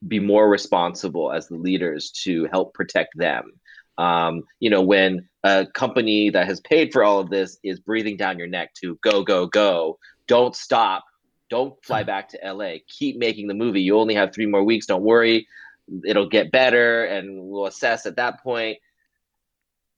be 0.06 0.20
more 0.20 0.48
responsible 0.48 1.32
as 1.32 1.48
the 1.48 1.56
leaders 1.56 2.10
to 2.24 2.46
help 2.50 2.74
protect 2.74 3.16
them. 3.16 3.52
Um, 3.96 4.42
you 4.60 4.70
know, 4.70 4.82
when 4.82 5.28
a 5.44 5.66
company 5.72 6.28
that 6.30 6.46
has 6.46 6.60
paid 6.60 6.92
for 6.92 7.04
all 7.04 7.20
of 7.20 7.30
this 7.30 7.58
is 7.62 7.80
breathing 7.80 8.16
down 8.16 8.38
your 8.38 8.48
neck 8.48 8.74
to 8.82 8.98
go, 9.02 9.22
go, 9.22 9.46
go, 9.46 9.98
don't 10.26 10.54
stop 10.54 11.04
don't 11.54 11.84
fly 11.84 12.02
hmm. 12.02 12.06
back 12.06 12.28
to 12.30 12.38
LA. 12.42 12.78
Keep 12.88 13.16
making 13.16 13.46
the 13.46 13.54
movie. 13.54 13.80
You 13.80 13.98
only 13.98 14.14
have 14.14 14.34
three 14.34 14.46
more 14.46 14.64
weeks. 14.64 14.86
Don't 14.86 15.04
worry. 15.04 15.46
It'll 16.04 16.28
get 16.28 16.50
better 16.50 17.04
and 17.04 17.46
we'll 17.48 17.66
assess 17.66 18.06
at 18.06 18.16
that 18.16 18.42
point. 18.42 18.78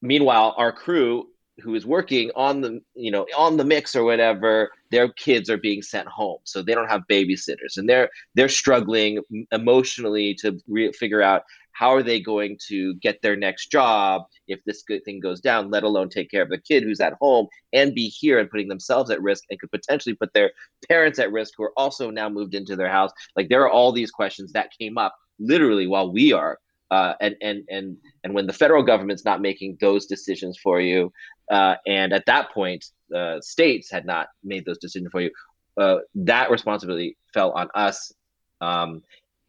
Meanwhile, 0.03 0.55
our 0.59 0.73
crew 0.73 1.29
who 1.61 1.75
is 1.75 1.87
working 1.87 2.31
on 2.37 2.61
the 2.61 2.83
you 2.95 3.11
know 3.11 3.27
on 3.35 3.57
the 3.57 3.65
mix 3.65 3.97
or 3.97 4.05
whatever 4.05 4.71
their 4.91 5.09
kids 5.09 5.49
are 5.49 5.57
being 5.57 5.81
sent 5.81 6.07
home 6.07 6.37
so 6.45 6.61
they 6.61 6.75
don't 6.75 6.91
have 6.91 7.01
babysitters 7.09 7.79
and 7.79 7.89
they're 7.89 8.11
they're 8.35 8.47
struggling 8.47 9.23
emotionally 9.51 10.35
to 10.35 10.59
re- 10.69 10.93
figure 10.93 11.23
out 11.23 11.45
how 11.77 11.91
are 11.91 12.03
they 12.03 12.21
going 12.21 12.59
to 12.69 12.95
get 12.97 13.21
their 13.21 13.37
next 13.37 13.71
job 13.71 14.23
if 14.49 14.63
this 14.65 14.83
good 14.83 15.05
thing 15.05 15.21
goes 15.21 15.41
down, 15.41 15.71
let 15.71 15.83
alone 15.83 16.09
take 16.09 16.31
care 16.31 16.43
of 16.43 16.49
the 16.49 16.59
kid 16.59 16.83
who's 16.83 17.01
at 17.01 17.15
home 17.21 17.47
and 17.73 17.95
be 17.95 18.09
here 18.09 18.39
and 18.39 18.51
putting 18.51 18.69
themselves 18.69 19.11
at 19.11 19.21
risk 19.21 19.45
and 19.51 19.61
could 19.61 19.71
potentially 19.71 20.15
put 20.15 20.33
their 20.33 20.53
parents 20.89 21.19
at 21.19 21.33
risk 21.33 21.53
who 21.57 21.65
are 21.65 21.73
also 21.77 22.11
now 22.11 22.29
moved 22.29 22.55
into 22.55 22.77
their 22.77 22.91
house. 22.91 23.11
Like 23.37 23.49
there 23.49 23.63
are 23.63 23.71
all 23.71 23.93
these 23.93 24.11
questions 24.11 24.53
that 24.53 24.71
came 24.79 24.97
up 24.97 25.15
literally 25.39 25.87
while 25.87 26.11
we 26.11 26.33
are 26.33 26.59
uh, 26.91 27.15
and 27.21 27.37
and 27.41 27.65
and 27.69 27.97
and 28.23 28.35
when 28.35 28.47
the 28.47 28.53
federal 28.53 28.83
government's 28.83 29.25
not 29.25 29.41
making 29.41 29.77
those 29.81 30.07
decisions 30.07 30.59
for 30.59 30.81
you, 30.81 31.13
uh, 31.51 31.75
and 31.87 32.13
at 32.13 32.27
that 32.27 32.53
point, 32.53 32.85
the 33.09 33.41
states 33.43 33.91
had 33.91 34.07
not 34.07 34.29
made 34.45 34.65
those 34.65 34.79
decisions 34.79 35.09
for 35.11 35.21
you, 35.21 35.31
uh, 35.77 35.99
that 36.15 36.51
responsibility 36.51 37.17
fell 37.35 37.51
on 37.53 37.69
us, 37.75 38.13
um, 38.61 39.03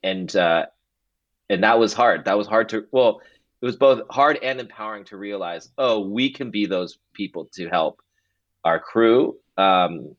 and 0.04 0.36
uh, 0.36 0.66
and 1.50 1.64
that 1.64 1.80
was 1.80 1.94
hard. 1.94 2.26
That 2.26 2.38
was 2.38 2.48
hard 2.48 2.70
to 2.70 2.86
well, 2.92 3.22
it 3.62 3.66
was 3.66 3.76
both 3.76 4.02
hard 4.10 4.38
and 4.44 4.60
empowering 4.60 5.06
to 5.06 5.18
realize, 5.18 5.70
oh, 5.78 6.08
we 6.08 6.32
can 6.32 6.52
be 6.52 6.66
those 6.66 7.00
people 7.14 7.50
to 7.54 7.68
help 7.70 8.02
our 8.64 8.80
crew, 8.80 9.38
um, 9.58 10.16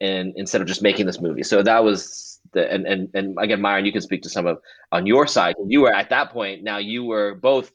and 0.00 0.34
instead 0.36 0.60
of 0.60 0.66
just 0.66 0.82
making 0.82 1.06
this 1.06 1.20
movie. 1.20 1.42
So 1.42 1.62
that 1.62 1.82
was 1.82 2.40
the 2.52 2.70
and 2.70 2.86
and 2.86 3.08
and 3.14 3.36
again, 3.40 3.60
Myron, 3.60 3.84
you 3.84 3.92
can 3.92 4.02
speak 4.02 4.22
to 4.22 4.28
some 4.28 4.46
of 4.46 4.58
on 4.92 5.06
your 5.06 5.26
side. 5.26 5.56
You 5.66 5.80
were 5.82 5.92
at 5.92 6.10
that 6.10 6.30
point. 6.30 6.62
Now 6.62 6.78
you 6.78 7.04
were 7.04 7.34
both 7.34 7.72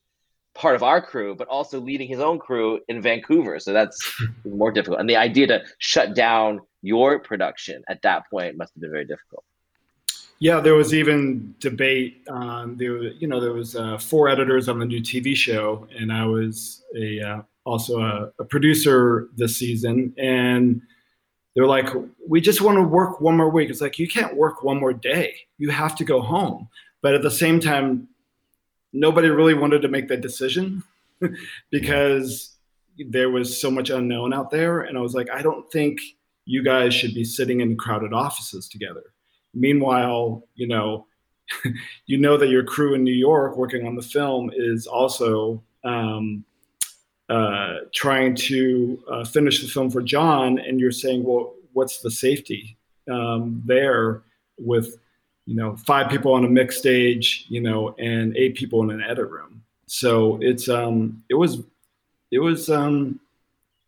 part 0.54 0.76
of 0.76 0.84
our 0.84 1.02
crew, 1.02 1.36
but 1.36 1.48
also 1.48 1.80
leading 1.80 2.08
his 2.08 2.20
own 2.20 2.38
crew 2.38 2.80
in 2.88 3.02
Vancouver. 3.02 3.60
So 3.60 3.74
that's 3.74 4.22
more 4.46 4.72
difficult. 4.72 5.00
And 5.00 5.10
the 5.10 5.16
idea 5.18 5.48
to 5.48 5.64
shut 5.78 6.14
down 6.14 6.62
your 6.82 7.20
production 7.20 7.84
at 7.88 8.02
that 8.02 8.30
point 8.30 8.58
must 8.58 8.74
have 8.74 8.82
been 8.82 8.92
very 8.92 9.06
difficult. 9.06 9.44
Yeah, 10.42 10.60
there 10.60 10.74
was 10.74 10.92
even 10.92 11.54
debate. 11.60 12.24
Um, 12.28 12.76
there, 12.78 12.98
you 12.98 13.28
know, 13.28 13.40
there 13.40 13.54
was 13.54 13.76
uh, 13.76 14.00
four 14.00 14.28
editors 14.28 14.68
on 14.68 14.80
the 14.80 14.86
new 14.86 15.00
TV 15.00 15.36
show, 15.36 15.88
and 15.96 16.12
I 16.12 16.26
was 16.26 16.84
a 16.98 17.22
uh, 17.22 17.42
also 17.64 18.00
a, 18.00 18.32
a, 18.40 18.46
producer 18.46 19.30
this 19.38 19.56
season. 19.56 20.16
And 20.18 20.82
they're 21.54 21.68
like, 21.68 21.90
"We 22.28 22.42
just 22.42 22.60
want 22.60 22.80
to 22.80 22.82
work 22.82 23.22
one 23.22 23.38
more 23.38 23.52
week." 23.52 23.70
It's 23.70 23.82
like 23.82 24.00
you 24.00 24.08
can't 24.08 24.36
work 24.36 24.64
one 24.64 24.80
more 24.80 24.94
day. 24.94 25.36
You 25.60 25.70
have 25.70 25.96
to 25.98 26.04
go 26.04 26.22
home. 26.22 26.70
But 27.04 27.14
at 27.14 27.22
the 27.22 27.30
same 27.30 27.60
time, 27.60 28.08
nobody 28.94 29.30
really 29.30 29.54
wanted 29.54 29.84
to 29.84 29.90
make 29.90 30.08
that 30.08 30.22
decision 30.22 30.82
because 31.72 32.58
there 32.98 33.30
was 33.30 33.62
so 33.62 33.70
much 33.70 33.92
unknown 33.92 34.34
out 34.34 34.50
there. 34.50 34.82
And 34.82 34.98
I 34.98 35.02
was 35.02 35.14
like, 35.14 35.30
I 35.30 35.44
don't 35.44 35.72
think 35.72 36.02
you 36.46 36.64
guys 36.64 36.96
should 36.96 37.14
be 37.14 37.26
sitting 37.26 37.62
in 37.62 37.78
crowded 37.78 38.12
offices 38.12 38.68
together 38.68 39.04
Meanwhile, 39.54 40.44
you 40.56 40.68
know, 40.68 41.08
you 42.06 42.18
know 42.18 42.38
that 42.38 42.50
your 42.50 42.64
crew 42.64 42.94
in 42.94 43.04
New 43.04 43.14
York 43.14 43.58
working 43.58 43.86
on 43.86 43.96
the 43.96 44.02
film 44.02 44.52
is 44.54 44.88
also 44.88 45.62
um, 45.84 46.46
uh, 47.30 47.80
trying 47.94 48.36
to 48.36 49.04
uh, 49.10 49.24
finish 49.24 49.62
the 49.62 49.68
film 49.68 49.90
for 49.90 50.02
Jon, 50.02 50.60
and 50.60 50.80
you're 50.80 50.92
saying, 50.92 51.24
well, 51.24 51.54
what's 51.74 52.02
the 52.02 52.12
safety 52.12 52.78
um, 53.10 53.62
there 53.66 54.24
with 54.58 54.98
you 55.46 55.56
know 55.56 55.76
five 55.78 56.10
people 56.10 56.34
on 56.34 56.46
a 56.46 56.50
mix 56.50 56.78
stage, 56.78 57.46
you 57.50 57.62
know, 57.62 57.96
and 57.98 58.36
eight 58.38 58.56
people 58.56 58.82
in 58.84 58.92
an 58.92 59.02
edit 59.02 59.30
room? 59.30 59.64
So 59.88 60.40
it's 60.42 60.70
um, 60.70 61.24
it 61.30 61.36
was 61.36 61.62
it 62.32 62.40
was 62.40 62.70
um, 62.70 63.20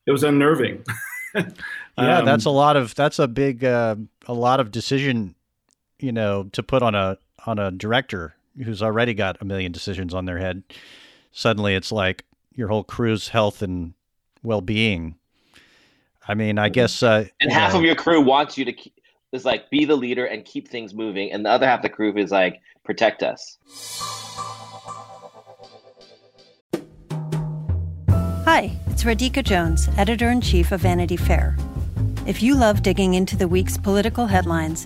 it 0.06 0.12
was 0.12 0.24
unnerving. 0.24 0.84
yeah, 1.36 2.20
um, 2.20 2.26
that's 2.26 2.46
a 2.46 2.50
lot 2.50 2.76
of 2.76 2.96
that's 2.96 3.20
a 3.20 3.28
big 3.28 3.64
uh, 3.64 3.96
a 4.28 4.34
lot 4.34 4.60
of 4.60 4.72
decision 4.72 5.36
you 6.04 6.12
know, 6.12 6.49
to 6.51 6.62
put 6.62 6.84
on 6.84 6.93
a 6.93 7.18
on 7.45 7.58
a 7.58 7.72
director 7.72 8.36
who's 8.62 8.84
already 8.84 9.14
got 9.14 9.41
a 9.41 9.45
million 9.45 9.72
decisions 9.72 10.14
on 10.14 10.26
their 10.26 10.38
head, 10.38 10.62
suddenly 11.32 11.76
it's 11.76 11.93
like 11.93 12.26
your 12.54 12.68
whole 12.68 12.84
crew's 12.84 13.30
health 13.30 13.62
and 13.62 13.93
well-being. 14.43 15.16
I 16.28 16.34
mean, 16.34 16.60
I 16.60 16.68
mm-hmm. 16.68 16.74
guess. 16.74 17.01
Uh, 17.01 17.26
and 17.39 17.51
half 17.51 17.72
know, 17.72 17.80
of 17.80 17.86
your 17.86 17.95
crew 17.95 18.20
wants 18.20 18.58
you 18.58 18.66
to 18.66 18.74
keep, 18.74 18.93
is 19.32 19.45
like 19.45 19.70
be 19.70 19.86
the 19.86 19.95
leader 19.95 20.26
and 20.26 20.43
keep 20.43 20.68
things 20.68 20.93
moving, 20.93 21.32
and 21.32 21.45
the 21.45 21.49
other 21.49 21.66
half 21.66 21.80
of 21.80 21.84
the 21.84 21.89
crew 21.89 22.14
is 22.18 22.32
like 22.32 22.60
protect 22.84 23.24
us. 23.24 23.58
Hi, 28.43 28.78
it's 28.88 29.06
Radhika 29.06 29.41
Jones, 29.41 29.88
editor 29.97 30.30
in 30.30 30.41
chief 30.41 30.74
of 30.74 30.82
Vanity 30.82 31.16
Fair. 31.16 31.56
If 32.28 32.43
you 32.43 32.56
love 32.56 32.84
digging 32.84 33.14
into 33.14 33.38
the 33.38 33.47
week's 33.47 33.78
political 33.78 34.28
headlines, 34.28 34.86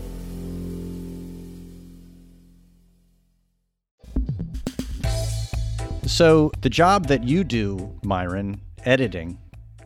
So, 6.21 6.51
the 6.61 6.69
job 6.69 7.07
that 7.07 7.23
you 7.23 7.43
do, 7.43 7.99
Myron, 8.03 8.61
editing, 8.85 9.39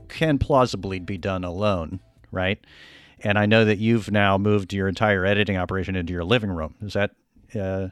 can 0.10 0.38
plausibly 0.38 1.00
be 1.00 1.18
done 1.18 1.46
alone, 1.46 2.02
right? 2.30 2.60
And 3.22 3.40
I 3.40 3.46
know 3.46 3.64
that 3.64 3.78
you've 3.78 4.12
now 4.12 4.38
moved 4.38 4.74
your 4.74 4.90
entire 4.90 5.26
editing 5.26 5.56
operation 5.56 5.96
into 5.96 6.12
your 6.12 6.26
living 6.26 6.50
room. 6.50 6.76
Is 6.82 6.92
that 6.92 7.12
uh, 7.58 7.88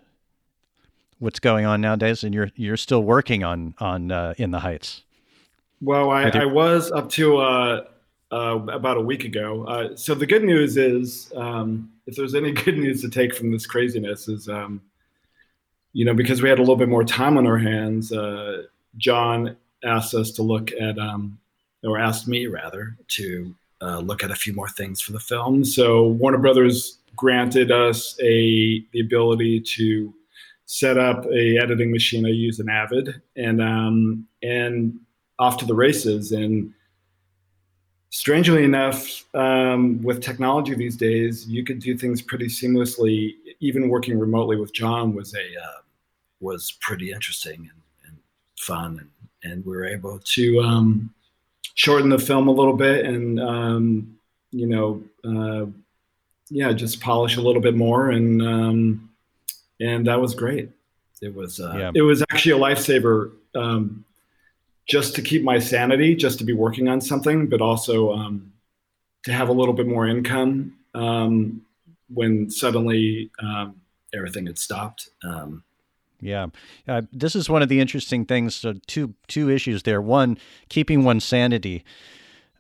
what's 1.19 1.39
going 1.39 1.65
on 1.65 1.79
nowadays? 1.79 2.25
And 2.25 2.35
you're 2.35 2.49
you're 2.57 2.75
still 2.75 3.01
working 3.01 3.45
on 3.45 3.75
on 3.79 4.11
uh, 4.11 4.33
in 4.37 4.51
the 4.51 4.59
Heights. 4.59 5.03
Well, 5.79 6.09
I, 6.09 6.23
I 6.23 6.43
was 6.43 6.91
up 6.91 7.09
to 7.11 7.37
uh, 7.37 7.85
uh, 8.29 8.59
about 8.67 8.97
a 8.97 9.01
week 9.01 9.23
ago. 9.23 9.63
Uh, 9.63 9.95
so 9.95 10.13
the 10.15 10.27
good 10.27 10.43
news 10.43 10.75
is, 10.75 11.31
um, 11.37 11.93
if 12.07 12.17
there's 12.17 12.35
any 12.35 12.51
good 12.65 12.77
news 12.77 12.99
to 13.03 13.09
take 13.09 13.33
from 13.33 13.53
this 13.53 13.65
craziness, 13.65 14.27
is 14.27 14.49
um, 14.49 14.81
you 15.93 16.05
know, 16.05 16.13
because 16.13 16.41
we 16.41 16.49
had 16.49 16.57
a 16.57 16.61
little 16.61 16.75
bit 16.75 16.89
more 16.89 17.03
time 17.03 17.37
on 17.37 17.47
our 17.47 17.57
hands, 17.57 18.11
uh, 18.11 18.63
Jon 18.97 19.55
asked 19.83 20.13
us 20.13 20.31
to 20.31 20.43
look 20.43 20.71
at, 20.73 20.97
um, 20.97 21.39
or 21.83 21.99
asked 21.99 22.27
me 22.27 22.47
rather, 22.47 22.95
to 23.09 23.55
uh, 23.81 23.99
look 23.99 24.23
at 24.23 24.31
a 24.31 24.35
few 24.35 24.53
more 24.53 24.69
things 24.69 25.01
for 25.01 25.11
the 25.11 25.19
film. 25.19 25.63
So 25.63 26.07
Warner 26.07 26.37
Brothers 26.37 26.97
granted 27.15 27.71
us 27.71 28.17
a 28.21 28.83
the 28.91 28.99
ability 28.99 29.61
to 29.61 30.13
set 30.65 30.97
up 30.97 31.25
a 31.25 31.57
editing 31.57 31.91
machine. 31.91 32.25
I 32.25 32.29
use 32.29 32.59
an 32.59 32.69
Avid, 32.69 33.21
and 33.35 33.61
um, 33.61 34.27
and 34.41 34.99
off 35.39 35.57
to 35.57 35.65
the 35.65 35.75
races. 35.75 36.31
And 36.31 36.73
strangely 38.14 38.64
enough, 38.64 39.26
um, 39.34 39.99
with 40.03 40.22
technology 40.22 40.76
these 40.76 40.95
days, 40.95 41.47
you 41.47 41.64
could 41.64 41.80
do 41.80 41.97
things 41.97 42.22
pretty 42.22 42.45
seamlessly. 42.45 43.34
Even 43.59 43.89
working 43.89 44.20
remotely 44.20 44.55
with 44.55 44.72
Jon 44.72 45.16
was 45.16 45.34
a 45.34 45.39
uh, 45.39 45.82
was 46.39 46.78
pretty 46.80 47.11
interesting 47.11 47.57
and, 47.57 47.82
and 48.05 48.18
fun, 48.59 49.09
and, 49.43 49.51
and, 49.51 49.66
we 49.66 49.76
were 49.76 49.86
able 49.86 50.20
to 50.20 50.59
um, 50.61 51.14
shorten 51.74 52.09
the 52.09 52.20
film 52.20 52.47
a 52.47 52.51
little 52.51 52.76
bit, 52.76 53.05
and 53.05 53.39
um, 53.39 54.20
you 54.51 54.68
know, 54.68 55.03
uh, 55.26 55.66
yeah, 56.49 56.72
just 56.72 57.01
polish 57.01 57.38
a 57.38 57.41
little 57.41 57.61
bit 57.61 57.76
more, 57.76 58.11
and 58.11 58.41
um, 58.43 59.09
and 59.82 60.05
that 60.05 60.22
was 60.22 60.36
great. 60.36 60.70
It 61.22 61.34
was 61.34 61.59
uh, 61.59 61.76
yeah. 61.76 61.91
it 61.95 62.03
was 62.03 62.22
actually 62.32 62.51
a 62.51 62.57
lifesaver 62.57 63.32
um, 63.55 64.05
just 64.88 65.15
to 65.15 65.21
keep 65.21 65.43
my 65.43 65.59
sanity, 65.59 66.15
just 66.15 66.38
to 66.39 66.43
be 66.43 66.53
working 66.53 66.88
on 66.88 67.01
something, 67.01 67.47
but 67.47 67.61
also 67.61 68.13
um, 68.13 68.53
to 69.23 69.31
have 69.31 69.49
a 69.49 69.53
little 69.53 69.73
bit 69.73 69.88
more 69.88 70.07
income 70.07 70.77
um, 70.93 71.61
when 72.09 72.49
suddenly 72.49 73.31
um, 73.41 73.75
everything 74.13 74.45
had 74.45 74.57
stopped. 74.57 75.09
Um, 75.23 75.63
yeah, 76.19 76.47
uh, 76.88 77.01
this 77.11 77.36
is 77.36 77.49
one 77.49 77.61
of 77.61 77.69
the 77.69 77.79
interesting 77.79 78.25
things. 78.25 78.55
So 78.55 78.75
two 78.88 79.13
two 79.27 79.49
issues 79.49 79.84
there. 79.84 80.01
One, 80.01 80.38
keeping 80.69 81.03
one's 81.03 81.25
sanity 81.25 81.84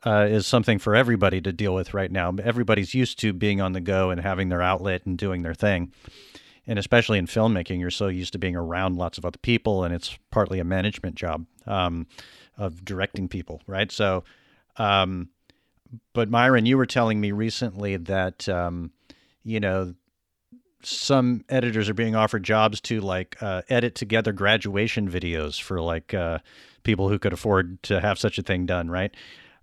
uh, 0.05 0.27
is 0.29 0.45
something 0.45 0.79
for 0.79 0.95
everybody 0.95 1.39
to 1.41 1.53
deal 1.53 1.73
with 1.73 1.93
right 1.93 2.11
now. 2.11 2.33
Everybody's 2.43 2.93
used 2.93 3.19
to 3.19 3.31
being 3.31 3.61
on 3.61 3.71
the 3.71 3.81
go 3.81 4.09
and 4.09 4.21
having 4.21 4.49
their 4.49 4.61
outlet 4.61 5.05
and 5.05 5.17
doing 5.17 5.43
their 5.43 5.53
thing. 5.53 5.93
And 6.65 6.79
especially 6.79 7.17
in 7.17 7.27
filmmaking, 7.27 7.79
you're 7.79 7.91
so 7.91 8.07
used 8.07 8.33
to 8.33 8.39
being 8.39 8.55
around 8.55 8.95
lots 8.95 9.17
of 9.17 9.25
other 9.25 9.39
people, 9.39 9.83
and 9.83 9.93
it's 9.93 10.17
partly 10.31 10.59
a 10.59 10.63
management 10.63 11.15
job 11.15 11.45
um, 11.67 12.07
of 12.57 12.85
directing 12.85 13.27
people, 13.27 13.61
right? 13.67 13.91
So, 13.91 14.23
um, 14.77 15.29
but 16.13 16.29
Myron, 16.29 16.65
you 16.65 16.77
were 16.77 16.85
telling 16.85 17.19
me 17.19 17.31
recently 17.31 17.97
that 17.97 18.47
um, 18.47 18.91
you 19.43 19.59
know 19.59 19.93
some 20.83 21.43
editors 21.49 21.89
are 21.89 21.93
being 21.93 22.15
offered 22.15 22.43
jobs 22.43 22.81
to 22.81 22.99
like 23.01 23.41
uh, 23.41 23.61
edit 23.69 23.95
together 23.95 24.31
graduation 24.31 25.09
videos 25.09 25.61
for 25.61 25.81
like 25.81 26.13
uh, 26.13 26.39
people 26.83 27.09
who 27.09 27.17
could 27.17 27.33
afford 27.33 27.81
to 27.83 27.99
have 28.01 28.19
such 28.19 28.37
a 28.37 28.43
thing 28.43 28.65
done, 28.65 28.89
right? 28.89 29.13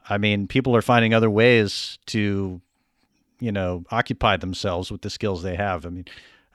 I 0.08 0.18
mean, 0.18 0.48
people 0.48 0.74
are 0.74 0.82
finding 0.82 1.12
other 1.12 1.30
ways 1.30 1.98
to, 2.06 2.60
you 3.38 3.52
know, 3.52 3.84
occupy 3.90 4.36
themselves 4.38 4.90
with 4.90 5.02
the 5.02 5.10
skills 5.10 5.42
they 5.42 5.56
have. 5.56 5.84
I 5.84 5.90
mean, 5.90 6.06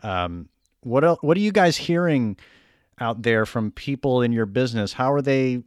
um, 0.06 0.50
what 0.82 1.04
else, 1.04 1.20
what 1.22 1.36
are 1.36 1.42
you 1.42 1.52
guys 1.52 1.78
hearing 1.78 2.38
out 3.00 3.24
there 3.24 3.46
from 3.46 3.72
people 3.72 4.22
in 4.22 4.32
your 4.32 4.46
business? 4.46 4.94
How 4.94 5.12
are 5.12 5.22
they? 5.22 5.64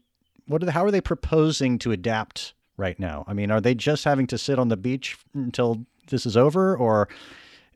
What 0.46 0.62
are 0.62 0.66
they, 0.66 0.72
how 0.72 0.84
are 0.84 0.90
they 0.90 1.00
proposing 1.00 1.78
to 1.80 1.92
adapt 1.92 2.54
right 2.76 2.98
now? 2.98 3.24
I 3.26 3.34
mean, 3.34 3.50
are 3.50 3.60
they 3.60 3.74
just 3.74 4.04
having 4.04 4.26
to 4.28 4.38
sit 4.38 4.58
on 4.58 4.68
the 4.68 4.76
beach 4.76 5.18
until 5.34 5.84
this 6.08 6.24
is 6.24 6.36
over, 6.36 6.76
or 6.76 7.08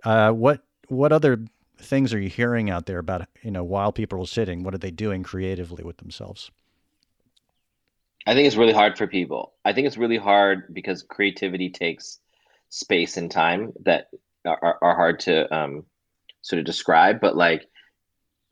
uh, 0.05 0.31
what 0.31 0.63
what 0.89 1.13
other 1.13 1.45
things 1.79 2.15
are 2.15 2.21
you 2.21 2.29
hearing 2.29 2.71
out 2.71 2.87
there 2.87 2.99
about 2.99 3.27
you 3.43 3.51
know 3.51 3.65
while 3.65 3.93
people 3.93 4.23
are 4.23 4.27
sitting 4.27 4.63
what 4.63 4.73
are 4.73 4.79
they 4.79 4.91
doing 4.91 5.25
creatively 5.25 5.83
with 5.83 5.97
themselves 5.97 6.53
i 8.25 8.35
think 8.35 8.47
it's 8.47 8.55
really 8.55 8.73
hard 8.73 8.97
for 8.97 9.09
people 9.09 9.53
i 9.65 9.73
think 9.73 9.89
it's 9.89 9.97
really 9.97 10.17
hard 10.17 10.73
because 10.73 11.03
creativity 11.03 11.71
takes 11.71 12.21
space 12.69 13.17
and 13.17 13.33
time 13.33 13.73
that 13.85 14.11
are, 14.45 14.79
are 14.81 14.95
hard 14.95 15.19
to 15.19 15.53
um, 15.53 15.85
sort 16.43 16.59
of 16.59 16.65
describe 16.65 17.21
but 17.21 17.37
like 17.37 17.67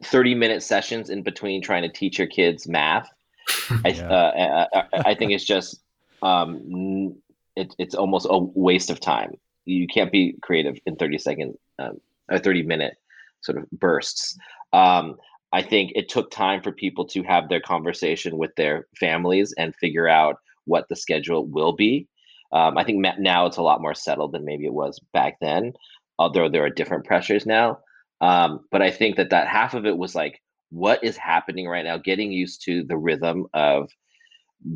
30 0.02 0.34
minute 0.34 0.62
sessions 0.62 1.10
in 1.10 1.22
between 1.22 1.62
trying 1.62 1.82
to 1.82 1.88
teach 1.88 2.18
your 2.18 2.28
kids 2.28 2.66
math 2.66 3.08
I, 3.84 3.90
uh, 3.90 4.66
I, 4.74 4.84
I, 5.10 5.14
think 5.14 5.32
it's 5.32 5.44
just 5.44 5.82
um, 6.22 7.16
it, 7.56 7.74
it's 7.78 7.94
almost 7.94 8.26
a 8.30 8.38
waste 8.38 8.90
of 8.90 9.00
time 9.00 9.34
you 9.64 9.86
can't 9.86 10.12
be 10.12 10.36
creative 10.42 10.78
in 10.86 10.96
30 10.96 11.18
second 11.18 11.58
um, 11.78 12.00
or 12.30 12.38
30 12.38 12.62
minute 12.62 12.96
sort 13.40 13.58
of 13.58 13.70
bursts. 13.70 14.38
Um, 14.72 15.16
I 15.52 15.62
think 15.62 15.92
it 15.94 16.08
took 16.08 16.30
time 16.30 16.62
for 16.62 16.72
people 16.72 17.04
to 17.06 17.22
have 17.24 17.48
their 17.48 17.60
conversation 17.60 18.36
with 18.36 18.54
their 18.56 18.86
families 18.98 19.52
and 19.58 19.74
figure 19.76 20.08
out 20.08 20.36
what 20.64 20.88
the 20.88 20.96
schedule 20.96 21.46
will 21.46 21.72
be. 21.72 22.06
Um, 22.52 22.78
I 22.78 22.84
think 22.84 23.04
now 23.18 23.46
it's 23.46 23.56
a 23.56 23.62
lot 23.62 23.80
more 23.80 23.94
settled 23.94 24.32
than 24.32 24.44
maybe 24.44 24.66
it 24.66 24.72
was 24.72 24.98
back 25.12 25.38
then, 25.40 25.72
although 26.20 26.50
there 26.50 26.64
are 26.64 26.70
different 26.70 27.06
pressures 27.06 27.46
now. 27.46 27.78
Um, 28.20 28.60
but 28.70 28.82
I 28.82 28.90
think 28.90 29.16
that 29.16 29.30
that 29.30 29.48
half 29.48 29.72
of 29.72 29.86
it 29.86 29.96
was 29.96 30.14
like, 30.14 30.40
what 30.68 31.02
is 31.02 31.16
happening 31.16 31.66
right 31.66 31.84
now? 31.84 31.96
Getting 31.96 32.30
used 32.30 32.62
to 32.66 32.84
the 32.84 32.98
rhythm 32.98 33.46
of 33.54 33.90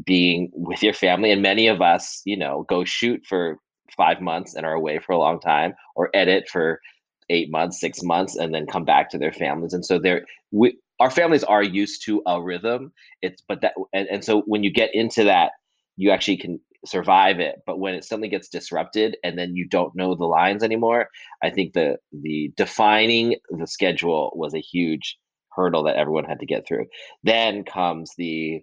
being 0.07 0.51
with 0.55 0.83
your 0.83 0.95
family, 0.95 1.31
and 1.31 1.43
many 1.43 1.69
of 1.69 1.83
us, 1.83 2.23
you 2.25 2.39
know, 2.39 2.65
go 2.69 2.85
shoot 2.85 3.23
for 3.29 3.59
five 3.95 4.23
months 4.23 4.55
and 4.55 4.65
are 4.65 4.73
away 4.73 4.99
for 4.99 5.13
a 5.13 5.19
long 5.19 5.39
time, 5.39 5.75
or 5.95 6.09
edit 6.15 6.49
for 6.49 6.81
eight 7.29 7.51
months, 7.51 7.79
six 7.79 8.03
months, 8.03 8.35
and 8.35 8.55
then 8.55 8.67
come 8.67 8.85
back 8.85 9.11
to 9.11 9.19
their 9.19 9.33
families. 9.33 9.75
And 9.75 9.85
so 9.85 9.99
they're 9.99 10.25
we 10.51 10.79
our 10.99 11.11
families 11.11 11.45
are 11.45 11.63
used 11.63 12.05
to 12.07 12.23
a 12.27 12.43
rhythm. 12.43 12.93
It's 13.21 13.43
but 13.47 13.61
that 13.61 13.75
and, 13.93 14.09
and 14.09 14.25
so 14.25 14.43
when 14.47 14.65
you 14.65 14.73
get 14.73 14.91
into 14.95 15.25
that, 15.25 15.53
you 15.97 16.11
actually 16.11 16.39
can 16.39 16.59
survive 16.87 17.41
it. 17.41 17.57
But 17.67 17.79
when 17.79 17.95
it 17.95 18.05
suddenly 18.05 18.29
gets 18.29 18.49
disrupted 18.49 19.17
and 19.25 19.39
then 19.39 19.57
you 19.57 19.67
don't 19.69 19.95
know 19.97 20.15
the 20.15 20.25
lines 20.25 20.63
anymore, 20.63 21.09
I 21.43 21.51
think 21.51 21.73
the 21.73 21.99
the 22.13 22.53
defining 22.57 23.37
the 23.51 23.67
schedule 23.67 24.33
was 24.35 24.55
a 24.55 24.61
huge 24.61 25.19
hurdle 25.51 25.85
that 25.85 25.97
everyone 25.97 26.25
had 26.25 26.41
to 26.41 26.47
get 26.47 26.67
through. 26.67 26.87
Then 27.23 27.65
comes 27.65 28.13
the 28.17 28.63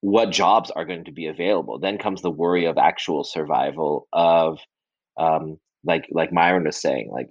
what 0.00 0.30
jobs 0.30 0.70
are 0.70 0.84
going 0.84 1.04
to 1.04 1.12
be 1.12 1.26
available. 1.26 1.78
Then 1.78 1.98
comes 1.98 2.22
the 2.22 2.30
worry 2.30 2.66
of 2.66 2.78
actual 2.78 3.24
survival 3.24 4.08
of 4.12 4.58
um, 5.16 5.58
like 5.84 6.06
like 6.10 6.32
Myron 6.32 6.64
was 6.64 6.80
saying, 6.80 7.10
like 7.10 7.28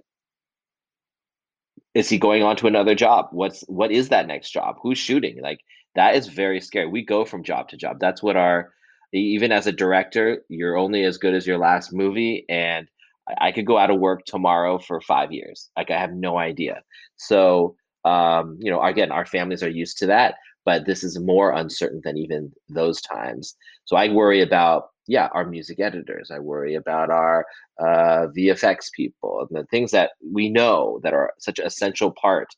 is 1.96 2.10
he 2.10 2.18
going 2.18 2.42
on 2.42 2.56
to 2.56 2.66
another 2.66 2.94
job 2.94 3.26
what's 3.32 3.62
what 3.68 3.90
is 3.90 4.10
that 4.10 4.26
next 4.26 4.50
job 4.50 4.76
who's 4.82 4.98
shooting 4.98 5.40
like 5.40 5.60
that 5.94 6.14
is 6.14 6.28
very 6.28 6.60
scary 6.60 6.86
we 6.86 7.02
go 7.02 7.24
from 7.24 7.42
job 7.42 7.68
to 7.68 7.76
job 7.76 7.96
that's 7.98 8.22
what 8.22 8.36
our 8.36 8.70
even 9.20 9.52
as 9.52 9.66
a 9.66 9.72
director 9.72 10.42
you're 10.48 10.76
only 10.76 11.04
as 11.04 11.18
good 11.18 11.34
as 11.34 11.46
your 11.46 11.58
last 11.58 11.92
movie 11.92 12.44
and 12.48 12.88
i, 13.28 13.48
I 13.48 13.52
could 13.52 13.66
go 13.66 13.78
out 13.78 13.90
of 13.90 13.98
work 13.98 14.24
tomorrow 14.24 14.78
for 14.78 15.00
five 15.00 15.32
years. 15.32 15.70
Like 15.76 15.90
i 15.90 15.98
have 15.98 16.12
no 16.12 16.38
idea. 16.38 16.82
So 17.16 17.76
um, 18.04 18.56
you 18.60 18.70
know 18.70 18.82
again 18.82 19.12
our 19.12 19.26
families 19.26 19.62
are 19.62 19.70
used 19.70 19.98
to 19.98 20.06
that 20.06 20.36
but 20.64 20.84
this 20.84 21.04
is 21.04 21.20
more 21.20 21.52
uncertain 21.52 22.00
than 22.04 22.16
even 22.16 22.52
those 22.68 23.00
times. 23.00 23.56
So 23.84 23.96
i 23.96 24.08
worry 24.08 24.42
about 24.42 24.90
yeah, 25.08 25.28
our 25.32 25.46
music 25.46 25.78
editors. 25.80 26.30
I 26.30 26.38
worry 26.40 26.74
about 26.74 27.10
our 27.10 27.46
uh, 27.80 28.26
VFX 28.36 28.90
people 28.94 29.46
and 29.48 29.58
the 29.58 29.66
things 29.66 29.92
that 29.92 30.12
we 30.32 30.48
know 30.48 31.00
that 31.02 31.14
are 31.14 31.32
such 31.38 31.58
an 31.58 31.66
essential 31.66 32.10
part 32.10 32.48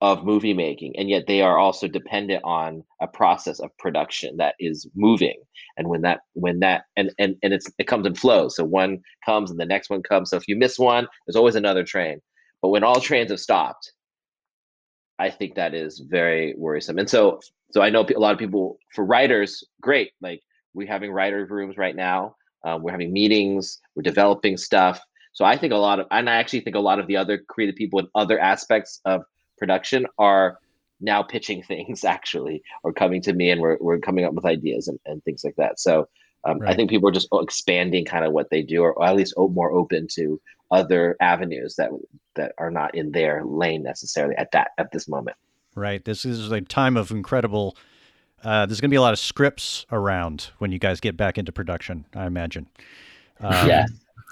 of 0.00 0.24
movie 0.24 0.54
making 0.54 0.94
and 0.96 1.10
yet 1.10 1.26
they 1.26 1.42
are 1.42 1.58
also 1.58 1.86
dependent 1.86 2.42
on 2.42 2.82
a 3.02 3.06
process 3.06 3.60
of 3.60 3.76
production 3.78 4.36
that 4.38 4.54
is 4.58 4.88
moving. 4.94 5.36
And 5.76 5.88
when 5.88 6.00
that 6.02 6.20
when 6.32 6.60
that 6.60 6.84
and 6.96 7.12
and, 7.18 7.36
and 7.42 7.52
it's 7.52 7.66
it 7.78 7.86
comes 7.86 8.06
in 8.06 8.14
flows 8.14 8.56
so 8.56 8.64
one 8.64 9.00
comes 9.26 9.50
and 9.50 9.60
the 9.60 9.66
next 9.66 9.90
one 9.90 10.02
comes. 10.02 10.30
So 10.30 10.36
if 10.36 10.48
you 10.48 10.56
miss 10.56 10.78
one 10.78 11.06
there's 11.26 11.36
always 11.36 11.54
another 11.54 11.84
train. 11.84 12.20
But 12.62 12.70
when 12.70 12.84
all 12.84 13.00
trains 13.00 13.30
have 13.30 13.40
stopped 13.40 13.92
i 15.18 15.28
think 15.28 15.54
that 15.54 15.74
is 15.74 15.98
very 16.08 16.54
worrisome. 16.56 16.98
And 16.98 17.08
so 17.08 17.40
so 17.70 17.82
i 17.82 17.90
know 17.90 18.06
a 18.16 18.18
lot 18.18 18.32
of 18.32 18.38
people 18.38 18.78
for 18.94 19.04
writers 19.04 19.62
great. 19.82 20.12
Like 20.22 20.40
we're 20.72 20.88
having 20.88 21.12
writer 21.12 21.46
rooms 21.50 21.76
right 21.76 21.96
now. 21.96 22.36
Um, 22.64 22.82
we're 22.82 22.92
having 22.92 23.12
meetings. 23.12 23.80
We're 23.94 24.02
developing 24.02 24.56
stuff. 24.56 24.98
So 25.34 25.44
i 25.44 25.58
think 25.58 25.74
a 25.74 25.76
lot 25.76 26.00
of 26.00 26.06
and 26.10 26.30
i 26.30 26.36
actually 26.36 26.60
think 26.60 26.76
a 26.76 26.80
lot 26.80 26.98
of 26.98 27.06
the 27.06 27.18
other 27.18 27.38
creative 27.48 27.76
people 27.76 28.00
in 28.00 28.08
other 28.14 28.38
aspects 28.38 29.00
of 29.04 29.22
production 29.60 30.06
are 30.18 30.58
now 31.00 31.22
pitching 31.22 31.62
things 31.68 32.04
actually 32.04 32.62
or 32.82 32.92
coming 32.92 33.22
to 33.22 33.32
me 33.32 33.50
and 33.50 33.60
we're, 33.60 33.78
we're 33.80 33.98
coming 33.98 34.24
up 34.24 34.34
with 34.34 34.44
ideas 34.44 34.88
and, 34.88 34.98
and 35.06 35.22
things 35.24 35.44
like 35.44 35.56
that. 35.56 35.78
So 35.78 36.08
um, 36.42 36.58
right. 36.58 36.70
i 36.70 36.74
think 36.74 36.88
people 36.88 37.06
are 37.06 37.12
just 37.12 37.28
expanding 37.34 38.06
kind 38.06 38.24
of 38.24 38.32
what 38.32 38.48
they 38.48 38.62
do 38.62 38.80
or, 38.80 38.94
or 38.94 39.04
at 39.04 39.14
least 39.14 39.34
more 39.36 39.70
open 39.72 40.06
to 40.12 40.40
other 40.70 41.14
avenues 41.20 41.74
that 41.76 41.90
that 42.34 42.52
are 42.56 42.70
not 42.70 42.94
in 42.94 43.12
their 43.12 43.44
lane 43.44 43.82
necessarily 43.82 44.34
at 44.36 44.52
that 44.52 44.70
at 44.78 44.90
this 44.92 45.08
moment. 45.08 45.36
Right. 45.74 46.04
This 46.04 46.24
is 46.24 46.50
a 46.50 46.60
time 46.60 46.96
of 46.96 47.10
incredible 47.10 47.76
uh, 48.42 48.64
there's 48.64 48.80
going 48.80 48.88
to 48.88 48.94
be 48.94 48.96
a 48.96 49.02
lot 49.02 49.12
of 49.12 49.18
scripts 49.18 49.84
around 49.92 50.48
when 50.56 50.72
you 50.72 50.78
guys 50.78 50.98
get 50.98 51.14
back 51.14 51.36
into 51.36 51.52
production 51.52 52.06
i 52.14 52.26
imagine. 52.26 52.68
Um, 53.42 53.68
yeah 53.68 53.86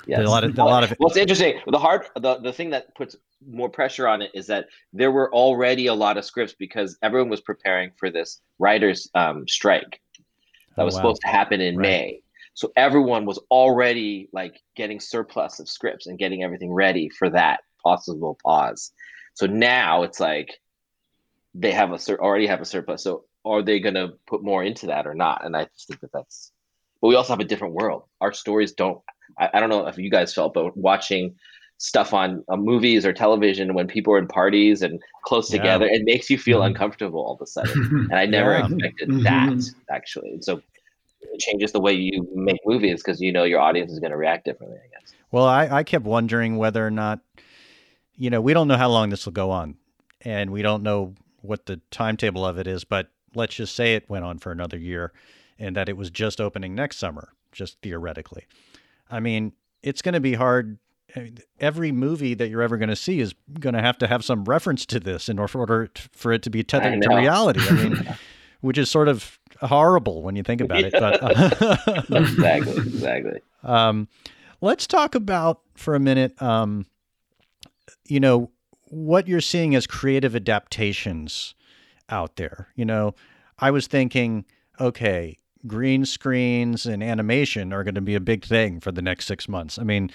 Yes. 0.07 0.21
a 0.21 0.31
lot 0.31 0.45
of 0.45 0.59
a 0.59 0.65
lot 0.65 0.85
of. 0.85 0.95
What's 0.99 1.17
interesting, 1.17 1.61
the 1.67 1.79
hard, 1.79 2.07
the 2.15 2.39
the 2.39 2.53
thing 2.53 2.71
that 2.71 2.95
puts 2.95 3.17
more 3.47 3.69
pressure 3.69 4.09
on 4.09 4.23
it 4.23 4.31
is 4.35 4.47
that 4.47 4.67
there 4.93 5.11
were 5.11 5.33
already 5.33 5.87
a 5.87 5.95
lot 5.95 6.17
of 6.17 6.25
scripts 6.25 6.55
because 6.59 6.99
everyone 7.03 7.29
was 7.29 7.41
preparing 7.41 7.91
for 7.97 8.11
this 8.11 8.41
writers' 8.59 9.11
um, 9.15 9.47
strike 9.47 10.01
that 10.77 10.83
oh, 10.83 10.85
was 10.85 10.95
wow. 10.95 11.01
supposed 11.01 11.23
to 11.23 11.29
happen 11.29 11.61
in 11.61 11.77
right. 11.77 11.83
May. 11.83 12.23
So 12.55 12.73
everyone 12.77 13.25
was 13.25 13.39
already 13.51 14.29
like 14.33 14.61
getting 14.75 14.99
surplus 14.99 15.61
of 15.61 15.69
scripts 15.69 16.09
and 16.09 16.19
getting 16.19 16.43
everything 16.43 16.73
ready 16.73 17.09
for 17.09 17.31
that 17.31 17.61
possible 17.83 18.37
pause. 18.43 18.91
So 19.35 19.47
now 19.47 20.03
it's 20.03 20.19
like 20.19 20.59
they 21.55 21.71
have 21.73 21.93
a 21.93 21.99
sur- 21.99 22.19
already 22.19 22.49
have 22.49 22.61
a 22.61 22.65
surplus. 22.65 23.05
So 23.05 23.25
are 23.45 23.63
they 23.63 23.79
going 23.79 23.95
to 23.95 24.15
put 24.27 24.43
more 24.43 24.65
into 24.65 24.87
that 24.87 25.07
or 25.07 25.15
not? 25.15 25.45
And 25.45 25.57
I 25.57 25.65
just 25.65 25.87
think 25.87 26.01
that 26.01 26.13
that's. 26.13 26.51
But 27.01 27.09
we 27.09 27.15
also 27.15 27.33
have 27.33 27.41
a 27.41 27.45
different 27.45 27.75
world. 27.75 28.05
Our 28.21 28.33
stories 28.33 28.73
don't 28.73 29.01
I, 29.39 29.51
I 29.55 29.61
don't 29.61 29.69
know 29.69 29.87
if 29.87 29.99
you 29.99 30.11
guys 30.11 30.33
felt, 30.33 30.55
but 30.55 30.77
watching 30.77 31.35
stuff 31.79 32.13
on 32.13 32.45
uh, 32.49 32.57
movies 32.57 33.07
or 33.07 33.13
television 33.13 33.73
when 33.73 33.87
people 33.87 34.13
are 34.13 34.19
in 34.19 34.27
parties 34.27 34.83
and 34.83 35.01
close 35.25 35.51
yeah. 35.51 35.59
together, 35.59 35.87
it 35.87 36.03
makes 36.05 36.29
you 36.29 36.37
feel 36.37 36.59
mm-hmm. 36.59 36.69
uncomfortable 36.69 37.21
all 37.21 37.35
of 37.35 37.41
a 37.41 37.47
sudden. 37.47 38.09
and 38.11 38.15
I 38.15 38.27
never 38.27 38.53
yeah. 38.53 38.67
expected 38.67 39.09
mm-hmm. 39.09 39.23
that 39.23 39.71
actually. 39.91 40.31
And 40.31 40.45
so 40.45 40.61
it 41.21 41.41
changes 41.41 41.73
the 41.73 41.81
way 41.81 41.93
you 41.93 42.29
make 42.35 42.61
movies 42.65 43.03
because 43.03 43.21
you 43.21 43.33
know 43.33 43.45
your 43.45 43.61
audience 43.61 43.93
is 43.93 44.01
going 44.01 44.11
to 44.11 44.17
react 44.17 44.45
differently, 44.45 44.79
I 44.79 44.89
guess. 44.99 45.13
Well, 45.31 45.45
I, 45.45 45.69
I 45.69 45.83
kept 45.85 46.05
wondering 46.05 46.57
whether 46.57 46.85
or 46.85 46.91
not, 46.91 47.21
you 48.17 48.31
know, 48.31 48.41
we 48.41 48.55
don't 48.55 48.69
know 48.69 48.77
how 48.77 48.89
long 48.89 49.11
this 49.11 49.25
will 49.25 49.33
go 49.33 49.51
on 49.51 49.77
and 50.23 50.51
we 50.51 50.63
don't 50.63 50.83
know 50.83 51.15
what 51.43 51.67
the 51.67 51.81
timetable 51.91 52.45
of 52.45 52.59
it 52.59 52.67
is, 52.67 52.85
but 52.85 53.09
let's 53.35 53.55
just 53.55 53.77
say 53.77 53.95
it 53.95 54.09
went 54.11 54.25
on 54.25 54.39
for 54.39 54.51
another 54.51 54.79
year 54.79 55.13
and 55.59 55.77
that 55.77 55.89
it 55.89 55.97
was 55.97 56.11
just 56.11 56.41
opening 56.41 56.75
next 56.75 56.99
summer, 56.99 57.33
just 57.53 57.81
theoretically. 57.83 58.47
I 59.11 59.21
mean, 59.21 59.53
it's 59.83 60.03
going 60.03 60.15
to 60.15 60.21
be 60.21 60.35
hard. 60.35 60.79
Every 61.59 61.91
movie 61.93 62.35
that 62.35 62.49
you're 62.49 62.63
ever 62.63 62.77
going 62.77 62.91
to 62.91 62.97
see 62.97 63.21
is 63.21 63.35
going 63.59 63.75
to 63.75 63.81
have 63.81 63.99
to 63.99 64.07
have 64.07 64.25
some 64.25 64.45
reference 64.45 64.85
to 64.87 65.01
this 65.01 65.29
in 65.29 65.39
order 65.39 65.91
for 66.13 66.33
it 66.33 66.43
to 66.43 66.51
be 66.51 66.63
tethered 66.63 67.01
to 67.03 67.17
reality. 67.17 67.61
I 67.63 67.73
mean, 67.73 68.17
which 68.61 68.77
is 68.77 68.91
sort 68.91 69.09
of 69.09 69.39
horrible 69.61 70.23
when 70.23 70.37
you 70.37 70.43
think 70.43 70.61
about 70.61 70.81
it. 70.81 70.93
But 70.93 71.23
exactly, 72.11 72.77
exactly. 72.77 73.41
Um, 73.63 74.09
let's 74.61 74.87
talk 74.87 75.15
about 75.15 75.61
for 75.75 75.95
a 75.95 76.01
minute. 76.01 76.41
Um, 76.43 76.87
you 78.07 78.21
know 78.21 78.51
what 78.91 79.29
you're 79.29 79.41
seeing 79.41 79.75
as 79.75 79.87
creative 79.87 80.35
adaptations 80.35 81.55
out 82.09 82.37
there. 82.37 82.69
You 82.75 82.85
know, 82.85 83.15
I 83.59 83.71
was 83.71 83.87
thinking, 83.87 84.45
okay, 84.81 85.39
green 85.67 86.05
screens 86.05 86.87
and 86.87 87.03
animation 87.03 87.73
are 87.73 87.85
going 87.85 87.95
to 87.95 88.01
be 88.01 88.15
a 88.15 88.21
big 88.21 88.45
thing 88.45 88.81
for 88.81 88.93
the 88.93 89.03
next 89.03 89.27
six 89.27 89.49
months. 89.49 89.79
I 89.79 89.83
mean, 89.83 90.11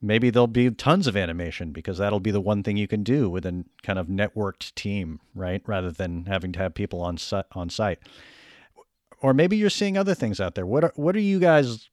maybe 0.00 0.30
there'll 0.30 0.46
be 0.46 0.70
tons 0.70 1.06
of 1.06 1.16
animation 1.16 1.72
because 1.72 1.98
that'll 1.98 2.20
be 2.20 2.30
the 2.30 2.40
one 2.40 2.62
thing 2.62 2.76
you 2.76 2.88
can 2.88 3.02
do 3.02 3.28
with 3.28 3.46
a 3.46 3.64
kind 3.82 3.98
of 3.98 4.06
networked 4.06 4.74
team, 4.74 5.20
right? 5.34 5.62
Rather 5.66 5.90
than 5.90 6.26
having 6.26 6.52
to 6.52 6.58
have 6.58 6.74
people 6.74 7.00
on 7.00 7.18
on 7.52 7.70
site. 7.70 7.98
Or 9.20 9.32
maybe 9.32 9.56
you're 9.56 9.70
seeing 9.70 9.96
other 9.96 10.14
things 10.14 10.40
out 10.40 10.54
there. 10.54 10.66
What 10.66 10.84
are 10.84 10.92
what 10.96 11.16
are 11.16 11.20
you 11.20 11.38
guys 11.38 11.88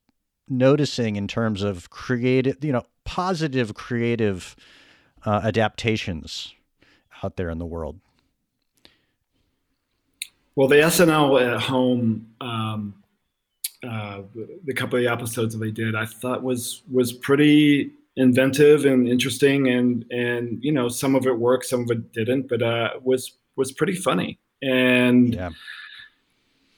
noticing 0.50 1.16
in 1.16 1.28
terms 1.28 1.64
of 1.64 1.90
creative, 1.90 2.64
you 2.64 2.74
know, 2.74 2.84
positive 3.06 3.74
creative 3.74 4.56
uh, 5.26 5.42
adaptations 5.44 6.54
out 7.24 7.38
there 7.38 7.50
in 7.50 7.58
the 7.58 7.66
world? 7.66 8.00
Well, 10.56 10.68
the 10.68 10.78
SNL 10.78 11.56
at 11.56 11.62
home, 11.62 12.28
um, 12.42 12.94
uh, 13.84 14.22
the 14.66 14.74
couple 14.74 15.00
of 15.00 15.06
episodes 15.06 15.54
that 15.54 15.60
they 15.60 15.72
did, 15.72 15.96
I 15.96 16.06
thought 16.06 16.44
was 16.44 16.84
was 16.92 17.14
pretty 17.14 17.92
inventive 18.18 18.86
and 18.86 19.08
interesting, 19.08 19.70
and 19.70 20.06
and 20.12 20.64
you 20.64 20.72
know 20.72 20.90
some 20.90 21.16
of 21.16 21.26
it 21.26 21.38
worked, 21.38 21.66
some 21.66 21.82
of 21.82 21.92
it 21.92 22.12
didn't, 22.12 22.50
but 22.50 22.62
uh, 22.62 22.92
was 23.02 23.38
was 23.56 23.72
pretty 23.72 23.96
funny. 23.96 24.40
And 24.62 25.34
yeah. 25.34 25.50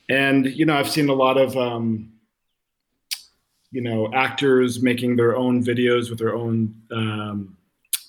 and 0.10 0.46
you 0.46 0.66
know 0.66 0.78
I've 0.78 0.90
seen 0.90 1.10
a 1.10 1.14
lot 1.14 1.38
of 1.38 1.58
um, 1.58 2.14
you 3.72 3.82
know 3.82 4.14
actors 4.14 4.82
making 4.82 5.16
their 5.16 5.36
own 5.36 5.64
videos 5.64 6.10
with 6.10 6.20
their 6.20 6.36
own 6.36 6.76
um, 6.92 7.58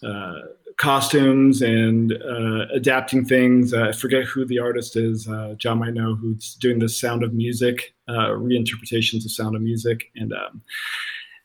uh, 0.02 0.40
costumes 0.76 1.62
and 1.62 2.12
uh, 2.12 2.66
adapting 2.72 3.24
things. 3.24 3.72
Uh, 3.72 3.88
I 3.88 3.92
forget 3.92 4.24
who 4.24 4.44
the 4.44 4.58
artist 4.58 4.96
is. 4.96 5.28
Uh, 5.28 5.54
Jon 5.56 5.78
might 5.78 5.94
know 5.94 6.14
who's 6.14 6.54
doing 6.54 6.78
the 6.78 6.88
Sound 6.88 7.22
of 7.22 7.32
Music 7.32 7.94
uh, 8.08 8.30
reinterpretations 8.30 9.24
of 9.24 9.30
Sound 9.30 9.56
of 9.56 9.62
Music, 9.62 10.10
and 10.16 10.32
um, 10.32 10.62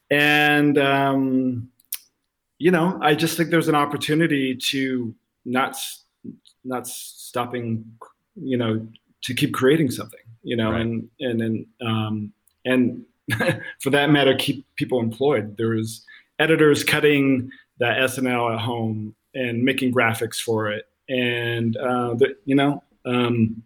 and 0.09 0.77
um, 0.77 1.69
you 2.57 2.71
know, 2.71 2.99
I 3.01 3.15
just 3.15 3.37
think 3.37 3.49
there's 3.49 3.67
an 3.67 3.75
opportunity 3.75 4.55
to 4.55 5.15
not 5.45 5.77
not 6.63 6.87
stopping, 6.87 7.85
you 8.35 8.57
know, 8.57 8.85
to 9.23 9.33
keep 9.33 9.53
creating 9.53 9.91
something, 9.91 10.19
you 10.43 10.55
know, 10.55 10.71
right. 10.71 10.81
and 10.81 11.09
and 11.19 11.41
and 11.41 11.65
um, 11.81 12.33
and 12.65 13.05
for 13.79 13.89
that 13.91 14.09
matter, 14.09 14.35
keep 14.35 14.65
people 14.75 14.99
employed. 14.99 15.55
There's 15.57 16.05
editors 16.39 16.83
cutting 16.83 17.51
that 17.79 17.97
SNL 17.97 18.55
at 18.55 18.59
home 18.59 19.15
and 19.33 19.63
making 19.63 19.93
graphics 19.93 20.41
for 20.41 20.69
it. 20.71 20.85
And, 21.07 21.75
uh, 21.77 22.13
the, 22.15 22.35
you 22.45 22.55
know, 22.55 22.83
um, 23.05 23.63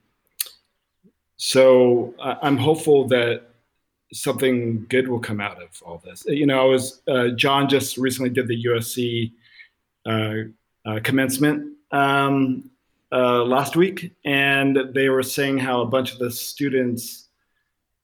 so 1.38 2.14
I'm 2.20 2.58
hopeful 2.58 3.08
that 3.10 3.44
something 4.14 4.86
good 4.90 5.08
will 5.08 5.20
come 5.20 5.42
out 5.42 5.62
of 5.62 5.70
all 5.86 6.02
this. 6.06 6.24
You 6.26 6.46
know, 6.46 6.62
I 6.62 6.66
was, 6.66 7.02
uh, 7.08 7.30
Jon 7.30 7.68
just 7.68 7.98
recently 7.98 8.30
did 8.30 8.48
the 8.48 8.64
USC 8.66 9.34
uh, 10.06 10.50
uh, 10.86 11.00
commencement 11.04 11.78
um, 11.92 12.70
uh, 13.12 13.44
last 13.44 13.76
week, 13.76 14.14
and 14.26 14.78
they 14.94 15.10
were 15.10 15.24
saying 15.24 15.58
how 15.58 15.82
a 15.82 15.86
bunch 15.86 16.14
of 16.14 16.20
the 16.20 16.32
students 16.32 17.30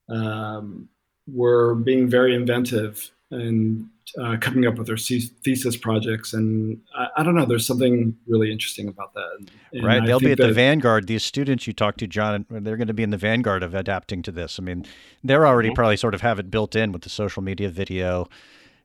um, 0.10 0.90
were 1.28 1.76
being 1.76 2.10
very 2.10 2.36
inventive 2.36 3.10
and 3.32 3.88
uh, 4.18 4.38
coming 4.40 4.66
up 4.66 4.78
with 4.78 4.88
their 4.88 4.98
thesis 4.98 5.78
projects. 5.78 6.34
And 6.34 6.82
I, 6.96 7.08
I, 7.18 7.24
don't 7.24 7.36
know, 7.36 7.46
there's 7.46 7.66
something 7.66 8.16
really 8.28 8.52
interesting 8.52 8.88
about 8.88 9.14
that. 9.14 9.50
And 9.74 9.84
right. 9.84 10.06
They'll 10.06 10.20
be 10.20 10.32
at 10.32 10.38
the 10.38 10.54
vanguard. 10.54 11.08
These 11.08 11.24
students 11.24 11.68
you 11.68 11.74
talk 11.74 11.98
to, 11.98 12.08
Jon, 12.08 12.46
they're 12.50 12.78
going 12.78 12.88
to 12.88 12.94
be 12.94 13.04
in 13.04 13.12
the 13.12 13.18
vanguard 13.18 13.64
of 13.64 13.74
adapting 13.74 14.22
to 14.24 14.32
this. 14.32 14.60
I 14.60 14.64
mean, 14.64 14.86
they're 15.24 15.46
already 15.46 15.70
mm-hmm. 15.70 15.76
probably 15.76 15.98
sort 15.98 16.14
of 16.14 16.22
have 16.22 16.40
it 16.40 16.50
built 16.50 16.76
in 16.76 16.92
with 16.92 17.04
the 17.04 17.10
social 17.10 17.44
media 17.44 17.70
video 17.70 18.28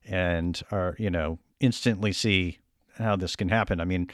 and 0.07 0.61
are, 0.71 0.95
you 0.99 1.11
know, 1.11 1.39
instantly 1.61 2.13
see 2.13 2.59
how 2.99 3.17
this 3.17 3.37
can 3.37 3.49
happen. 3.49 3.81
I 3.81 3.85
mean, 3.85 4.11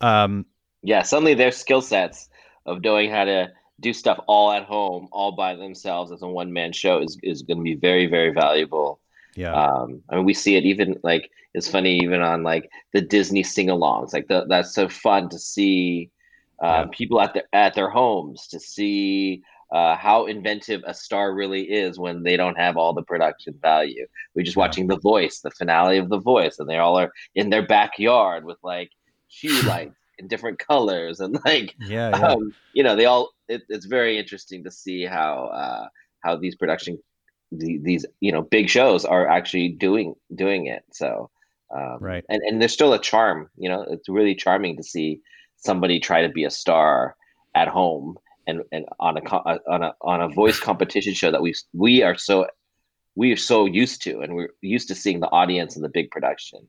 um, 0.00 0.46
yeah, 0.82 1.02
suddenly 1.02 1.34
their 1.34 1.52
skill 1.52 1.80
sets 1.80 2.28
of 2.66 2.82
knowing 2.82 3.10
how 3.10 3.24
to 3.24 3.50
do 3.80 3.92
stuff 3.92 4.18
all 4.28 4.52
at 4.52 4.64
home, 4.64 5.08
all 5.12 5.32
by 5.32 5.56
themselves 5.56 6.12
as 6.12 6.22
a 6.22 6.28
one 6.28 6.52
man 6.52 6.72
show 6.72 7.00
is, 7.00 7.18
is 7.22 7.42
going 7.42 7.58
to 7.58 7.64
be 7.64 7.74
very, 7.74 8.06
very 8.06 8.32
valuable 8.32 9.00
yeah. 9.34 9.52
Um, 9.52 10.02
I 10.08 10.16
mean, 10.16 10.24
we 10.24 10.34
see 10.34 10.56
it 10.56 10.64
even 10.64 10.98
like 11.02 11.30
it's 11.54 11.68
funny 11.68 11.98
even 11.98 12.20
on 12.22 12.42
like 12.42 12.70
the 12.92 13.00
Disney 13.00 13.42
sing-alongs. 13.42 14.12
Like 14.12 14.28
the, 14.28 14.46
that's 14.48 14.74
so 14.74 14.88
fun 14.88 15.28
to 15.30 15.38
see 15.38 16.10
uh, 16.62 16.84
yeah. 16.84 16.86
people 16.92 17.20
at 17.20 17.34
their 17.34 17.44
at 17.52 17.74
their 17.74 17.88
homes 17.88 18.46
to 18.48 18.60
see 18.60 19.42
uh, 19.72 19.96
how 19.96 20.26
inventive 20.26 20.82
a 20.86 20.92
star 20.92 21.34
really 21.34 21.62
is 21.62 21.98
when 21.98 22.22
they 22.22 22.36
don't 22.36 22.58
have 22.58 22.76
all 22.76 22.92
the 22.92 23.02
production 23.02 23.54
value. 23.62 24.06
We're 24.34 24.44
just 24.44 24.56
watching 24.56 24.86
The 24.86 24.98
Voice, 24.98 25.40
the 25.40 25.50
finale 25.50 25.96
of 25.96 26.10
The 26.10 26.20
Voice, 26.20 26.58
and 26.58 26.68
they 26.68 26.76
all 26.76 26.98
are 26.98 27.10
in 27.34 27.48
their 27.48 27.66
backyard 27.66 28.44
with 28.44 28.58
like 28.62 28.90
hue 29.28 29.62
lights 29.62 29.96
in 30.18 30.28
different 30.28 30.58
colors 30.58 31.20
and 31.20 31.38
like 31.46 31.74
yeah, 31.80 32.10
yeah. 32.18 32.26
Um, 32.26 32.54
you 32.74 32.82
know 32.82 32.96
they 32.96 33.06
all. 33.06 33.30
It, 33.48 33.62
it's 33.68 33.86
very 33.86 34.18
interesting 34.18 34.62
to 34.64 34.70
see 34.70 35.04
how 35.04 35.46
uh, 35.46 35.88
how 36.22 36.36
these 36.36 36.54
production 36.54 36.98
the, 37.52 37.78
these 37.82 38.06
you 38.20 38.32
know 38.32 38.42
big 38.42 38.68
shows 38.68 39.04
are 39.04 39.28
actually 39.28 39.68
doing 39.68 40.14
doing 40.34 40.66
it. 40.66 40.84
So 40.92 41.30
um, 41.74 41.98
right, 42.00 42.24
and 42.28 42.42
and 42.42 42.60
there's 42.60 42.72
still 42.72 42.92
a 42.92 42.98
charm. 42.98 43.50
You 43.56 43.68
know, 43.68 43.82
it's 43.88 44.08
really 44.08 44.34
charming 44.34 44.76
to 44.76 44.82
see 44.82 45.20
somebody 45.56 46.00
try 46.00 46.22
to 46.22 46.28
be 46.28 46.44
a 46.44 46.50
star 46.50 47.16
at 47.54 47.68
home 47.68 48.18
and 48.46 48.62
and 48.72 48.86
on 48.98 49.16
a 49.16 49.20
on 49.30 49.82
a 49.82 49.94
on 50.00 50.20
a 50.20 50.28
voice 50.28 50.58
competition 50.68 51.14
show 51.14 51.30
that 51.30 51.42
we 51.42 51.54
we 51.72 52.02
are 52.02 52.16
so 52.16 52.46
we 53.14 53.32
are 53.32 53.36
so 53.36 53.66
used 53.66 54.02
to 54.02 54.20
and 54.20 54.34
we're 54.34 54.48
used 54.60 54.88
to 54.88 54.94
seeing 54.94 55.20
the 55.20 55.30
audience 55.30 55.76
in 55.76 55.82
the 55.82 55.88
big 55.88 56.10
production 56.10 56.66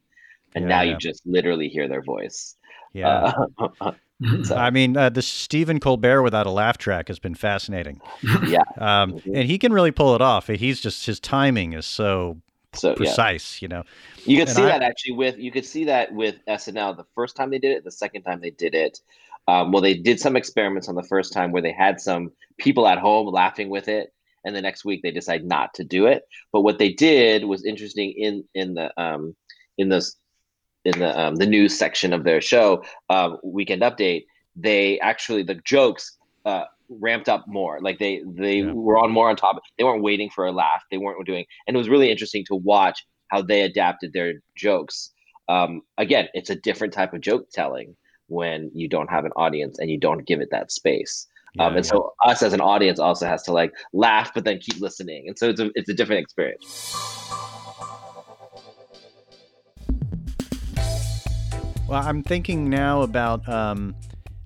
and 0.55 0.63
yeah, 0.63 0.69
now 0.69 0.81
yeah. 0.81 0.91
you 0.91 0.97
just 0.97 1.25
literally 1.25 1.69
hear 1.69 1.87
their 1.87 2.01
voice 2.01 2.55
yeah 2.93 3.33
uh, 3.81 3.91
so. 4.43 4.55
i 4.55 4.69
mean 4.69 4.95
uh, 4.95 5.09
the 5.09 5.21
stephen 5.21 5.79
colbert 5.79 6.21
without 6.21 6.45
a 6.45 6.51
laugh 6.51 6.77
track 6.77 7.07
has 7.07 7.19
been 7.19 7.35
fascinating 7.35 7.99
yeah 8.47 8.61
um, 8.77 9.13
mm-hmm. 9.13 9.35
and 9.35 9.49
he 9.49 9.57
can 9.57 9.73
really 9.73 9.91
pull 9.91 10.15
it 10.15 10.21
off 10.21 10.47
he's 10.47 10.79
just 10.79 11.05
his 11.05 11.19
timing 11.19 11.73
is 11.73 11.85
so 11.85 12.37
so 12.73 12.95
precise 12.95 13.61
yeah. 13.61 13.65
you 13.65 13.67
know 13.69 13.83
you 14.25 14.37
can 14.37 14.47
and 14.47 14.55
see 14.55 14.63
I, 14.63 14.67
that 14.67 14.81
actually 14.81 15.13
with 15.13 15.37
you 15.37 15.51
could 15.51 15.65
see 15.65 15.85
that 15.85 16.13
with 16.13 16.35
snl 16.47 16.95
the 16.95 17.05
first 17.15 17.35
time 17.35 17.51
they 17.51 17.59
did 17.59 17.71
it 17.71 17.83
the 17.83 17.91
second 17.91 18.23
time 18.23 18.39
they 18.41 18.51
did 18.51 18.75
it 18.75 18.99
um, 19.47 19.71
well, 19.71 19.81
they 19.81 19.93
did 19.93 20.19
some 20.19 20.35
experiments 20.35 20.87
on 20.87 20.95
the 20.95 21.03
first 21.03 21.33
time 21.33 21.51
where 21.51 21.61
they 21.61 21.71
had 21.71 21.99
some 21.99 22.31
people 22.57 22.87
at 22.87 22.97
home 22.97 23.27
laughing 23.27 23.69
with 23.69 23.87
it, 23.87 24.13
and 24.45 24.55
the 24.55 24.61
next 24.61 24.85
week 24.85 25.01
they 25.03 25.11
decided 25.11 25.45
not 25.45 25.73
to 25.75 25.83
do 25.83 26.05
it. 26.05 26.23
But 26.51 26.61
what 26.61 26.79
they 26.79 26.91
did 26.93 27.45
was 27.45 27.65
interesting 27.65 28.11
in 28.11 28.43
in 28.53 28.75
the 28.75 29.01
um, 29.01 29.35
in 29.77 29.89
the 29.89 30.05
in 30.85 30.99
the 30.99 31.19
um, 31.19 31.35
the 31.35 31.45
news 31.45 31.77
section 31.77 32.13
of 32.13 32.23
their 32.23 32.41
show, 32.41 32.83
um, 33.09 33.37
Weekend 33.43 33.81
Update. 33.81 34.25
They 34.55 34.99
actually 34.99 35.43
the 35.43 35.55
jokes 35.65 36.17
uh, 36.45 36.65
ramped 36.89 37.29
up 37.29 37.45
more. 37.47 37.79
Like 37.81 37.99
they 37.99 38.21
they 38.25 38.57
yeah. 38.57 38.71
were 38.71 38.97
on 38.97 39.11
more 39.11 39.29
on 39.29 39.35
top. 39.35 39.59
They 39.77 39.83
weren't 39.83 40.03
waiting 40.03 40.29
for 40.29 40.45
a 40.45 40.51
laugh. 40.51 40.83
They 40.91 40.97
weren't 40.97 41.25
doing, 41.25 41.45
and 41.67 41.75
it 41.75 41.77
was 41.77 41.89
really 41.89 42.11
interesting 42.11 42.45
to 42.45 42.55
watch 42.55 43.05
how 43.29 43.41
they 43.41 43.61
adapted 43.61 44.13
their 44.13 44.33
jokes. 44.55 45.11
Um, 45.49 45.81
again, 45.97 46.27
it's 46.33 46.49
a 46.49 46.55
different 46.55 46.93
type 46.93 47.13
of 47.13 47.21
joke 47.21 47.47
telling 47.51 47.95
when 48.27 48.71
you 48.73 48.87
don't 48.87 49.09
have 49.09 49.25
an 49.25 49.31
audience 49.35 49.79
and 49.79 49.89
you 49.89 49.99
don't 49.99 50.25
give 50.25 50.39
it 50.39 50.49
that 50.51 50.71
space. 50.71 51.27
Yeah, 51.55 51.65
um, 51.65 51.75
and 51.75 51.85
yeah. 51.85 51.91
so 51.91 52.13
us 52.23 52.41
as 52.41 52.53
an 52.53 52.61
audience 52.61 52.99
also 52.99 53.27
has 53.27 53.43
to 53.43 53.51
like 53.51 53.73
laugh, 53.91 54.31
but 54.33 54.43
then 54.43 54.59
keep 54.59 54.79
listening. 54.79 55.27
And 55.27 55.37
so 55.37 55.49
it's 55.49 55.59
a, 55.59 55.71
it's 55.75 55.89
a 55.89 55.93
different 55.93 56.21
experience. 56.21 56.89
Well, 61.87 62.01
I'm 62.01 62.23
thinking 62.23 62.69
now 62.69 63.01
about 63.01 63.47
um, 63.47 63.95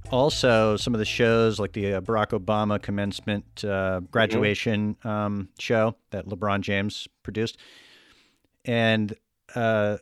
also 0.10 0.76
some 0.76 0.94
of 0.94 1.00
the 1.00 1.06
shows 1.06 1.60
like 1.60 1.74
the 1.74 1.96
uh, 1.96 2.02
Barack 2.02 2.38
Obama 2.38 2.82
commencement 2.82 3.64
uh, 3.64 4.02
graduation 4.12 4.96
mm-hmm. 4.96 5.08
um, 5.08 5.50
show 5.60 5.96
that 6.10 6.26
LeBron 6.26 6.62
James 6.62 7.08
produced. 7.24 7.58
And 8.66 9.16
uh, 9.56 9.98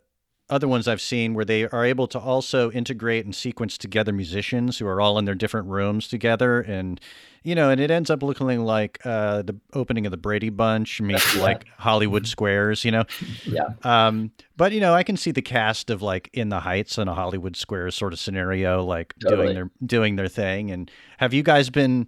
other 0.48 0.68
ones 0.68 0.86
I've 0.86 1.00
seen 1.00 1.34
where 1.34 1.44
they 1.44 1.64
are 1.64 1.84
able 1.84 2.06
to 2.08 2.18
also 2.18 2.70
integrate 2.70 3.24
and 3.24 3.34
sequence 3.34 3.76
together 3.76 4.12
musicians 4.12 4.78
who 4.78 4.86
are 4.86 5.00
all 5.00 5.18
in 5.18 5.24
their 5.24 5.34
different 5.34 5.66
rooms 5.68 6.06
together, 6.06 6.60
and 6.60 7.00
you 7.42 7.54
know, 7.54 7.70
and 7.70 7.80
it 7.80 7.90
ends 7.90 8.10
up 8.10 8.22
looking 8.22 8.60
like 8.60 9.00
uh, 9.04 9.42
the 9.42 9.56
opening 9.72 10.06
of 10.06 10.10
the 10.10 10.16
Brady 10.16 10.50
Bunch 10.50 11.00
meets 11.02 11.34
yeah. 11.34 11.42
like 11.42 11.66
Hollywood 11.78 12.26
Squares, 12.26 12.84
you 12.84 12.92
know. 12.92 13.04
Yeah. 13.44 13.68
Um, 13.82 14.30
but 14.56 14.72
you 14.72 14.80
know, 14.80 14.94
I 14.94 15.02
can 15.02 15.16
see 15.16 15.32
the 15.32 15.42
cast 15.42 15.90
of 15.90 16.00
like 16.00 16.30
In 16.32 16.48
the 16.48 16.60
Heights 16.60 16.96
and 16.98 17.10
a 17.10 17.14
Hollywood 17.14 17.56
Squares 17.56 17.94
sort 17.94 18.12
of 18.12 18.20
scenario, 18.20 18.84
like 18.84 19.14
totally. 19.20 19.42
doing 19.42 19.54
their 19.54 19.70
doing 19.84 20.16
their 20.16 20.28
thing. 20.28 20.70
And 20.70 20.90
have 21.18 21.34
you 21.34 21.42
guys 21.42 21.70
been, 21.70 22.06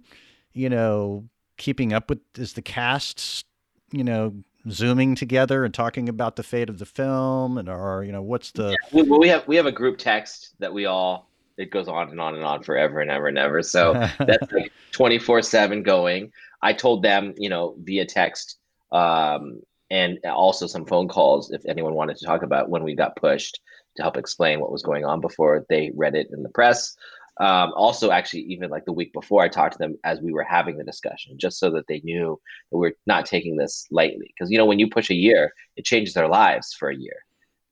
you 0.53 0.69
know, 0.69 1.27
keeping 1.57 1.91
up 1.91 2.09
with 2.09 2.19
is 2.37 2.53
the 2.53 2.61
cast, 2.61 3.45
you 3.91 4.03
know, 4.03 4.33
zooming 4.69 5.15
together 5.15 5.63
and 5.63 5.73
talking 5.73 6.09
about 6.09 6.35
the 6.35 6.43
fate 6.43 6.69
of 6.69 6.79
the 6.79 6.85
film 6.85 7.57
and 7.57 7.69
or 7.69 8.03
you 8.03 8.11
know 8.11 8.21
what's 8.21 8.51
the 8.51 8.75
yeah, 8.91 9.03
well 9.03 9.19
we 9.19 9.27
have 9.27 9.47
we 9.47 9.55
have 9.55 9.65
a 9.65 9.71
group 9.71 9.97
text 9.97 10.53
that 10.59 10.73
we 10.73 10.85
all 10.85 11.29
it 11.59 11.71
goes 11.71 11.89
on 11.89 12.09
and 12.09 12.21
on 12.21 12.35
and 12.35 12.43
on 12.43 12.63
forever 12.63 13.01
and 13.01 13.11
ever 13.11 13.27
and 13.27 13.37
ever. 13.37 13.61
So 13.61 13.93
that's 14.19 14.51
like 14.51 14.71
24 14.91 15.41
7 15.41 15.83
going. 15.83 16.31
I 16.61 16.73
told 16.73 17.03
them 17.03 17.33
you 17.37 17.49
know 17.49 17.75
via 17.83 18.05
text 18.05 18.57
um, 18.91 19.61
and 19.91 20.19
also 20.25 20.67
some 20.67 20.85
phone 20.85 21.07
calls 21.07 21.51
if 21.51 21.61
anyone 21.67 21.93
wanted 21.93 22.17
to 22.17 22.25
talk 22.25 22.43
about 22.43 22.69
when 22.69 22.83
we 22.83 22.95
got 22.95 23.15
pushed 23.15 23.59
to 23.97 24.03
help 24.03 24.17
explain 24.17 24.59
what 24.59 24.71
was 24.71 24.83
going 24.83 25.03
on 25.03 25.19
before 25.19 25.65
they 25.69 25.91
read 25.95 26.15
it 26.15 26.27
in 26.31 26.43
the 26.43 26.49
press 26.49 26.95
um, 27.39 27.71
also, 27.75 28.11
actually, 28.11 28.41
even 28.41 28.69
like 28.69 28.83
the 28.83 28.91
week 28.91 29.13
before, 29.13 29.41
I 29.41 29.47
talked 29.47 29.73
to 29.73 29.79
them 29.79 29.97
as 30.03 30.19
we 30.19 30.33
were 30.33 30.43
having 30.43 30.77
the 30.77 30.83
discussion, 30.83 31.37
just 31.37 31.57
so 31.57 31.71
that 31.71 31.87
they 31.87 32.01
knew 32.03 32.39
that 32.69 32.77
we're 32.77 32.93
not 33.07 33.25
taking 33.25 33.55
this 33.55 33.85
lightly. 33.91 34.33
Because 34.35 34.51
you 34.51 34.57
know, 34.57 34.65
when 34.65 34.79
you 34.79 34.89
push 34.89 35.09
a 35.09 35.15
year, 35.15 35.53
it 35.77 35.85
changes 35.85 36.13
their 36.13 36.27
lives 36.27 36.73
for 36.73 36.89
a 36.89 36.95
year. 36.95 37.15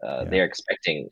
Uh, 0.01 0.21
yeah. 0.23 0.29
They're 0.29 0.45
expecting 0.45 1.09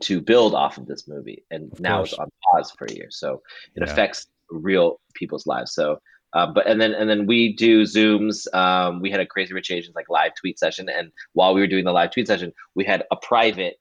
to 0.00 0.20
build 0.20 0.54
off 0.54 0.76
of 0.76 0.86
this 0.86 1.08
movie, 1.08 1.44
and 1.50 1.72
of 1.72 1.80
now 1.80 1.98
course. 1.98 2.12
it's 2.12 2.18
on 2.18 2.30
pause 2.52 2.70
for 2.72 2.84
a 2.84 2.92
year, 2.92 3.08
so 3.10 3.40
it 3.74 3.82
yeah. 3.82 3.90
affects 3.90 4.26
real 4.50 5.00
people's 5.14 5.46
lives. 5.46 5.72
So. 5.72 5.98
Uh, 6.34 6.48
but 6.48 6.66
and 6.66 6.80
then 6.80 6.92
and 6.94 7.08
then 7.08 7.26
we 7.26 7.52
do 7.52 7.82
zooms. 7.82 8.52
Um, 8.52 9.00
we 9.00 9.08
had 9.08 9.20
a 9.20 9.26
Crazy 9.26 9.54
Rich 9.54 9.70
Asians 9.70 9.94
like 9.94 10.10
live 10.10 10.34
tweet 10.34 10.58
session, 10.58 10.88
and 10.88 11.12
while 11.34 11.54
we 11.54 11.60
were 11.60 11.68
doing 11.68 11.84
the 11.84 11.92
live 11.92 12.10
tweet 12.10 12.26
session, 12.26 12.52
we 12.74 12.84
had 12.84 13.04
a 13.12 13.16
private 13.16 13.76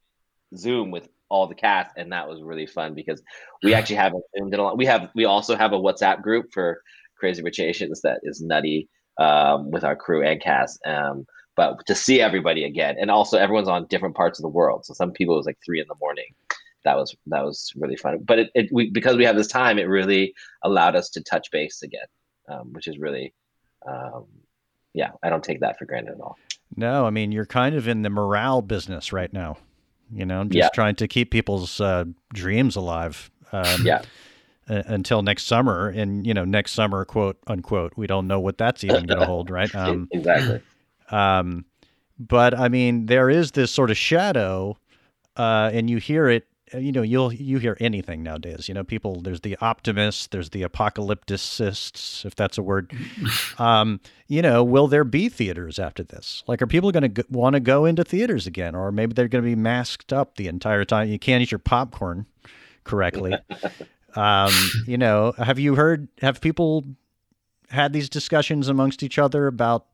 Zoom 0.55 0.91
with 0.91 1.09
all 1.33 1.47
the 1.47 1.55
cast, 1.55 1.97
and 1.97 2.11
that 2.11 2.29
was 2.29 2.43
really 2.43 2.67
fun 2.67 2.93
because 2.93 3.21
we 3.63 3.73
actually 3.73 3.95
have 3.95 4.13
a 4.13 4.75
we 4.75 4.85
have 4.85 5.09
we 5.15 5.25
also 5.25 5.55
have 5.55 5.73
a 5.73 5.79
WhatsApp 5.79 6.21
group 6.21 6.53
for 6.53 6.79
Crazy 7.17 7.41
Rich 7.41 7.59
Asians 7.59 8.01
that 8.01 8.19
is 8.21 8.39
nutty 8.39 8.87
um, 9.17 9.71
with 9.71 9.83
our 9.83 9.95
crew 9.95 10.23
and 10.23 10.39
cast. 10.39 10.79
Um, 10.85 11.25
but 11.55 11.85
to 11.87 11.95
see 11.95 12.21
everybody 12.21 12.65
again, 12.65 12.97
and 12.99 13.09
also 13.09 13.39
everyone's 13.39 13.67
on 13.67 13.87
different 13.87 14.15
parts 14.15 14.37
of 14.37 14.43
the 14.43 14.49
world. 14.49 14.85
So 14.85 14.93
some 14.93 15.11
people 15.11 15.33
it 15.33 15.37
was 15.37 15.47
like 15.47 15.57
three 15.65 15.81
in 15.81 15.87
the 15.87 15.95
morning. 15.99 16.27
That 16.85 16.97
was 16.97 17.15
that 17.27 17.43
was 17.43 17.73
really 17.75 17.95
fun. 17.95 18.19
But 18.23 18.37
it, 18.39 18.49
it 18.53 18.69
we 18.71 18.91
because 18.91 19.17
we 19.17 19.25
have 19.25 19.35
this 19.35 19.47
time, 19.47 19.79
it 19.79 19.89
really 19.89 20.35
allowed 20.63 20.95
us 20.95 21.09
to 21.11 21.23
touch 21.23 21.49
base 21.51 21.81
again, 21.81 22.07
um, 22.47 22.73
which 22.73 22.87
is 22.87 22.99
really, 22.99 23.33
um, 23.87 24.25
yeah, 24.93 25.11
I 25.23 25.29
don't 25.29 25.43
take 25.43 25.61
that 25.61 25.79
for 25.79 25.85
granted 25.85 26.11
at 26.11 26.21
all. 26.21 26.37
No, 26.75 27.07
I 27.07 27.09
mean 27.09 27.31
you're 27.31 27.47
kind 27.47 27.73
of 27.73 27.87
in 27.87 28.03
the 28.03 28.11
morale 28.11 28.61
business 28.61 29.11
right 29.11 29.33
now 29.33 29.57
you 30.11 30.25
know, 30.25 30.43
just 30.43 30.55
yeah. 30.55 30.69
trying 30.73 30.95
to 30.95 31.07
keep 31.07 31.31
people's 31.31 31.79
uh, 31.79 32.05
dreams 32.33 32.75
alive. 32.75 33.29
Um, 33.51 33.85
yeah. 33.85 34.01
until 34.67 35.21
next 35.21 35.45
summer, 35.45 35.89
and 35.89 36.25
you 36.25 36.33
know, 36.33 36.43
next 36.43 36.71
summer, 36.71 37.05
quote 37.05 37.37
unquote, 37.45 37.93
we 37.95 38.07
don't 38.07 38.25
know 38.27 38.39
what 38.39 38.57
that's 38.57 38.83
even 38.83 39.05
going 39.05 39.19
to 39.19 39.25
hold, 39.25 39.49
right? 39.49 39.73
Um, 39.75 40.07
exactly. 40.11 40.61
Um, 41.11 41.65
but 42.17 42.57
I 42.57 42.69
mean, 42.69 43.05
there 43.05 43.29
is 43.29 43.51
this 43.51 43.71
sort 43.71 43.91
of 43.91 43.97
shadow, 43.97 44.77
uh, 45.37 45.69
and 45.73 45.89
you 45.89 45.97
hear 45.97 46.27
it 46.29 46.47
uh, 46.47 46.52
you 46.73 46.91
know 46.91 47.01
you'll 47.01 47.31
you 47.33 47.59
hear 47.59 47.77
anything 47.79 48.23
nowadays 48.23 48.67
you 48.67 48.73
know 48.73 48.83
people 48.83 49.21
there's 49.21 49.41
the 49.41 49.57
optimists 49.61 50.27
there's 50.27 50.49
the 50.51 50.63
apocalypticists 50.63 52.25
if 52.25 52.35
that's 52.35 52.57
a 52.57 52.63
word. 52.63 52.91
Um, 53.59 53.99
you 54.27 54.41
know 54.41 54.63
will 54.63 54.87
there 54.87 55.03
be 55.03 55.29
theaters 55.29 55.77
after 55.77 56.03
this? 56.03 56.43
Like 56.47 56.61
are 56.61 56.67
people 56.67 56.91
going 56.91 57.13
to 57.13 57.25
want 57.29 57.53
to 57.53 57.59
go 57.59 57.85
into 57.85 58.03
theaters 58.03 58.47
again? 58.47 58.73
Or 58.73 58.91
maybe 58.91 59.13
they're 59.13 59.27
going 59.27 59.43
to 59.43 59.49
be 59.49 59.55
masked 59.55 60.11
up 60.11 60.35
the 60.35 60.47
entire 60.47 60.85
time. 60.85 61.07
You 61.09 61.19
can't 61.19 61.43
eat 61.43 61.51
your 61.51 61.59
popcorn 61.59 62.25
correctly. 62.83 63.35
Um, 64.15 64.51
you 64.87 64.97
know 64.97 65.33
have 65.37 65.59
you 65.59 65.75
heard 65.75 66.07
have 66.21 66.41
people 66.41 66.85
had 67.69 67.93
these 67.93 68.09
discussions 68.09 68.67
amongst 68.67 69.03
each 69.03 69.17
other 69.19 69.47
about 69.47 69.87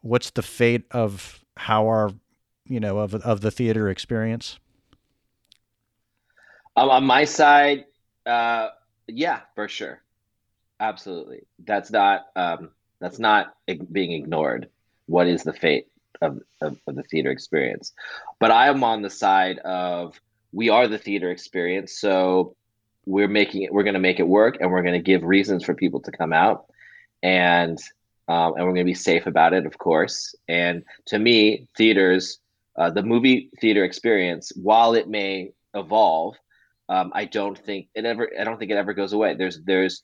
what's 0.00 0.30
the 0.30 0.42
fate 0.42 0.84
of 0.90 1.44
how 1.56 1.84
our 1.86 2.10
you 2.66 2.80
know 2.80 2.98
of 2.98 3.14
of 3.14 3.40
the 3.40 3.50
theater 3.50 3.88
experience 3.88 4.58
um, 6.76 6.90
on 6.90 7.04
my 7.04 7.24
side, 7.24 7.84
uh, 8.26 8.68
yeah, 9.06 9.40
for 9.54 9.68
sure, 9.68 10.02
absolutely. 10.80 11.46
That's 11.64 11.90
not 11.90 12.26
um, 12.36 12.70
that's 13.00 13.18
not 13.18 13.54
being 13.92 14.12
ignored. 14.12 14.68
What 15.06 15.26
is 15.26 15.42
the 15.42 15.52
fate 15.52 15.88
of, 16.22 16.40
of, 16.60 16.78
of 16.86 16.94
the 16.94 17.02
theater 17.02 17.30
experience? 17.30 17.92
But 18.40 18.50
I 18.50 18.68
am 18.68 18.82
on 18.82 19.02
the 19.02 19.10
side 19.10 19.58
of 19.58 20.18
we 20.52 20.70
are 20.70 20.88
the 20.88 20.98
theater 20.98 21.30
experience, 21.30 21.98
so 21.98 22.56
we're 23.06 23.28
making 23.28 23.62
it. 23.62 23.72
We're 23.72 23.82
going 23.82 23.94
to 23.94 24.00
make 24.00 24.20
it 24.20 24.28
work, 24.28 24.56
and 24.60 24.70
we're 24.70 24.82
going 24.82 24.94
to 24.94 25.00
give 25.00 25.22
reasons 25.22 25.64
for 25.64 25.74
people 25.74 26.00
to 26.00 26.12
come 26.12 26.32
out, 26.32 26.66
and 27.22 27.78
um, 28.26 28.54
and 28.54 28.64
we're 28.64 28.72
going 28.72 28.76
to 28.76 28.84
be 28.84 28.94
safe 28.94 29.26
about 29.26 29.52
it, 29.52 29.66
of 29.66 29.76
course. 29.76 30.34
And 30.48 30.84
to 31.06 31.18
me, 31.18 31.68
theaters, 31.76 32.38
uh, 32.76 32.90
the 32.90 33.02
movie 33.02 33.50
theater 33.60 33.84
experience, 33.84 34.52
while 34.56 34.94
it 34.94 35.08
may 35.08 35.52
evolve, 35.74 36.36
um, 36.88 37.12
I 37.14 37.24
don't 37.24 37.58
think 37.58 37.88
it 37.94 38.04
ever. 38.04 38.30
I 38.38 38.44
don't 38.44 38.58
think 38.58 38.70
it 38.70 38.76
ever 38.76 38.92
goes 38.92 39.12
away. 39.12 39.34
There's 39.34 39.60
there's 39.62 40.02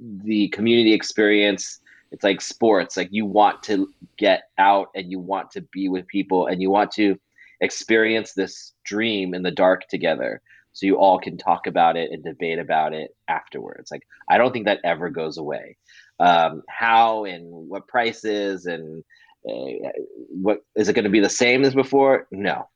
the 0.00 0.48
community 0.48 0.92
experience. 0.92 1.80
It's 2.10 2.24
like 2.24 2.40
sports 2.40 2.96
like 2.96 3.08
you 3.10 3.26
want 3.26 3.62
to 3.64 3.92
get 4.16 4.44
out 4.56 4.88
and 4.94 5.10
you 5.10 5.18
want 5.18 5.50
to 5.52 5.60
be 5.60 5.88
with 5.88 6.06
people 6.06 6.46
and 6.46 6.60
you 6.60 6.70
want 6.70 6.90
to 6.92 7.18
experience 7.60 8.32
this 8.32 8.72
dream 8.84 9.34
in 9.34 9.42
the 9.42 9.50
dark 9.50 9.86
together. 9.88 10.40
So 10.72 10.86
you 10.86 10.96
all 10.96 11.18
can 11.18 11.36
talk 11.36 11.66
about 11.66 11.96
it 11.96 12.10
and 12.10 12.24
debate 12.24 12.58
about 12.58 12.92
it 12.94 13.14
afterwards. 13.26 13.90
Like 13.90 14.06
i 14.28 14.38
don't 14.38 14.52
think 14.52 14.66
that 14.66 14.80
ever 14.84 15.10
goes 15.10 15.38
away. 15.38 15.76
Um, 16.18 16.62
how 16.68 17.24
and 17.24 17.46
what 17.68 17.86
prices 17.86 18.66
and 18.66 19.04
uh, 19.48 19.90
what 20.28 20.62
is 20.76 20.88
it 20.88 20.94
going 20.94 21.04
to 21.04 21.10
be 21.10 21.20
the 21.20 21.28
same 21.28 21.64
as 21.64 21.74
before? 21.74 22.26
No. 22.32 22.68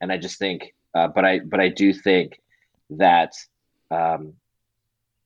And 0.00 0.10
i 0.10 0.16
just 0.16 0.38
think 0.38 0.72
uh, 0.94 1.08
but 1.08 1.24
i 1.24 1.38
but 1.40 1.60
i 1.60 1.68
do 1.68 1.92
think 1.92 2.40
that 2.90 3.32
um, 3.90 4.32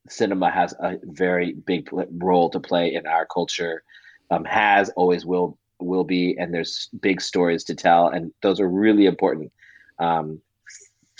cinema 0.08 0.50
has 0.50 0.72
a 0.80 0.98
very 1.02 1.52
big 1.52 1.88
role 2.18 2.50
to 2.50 2.60
play 2.60 2.94
in 2.94 3.06
our 3.06 3.26
culture 3.26 3.82
um, 4.30 4.44
has 4.44 4.88
always 4.90 5.24
will 5.24 5.58
will 5.78 6.04
be 6.04 6.36
and 6.38 6.52
there's 6.54 6.88
big 7.00 7.20
stories 7.20 7.64
to 7.64 7.74
tell 7.74 8.08
and 8.08 8.32
those 8.42 8.60
are 8.60 8.68
really 8.68 9.06
important 9.06 9.52
um, 9.98 10.40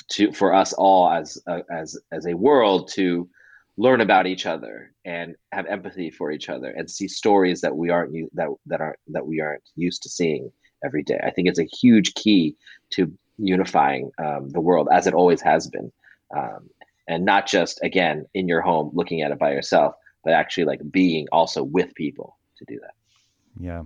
to 0.09 0.32
for 0.32 0.55
us 0.55 0.72
all 0.72 1.11
as 1.11 1.38
a, 1.47 1.62
as 1.70 1.99
as 2.12 2.26
a 2.26 2.34
world 2.34 2.88
to 2.88 3.28
learn 3.76 4.01
about 4.01 4.26
each 4.26 4.47
other 4.47 4.92
and 5.05 5.36
have 5.53 5.66
empathy 5.66 6.11
for 6.11 6.32
each 6.32 6.49
other 6.49 6.70
and 6.70 6.90
see 6.90 7.07
stories 7.07 7.61
that 7.61 7.76
we 7.76 7.90
aren't 7.90 8.12
that 8.34 8.49
that 8.66 8.80
aren't 8.80 8.99
that 9.09 9.26
we 9.26 9.40
aren't 9.40 9.62
used 9.76 10.03
to 10.03 10.09
seeing 10.09 10.51
every 10.84 11.03
day. 11.03 11.18
I 11.22 11.30
think 11.30 11.49
it's 11.49 11.59
a 11.59 11.64
huge 11.64 12.14
key 12.14 12.57
to 12.90 13.12
unifying 13.39 14.11
um, 14.18 14.51
the 14.51 14.61
world 14.61 14.89
as 14.93 15.07
it 15.07 15.14
always 15.14 15.41
has 15.43 15.68
been. 15.68 15.93
Um, 16.37 16.70
and 17.09 17.24
not 17.24 17.47
just 17.47 17.80
again 17.82 18.26
in 18.34 18.49
your 18.49 18.61
home 18.61 18.91
looking 18.93 19.22
at 19.22 19.30
it 19.30 19.39
by 19.39 19.53
yourself 19.53 19.95
but 20.24 20.32
actually 20.32 20.64
like 20.64 20.80
being 20.91 21.28
also 21.30 21.62
with 21.62 21.95
people 21.95 22.37
to 22.59 22.64
do 22.66 22.80
that. 22.80 22.95
Yeah. 23.61 23.84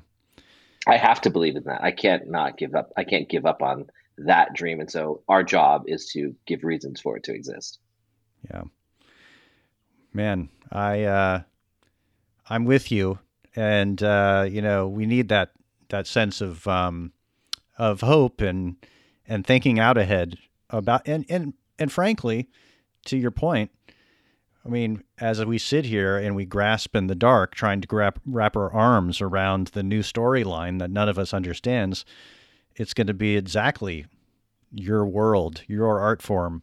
I 0.87 0.97
have 0.97 1.21
to 1.23 1.31
believe 1.31 1.57
in 1.57 1.65
that. 1.65 1.83
I 1.83 1.91
can't 1.91 2.31
not 2.31 2.57
give 2.57 2.75
up 2.75 2.93
i 2.97 3.05
can't 3.05 3.29
give 3.29 3.47
up 3.47 3.63
on 3.63 3.87
that 4.19 4.55
dream. 4.55 4.81
And 4.81 4.91
so 4.91 5.23
our 5.29 5.43
job 5.43 5.85
is 5.87 6.07
to 6.13 6.35
give 6.47 6.65
reasons 6.65 7.01
for 7.01 7.17
it 7.17 7.25
to 7.25 7.35
exist. 7.35 7.79
Yeah. 8.51 8.65
Man 10.13 10.49
i 10.73 11.03
uh 11.03 11.43
i'm 12.49 12.65
with 12.65 12.91
you. 12.91 13.19
And 13.55 14.03
uh 14.03 14.47
you 14.49 14.63
know 14.63 14.89
we 14.89 15.05
need 15.05 15.29
that 15.29 15.53
that 15.91 16.07
sense 16.07 16.41
of 16.41 16.67
um 16.67 17.13
of 17.77 18.01
hope 18.01 18.41
and 18.41 18.77
and 19.31 19.47
thinking 19.47 19.79
out 19.79 19.97
ahead 19.97 20.37
about 20.69 21.09
and 21.09 21.25
and 21.31 21.55
and 21.79 21.91
frankly 21.91 22.51
to 23.07 23.17
your 23.17 23.31
point, 23.31 23.71
I 24.67 24.69
mean, 24.69 25.03
as 25.19 25.43
we 25.45 25.57
sit 25.57 25.87
here 25.87 26.19
and 26.19 26.37
we 26.37 26.45
grasp 26.45 26.95
in 26.95 27.07
the 27.07 27.15
dark, 27.15 27.55
trying 27.55 27.81
to 27.81 27.89
grab, 27.89 28.21
wrap 28.27 28.57
our 28.57 28.71
arms 28.71 29.23
around 29.23 29.69
the 29.69 29.83
new 29.83 30.01
storyline 30.01 30.79
that 30.81 30.91
none 30.91 31.09
of 31.09 31.19
us 31.19 31.33
understands, 31.33 32.05
it's 32.77 32.93
going 32.93 33.07
to 33.07 33.15
be 33.15 33.37
exactly 33.37 34.05
your 34.71 35.07
world, 35.07 35.63
your 35.67 35.99
art 35.99 36.21
form, 36.21 36.63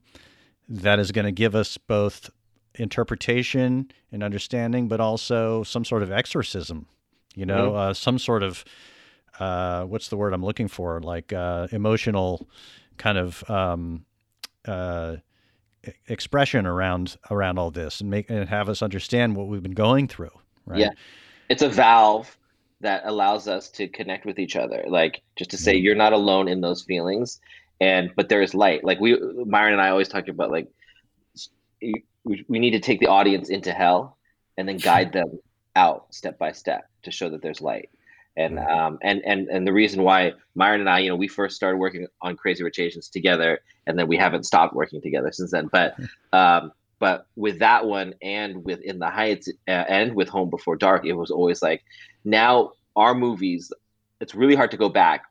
that 0.70 1.00
is 1.00 1.12
going 1.12 1.26
to 1.26 1.32
give 1.32 1.56
us 1.56 1.78
both 1.78 2.30
interpretation 2.76 3.90
and 4.12 4.22
understanding, 4.22 4.88
but 4.88 5.00
also 5.00 5.64
some 5.64 5.84
sort 5.84 6.04
of 6.04 6.12
exorcism, 6.12 6.86
you 7.34 7.48
know, 7.48 7.70
mm-hmm. 7.70 7.78
uh, 7.78 7.94
some 7.96 8.20
sort 8.20 8.44
of, 8.44 8.64
uh, 9.40 9.84
what's 9.86 10.10
the 10.10 10.18
word 10.18 10.34
I'm 10.34 10.44
looking 10.44 10.68
for? 10.68 11.02
Like 11.02 11.34
uh, 11.34 11.68
emotional 11.72 12.48
kind 12.98 13.18
of 13.18 13.48
um, 13.50 14.06
uh, 14.66 15.18
expression 16.08 16.66
around 16.66 17.18
around 17.30 17.60
all 17.60 17.72
this 17.72 18.02
and 18.02 18.10
make 18.10 18.30
and 18.30 18.50
have 18.50 18.70
us 18.70 18.82
understand 18.82 19.36
what 19.36 19.48
we've 19.48 19.64
been 19.64 19.72
going 19.72 20.08
through 20.08 20.32
right? 20.68 20.80
Yeah. 20.80 20.92
It's 21.50 21.64
a 21.64 21.70
valve 21.70 22.38
that 22.82 23.02
allows 23.06 23.48
us 23.48 23.70
to 23.70 23.88
connect 23.88 24.26
with 24.26 24.38
each 24.38 24.56
other. 24.56 24.84
Like 24.88 25.24
just 25.36 25.50
to 25.52 25.58
say 25.58 25.76
you're 25.76 25.96
not 25.96 26.14
alone 26.14 26.48
in 26.48 26.62
those 26.62 26.84
feelings 26.84 27.40
and 27.82 28.12
but 28.16 28.30
there 28.30 28.42
is 28.42 28.54
light. 28.54 28.84
Like 28.84 29.00
we 29.00 29.18
myron 29.46 29.74
and 29.74 29.82
i 29.82 29.90
always 29.90 30.08
talk 30.08 30.28
about 30.28 30.52
like 30.52 30.68
we, 31.82 32.46
we 32.48 32.60
need 32.60 32.72
to 32.72 32.80
take 32.80 33.00
the 33.00 33.08
audience 33.08 33.50
into 33.50 33.72
hell 33.72 34.18
and 34.58 34.68
then 34.68 34.78
guide 34.92 35.14
them 35.14 35.40
out 35.76 36.08
step 36.14 36.38
by 36.38 36.52
step 36.52 36.90
to 37.04 37.12
show 37.12 37.30
that 37.30 37.42
there's 37.42 37.62
light 37.62 37.90
and 38.38 38.60
um, 38.60 39.00
and 39.02 39.22
and 39.26 39.48
and 39.50 39.68
the 39.68 39.74
reason 39.74 40.04
why 40.04 40.34
Myron 40.56 40.80
and 40.80 40.90
I, 40.90 41.00
you 41.00 41.10
know, 41.10 41.16
we 41.16 41.28
first 41.28 41.56
started 41.56 41.78
working 41.78 42.08
on 42.22 42.38
Crazy 42.38 42.64
Rich 42.64 42.80
Asians 42.80 43.10
together, 43.10 43.60
and 43.88 43.98
then 43.98 44.08
we 44.08 44.16
haven't 44.16 44.44
stopped 44.44 44.74
working 44.74 45.02
together 45.02 45.32
since 45.32 45.52
then. 45.52 45.68
But 45.72 45.96
um, 46.32 46.72
but 47.00 47.28
with 47.36 47.60
that 47.60 47.86
one, 47.86 48.14
and 48.22 48.64
with 48.64 48.80
In 48.82 49.00
the 49.00 49.10
Heights, 49.10 49.50
uh, 49.68 49.72
and 49.72 50.16
with 50.16 50.30
Home 50.30 50.50
Before 50.50 50.76
Dark, 50.76 51.06
it 51.06 51.14
was 51.14 51.32
always 51.32 51.62
like, 51.62 51.84
now 52.24 52.74
our 52.96 53.14
movies, 53.14 53.72
it's 54.22 54.36
really 54.36 54.56
hard 54.56 54.72
to 54.72 54.78
go 54.78 54.90
back 54.90 55.24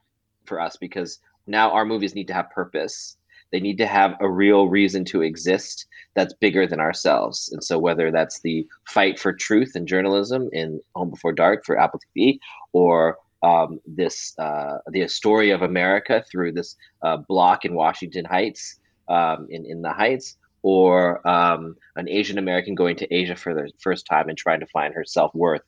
for 0.44 0.60
us 0.60 0.76
because 0.76 1.18
now 1.46 1.70
our 1.70 1.84
movies 1.84 2.14
need 2.14 2.26
to 2.28 2.34
have 2.34 2.50
purpose 2.50 3.16
they 3.52 3.60
need 3.60 3.78
to 3.78 3.86
have 3.86 4.14
a 4.20 4.28
real 4.28 4.68
reason 4.68 5.04
to 5.06 5.22
exist 5.22 5.86
that's 6.14 6.34
bigger 6.34 6.66
than 6.66 6.80
ourselves. 6.80 7.50
And 7.52 7.62
so, 7.62 7.78
whether 7.78 8.10
that's 8.10 8.40
the 8.40 8.66
fight 8.86 9.18
for 9.18 9.32
truth 9.32 9.72
and 9.74 9.86
journalism 9.86 10.48
in 10.52 10.80
Home 10.94 11.10
Before 11.10 11.32
Dark 11.32 11.64
for 11.64 11.78
Apple 11.78 12.00
TV, 12.16 12.38
or 12.72 13.18
um, 13.42 13.80
this 13.86 14.36
uh, 14.38 14.78
the 14.88 15.06
story 15.08 15.50
of 15.50 15.62
America 15.62 16.24
through 16.30 16.52
this 16.52 16.76
uh, 17.02 17.18
block 17.28 17.64
in 17.64 17.74
Washington 17.74 18.24
Heights, 18.24 18.80
um, 19.08 19.46
in 19.50 19.64
in 19.66 19.82
the 19.82 19.92
Heights, 19.92 20.36
or 20.62 21.26
um, 21.28 21.76
an 21.94 22.08
Asian 22.08 22.38
American 22.38 22.74
going 22.74 22.96
to 22.96 23.14
Asia 23.14 23.36
for 23.36 23.54
the 23.54 23.70
first 23.78 24.06
time 24.06 24.28
and 24.28 24.36
trying 24.36 24.60
to 24.60 24.66
find 24.66 24.94
her 24.94 25.04
self 25.04 25.34
worth, 25.34 25.62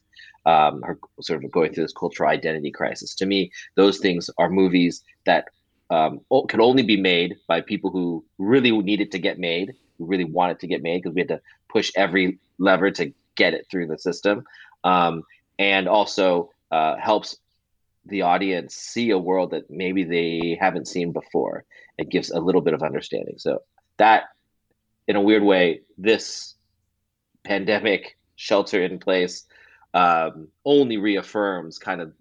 um, 0.46 0.82
her 0.82 0.98
sort 1.20 1.44
of 1.44 1.50
going 1.52 1.72
through 1.72 1.84
this 1.84 1.92
cultural 1.92 2.30
identity 2.30 2.70
crisis. 2.70 3.14
To 3.16 3.26
me, 3.26 3.52
those 3.76 3.98
things 3.98 4.28
are 4.38 4.50
movies 4.50 5.04
that 5.24 5.44
um, 5.90 6.20
could 6.48 6.60
only 6.60 6.82
be 6.82 6.96
made 6.96 7.36
by 7.46 7.60
people 7.60 7.90
who 7.90 8.24
really 8.38 8.76
needed 8.76 9.12
to 9.12 9.18
get 9.18 9.38
made, 9.38 9.74
who 9.96 10.06
really 10.06 10.24
wanted 10.24 10.60
to 10.60 10.66
get 10.66 10.82
made, 10.82 11.02
because 11.02 11.14
we 11.14 11.22
had 11.22 11.28
to 11.28 11.40
push 11.68 11.90
every 11.96 12.38
lever 12.58 12.90
to 12.90 13.12
get 13.36 13.54
it 13.54 13.66
through 13.70 13.86
the 13.86 13.98
system, 13.98 14.44
um, 14.84 15.22
and 15.58 15.88
also 15.88 16.50
uh, 16.70 16.96
helps 16.96 17.36
the 18.06 18.22
audience 18.22 18.74
see 18.74 19.10
a 19.10 19.18
world 19.18 19.50
that 19.50 19.70
maybe 19.70 20.04
they 20.04 20.56
haven't 20.60 20.88
seen 20.88 21.12
before. 21.12 21.64
It 21.98 22.08
gives 22.08 22.30
a 22.30 22.40
little 22.40 22.60
bit 22.60 22.74
of 22.74 22.82
understanding. 22.82 23.34
So 23.38 23.62
that, 23.98 24.24
in 25.06 25.16
a 25.16 25.20
weird 25.20 25.42
way, 25.42 25.82
this 25.96 26.54
pandemic 27.44 28.16
shelter 28.36 28.82
in 28.82 28.98
place 28.98 29.44
um, 29.94 30.48
only 30.64 30.96
reaffirms 30.96 31.78
kind 31.78 32.00
of 32.00 32.12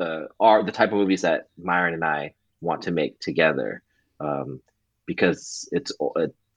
uh, 0.00 0.26
are 0.38 0.62
the 0.62 0.72
type 0.72 0.92
of 0.92 0.98
movies 0.98 1.22
that 1.22 1.48
Myron 1.58 1.94
and 1.94 2.04
I 2.04 2.34
want 2.60 2.82
to 2.82 2.90
make 2.90 3.18
together 3.20 3.82
um, 4.20 4.60
because 5.06 5.68
it's 5.72 5.92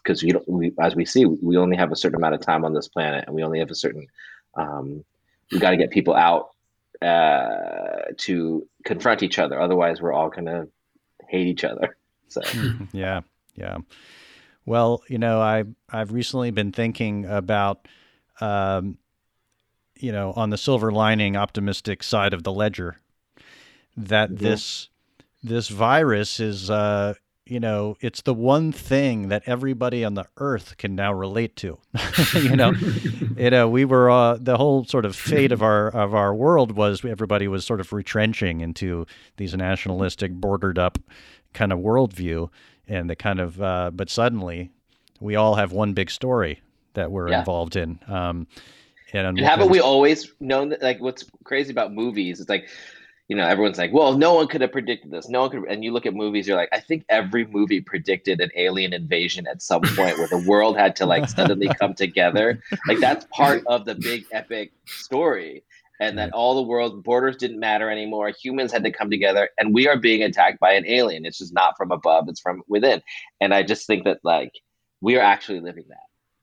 because 0.03 0.23
you 0.23 0.33
know 0.33 0.43
we, 0.47 0.71
as 0.79 0.95
we 0.95 1.05
see 1.05 1.25
we 1.25 1.57
only 1.57 1.77
have 1.77 1.91
a 1.91 1.95
certain 1.95 2.15
amount 2.15 2.35
of 2.35 2.41
time 2.41 2.65
on 2.65 2.73
this 2.73 2.87
planet 2.87 3.25
and 3.27 3.35
we 3.35 3.43
only 3.43 3.59
have 3.59 3.71
a 3.71 3.75
certain 3.75 4.07
um, 4.55 5.03
we 5.51 5.59
got 5.59 5.71
to 5.71 5.77
get 5.77 5.89
people 5.89 6.15
out 6.15 6.49
uh, 7.01 8.11
to 8.17 8.67
confront 8.83 9.23
each 9.23 9.39
other. 9.39 9.59
Otherwise 9.59 10.01
we're 10.01 10.13
all 10.13 10.29
gonna 10.29 10.67
hate 11.27 11.47
each 11.47 11.63
other. 11.63 11.95
So. 12.31 12.41
Yeah 12.93 13.21
yeah. 13.59 13.77
Well 14.65 15.03
you 15.07 15.17
know 15.17 15.41
i 15.41 15.63
i've 15.89 16.11
recently 16.11 16.51
been 16.51 16.71
thinking 16.71 17.25
about 17.25 17.87
um, 18.39 18.97
you 19.97 20.11
know 20.11 20.31
on 20.33 20.49
the 20.49 20.57
silver 20.57 20.91
lining 20.91 21.35
optimistic 21.35 22.03
side 22.03 22.33
of 22.33 22.43
the 22.43 22.53
ledger 22.53 22.97
that 23.97 24.29
mm-hmm. 24.29 24.43
this 24.43 24.89
this 25.43 25.69
virus 25.69 26.39
is, 26.39 26.69
uh, 26.69 27.13
you 27.45 27.59
know, 27.59 27.95
it's 28.01 28.21
the 28.21 28.33
one 28.33 28.71
thing 28.71 29.29
that 29.29 29.43
everybody 29.45 30.03
on 30.03 30.13
the 30.13 30.25
earth 30.37 30.77
can 30.77 30.95
now 30.95 31.11
relate 31.11 31.55
to. 31.57 31.79
you 32.35 32.55
know, 32.55 32.73
you 33.37 33.49
know, 33.49 33.67
we 33.67 33.85
were 33.85 34.09
uh, 34.09 34.37
the 34.39 34.57
whole 34.57 34.85
sort 34.85 35.05
of 35.05 35.15
fate 35.15 35.51
of 35.51 35.63
our 35.63 35.87
of 35.89 36.13
our 36.13 36.33
world 36.33 36.73
was 36.73 37.03
everybody 37.03 37.47
was 37.47 37.65
sort 37.65 37.79
of 37.79 37.91
retrenching 37.91 38.61
into 38.61 39.05
these 39.37 39.55
nationalistic, 39.55 40.31
bordered 40.31 40.77
up 40.77 40.99
kind 41.53 41.73
of 41.73 41.79
worldview, 41.79 42.49
and 42.87 43.09
the 43.09 43.15
kind 43.15 43.39
of, 43.39 43.61
uh, 43.61 43.89
but 43.93 44.09
suddenly 44.09 44.69
we 45.19 45.35
all 45.35 45.55
have 45.55 45.71
one 45.71 45.93
big 45.93 46.11
story 46.11 46.61
that 46.93 47.11
we're 47.11 47.29
yeah. 47.29 47.39
involved 47.39 47.75
in. 47.75 47.99
Um, 48.07 48.47
and, 49.13 49.25
and 49.25 49.39
haven't 49.39 49.69
we 49.69 49.79
always 49.79 50.31
known 50.39 50.69
that? 50.69 50.83
Like, 50.83 50.99
what's 50.99 51.25
crazy 51.43 51.71
about 51.71 51.93
movies? 51.93 52.39
It's 52.39 52.49
like 52.49 52.69
you 53.29 53.35
know, 53.35 53.45
everyone's 53.45 53.77
like, 53.77 53.93
well, 53.93 54.17
no 54.17 54.33
one 54.33 54.47
could 54.47 54.61
have 54.61 54.71
predicted 54.71 55.11
this. 55.11 55.29
No 55.29 55.41
one 55.41 55.51
could. 55.51 55.63
And 55.69 55.83
you 55.83 55.93
look 55.93 56.07
at 56.07 56.15
movies, 56.15 56.47
you're 56.47 56.57
like, 56.57 56.69
I 56.73 56.79
think 56.79 57.05
every 57.09 57.45
movie 57.45 57.79
predicted 57.79 58.41
an 58.41 58.49
alien 58.55 58.91
invasion 58.91 59.45
at 59.45 59.61
some 59.61 59.83
point 59.83 60.17
where 60.17 60.27
the 60.27 60.43
world 60.47 60.75
had 60.75 60.95
to 60.97 61.05
like 61.05 61.29
suddenly 61.29 61.69
come 61.79 61.93
together. 61.93 62.61
Like 62.87 62.99
that's 62.99 63.27
part 63.31 63.63
of 63.67 63.85
the 63.85 63.93
big 63.93 64.25
epic 64.31 64.71
story. 64.87 65.63
And 66.01 66.17
that 66.17 66.31
all 66.31 66.55
the 66.55 66.63
world 66.63 67.03
borders 67.03 67.35
didn't 67.35 67.59
matter 67.59 67.89
anymore. 67.89 68.29
Humans 68.29 68.71
had 68.71 68.85
to 68.85 68.91
come 68.91 69.09
together, 69.09 69.49
and 69.59 69.73
we 69.73 69.85
are 69.85 69.97
being 69.97 70.23
attacked 70.23 70.57
by 70.61 70.71
an 70.71 70.85
alien. 70.87 71.25
It's 71.25 71.39
just 71.39 71.53
not 71.53 71.75
from 71.75 71.91
above; 71.91 72.29
it's 72.29 72.39
from 72.39 72.63
within. 72.69 73.01
And 73.41 73.53
I 73.53 73.63
just 73.63 73.85
think 73.85 74.05
that 74.05 74.19
like 74.23 74.53
we 75.01 75.17
are 75.17 75.21
actually 75.21 75.59
living 75.59 75.83
that. 75.89 75.97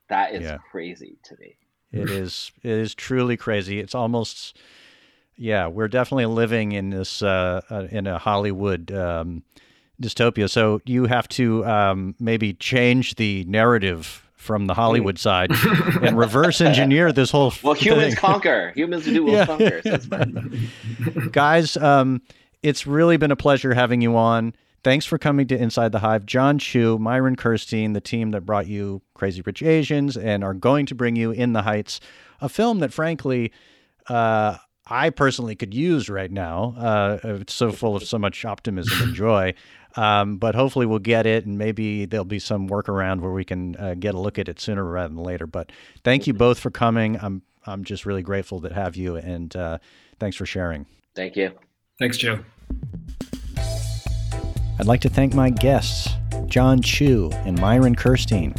That 0.09 0.35
is 0.35 0.43
yeah. 0.43 0.57
crazy 0.69 1.17
to 1.23 1.35
me. 1.39 1.57
It 1.91 2.11
is 2.11 2.51
it 2.61 2.69
is 2.69 2.93
truly 2.93 3.35
crazy. 3.35 3.79
It's 3.79 3.95
almost 3.95 4.59
yeah, 5.37 5.67
we're 5.67 5.87
definitely 5.87 6.25
living 6.25 6.71
in 6.73 6.89
this 6.89 7.21
uh, 7.21 7.61
uh, 7.69 7.87
in 7.91 8.07
a 8.07 8.17
Hollywood 8.17 8.91
um, 8.91 9.43
dystopia. 10.01 10.49
So 10.49 10.81
you 10.85 11.05
have 11.05 11.27
to 11.29 11.65
um, 11.65 12.15
maybe 12.19 12.53
change 12.53 13.15
the 13.15 13.43
narrative 13.45 14.23
from 14.35 14.67
the 14.67 14.73
Hollywood 14.73 15.19
side 15.19 15.51
and 16.01 16.17
reverse 16.25 16.61
engineer 16.61 17.11
this 17.11 17.31
whole. 17.31 17.51
Well, 17.63 17.73
humans 17.73 18.13
thing. 18.13 18.15
conquer. 18.15 18.71
Humans 18.75 19.05
do 19.05 19.23
will 19.23 19.33
Yeah. 19.33 19.45
conquer. 19.45 19.81
So. 19.83 19.97
Guys, 21.31 21.75
um, 21.77 22.21
it's 22.63 22.87
really 22.87 23.17
been 23.17 23.31
a 23.31 23.35
pleasure 23.35 23.73
having 23.73 24.01
you 24.01 24.15
on. 24.15 24.53
Thanks 24.83 25.05
for 25.05 25.17
coming 25.17 25.47
to 25.47 25.57
Inside 25.57 25.91
the 25.91 25.99
Hive. 25.99 26.25
Jon 26.25 26.59
Chu, 26.59 26.97
Myron 26.97 27.35
Kerstein, 27.35 27.93
the 27.93 27.99
team 27.99 28.31
that 28.31 28.41
brought 28.45 28.67
you 28.67 29.01
Crazy 29.15 29.41
Rich 29.41 29.61
Asians 29.63 30.15
and 30.15 30.43
are 30.43 30.53
going 30.53 30.85
to 30.85 30.95
bring 30.95 31.15
you 31.15 31.31
In 31.31 31.51
the 31.53 31.63
Heights, 31.63 31.99
a 32.39 32.47
film 32.47 32.79
that, 32.79 32.93
frankly, 32.93 33.51
uh, 34.07 34.57
I 34.89 35.09
personally 35.09 35.55
could 35.55 35.73
use 35.73 36.09
right 36.09 36.31
now. 36.31 36.75
Uh, 36.77 37.19
it's 37.23 37.53
so 37.53 37.71
full 37.71 37.95
of 37.95 38.03
so 38.03 38.17
much 38.17 38.45
optimism 38.45 39.01
and 39.01 39.15
joy. 39.15 39.53
Um, 39.95 40.37
but 40.37 40.53
hopefully 40.53 40.85
we'll 40.85 40.99
get 40.99 41.25
it, 41.25 41.45
and 41.47 41.57
maybe 41.57 42.05
there'll 42.05 42.23
be 42.23 42.37
some 42.39 42.69
workaround 42.69 43.21
where 43.21 43.31
we 43.31 43.43
can 43.43 43.75
uh, 43.77 43.95
get 43.95 44.13
a 44.13 44.19
look 44.19 44.37
at 44.37 44.47
it 44.47 44.59
sooner 44.59 44.83
rather 44.83 45.13
than 45.13 45.23
later. 45.23 45.47
But 45.47 45.71
thank 46.03 46.27
you 46.27 46.33
both 46.33 46.59
for 46.59 46.69
coming. 46.69 47.17
I'm 47.19 47.41
I'm 47.65 47.83
just 47.83 48.05
really 48.05 48.21
grateful 48.21 48.61
to 48.61 48.73
have 48.73 48.95
you, 48.95 49.15
and 49.15 49.53
uh, 49.55 49.79
thanks 50.19 50.37
for 50.37 50.45
sharing. 50.45 50.85
Thank 51.15 51.35
you. 51.35 51.51
Thanks, 51.99 52.17
Joe. 52.17 52.39
I'd 54.79 54.85
like 54.85 55.01
to 55.01 55.09
thank 55.09 55.33
my 55.33 55.49
guests, 55.49 56.09
Jon 56.45 56.81
Chu 56.81 57.31
and 57.33 57.59
Myron 57.59 57.95
Kerstein, 57.95 58.55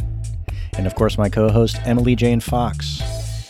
and 0.77 0.85
of 0.85 0.93
course 0.95 1.17
my 1.17 1.29
co-host 1.29 1.77
Emily 1.85 2.15
Jane 2.15 2.41
Fox. 2.41 3.01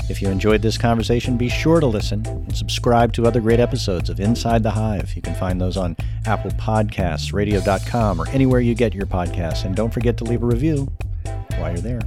If 0.10 0.22
you 0.22 0.30
enjoyed 0.30 0.62
this 0.64 0.78
conversation, 0.78 1.38
be 1.38 1.50
sure 1.50 1.80
to 1.80 1.86
listen 1.86 2.26
and 2.26 2.58
subscribe 2.58 3.14
to 3.14 3.28
other 3.28 3.40
great 3.40 3.60
episodes 3.60 4.10
of 4.10 4.20
Inside 4.20 4.64
the 4.64 4.72
Hive. 4.72 5.16
You 5.16 5.22
can 5.22 5.36
find 5.36 5.62
those 5.62 5.78
on 5.78 5.96
Apple 6.26 6.52
Podcasts, 6.52 7.32
radio.com, 7.32 8.20
or 8.20 8.28
anywhere 8.30 8.60
you 8.60 8.74
get 8.74 8.96
your 8.96 9.06
podcasts. 9.06 9.66
And 9.66 9.76
don't 9.76 9.94
forget 9.94 10.18
to 10.18 10.24
leave 10.24 10.42
a 10.42 10.48
review 10.48 10.92
while 11.58 11.72
you're 11.72 11.78
there. 11.78 12.02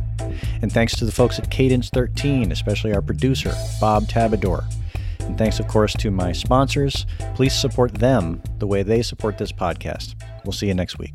And 0.62 0.72
thanks 0.72 0.96
to 0.96 1.04
the 1.04 1.12
folks 1.12 1.38
at 1.38 1.50
Cadence 1.50 1.90
13, 1.90 2.50
especially 2.50 2.92
our 2.92 3.02
producer, 3.02 3.54
Bob 3.80 4.08
Tabador. 4.08 4.64
And 5.20 5.38
thanks, 5.38 5.60
of 5.60 5.68
course, 5.68 5.94
to 5.94 6.10
my 6.10 6.32
sponsors. 6.32 7.06
Please 7.34 7.54
support 7.54 7.94
them 7.94 8.42
the 8.58 8.66
way 8.66 8.82
they 8.82 9.02
support 9.02 9.38
this 9.38 9.52
podcast. 9.52 10.16
We'll 10.44 10.52
see 10.52 10.66
you 10.66 10.74
next 10.74 10.98
week. 10.98 11.14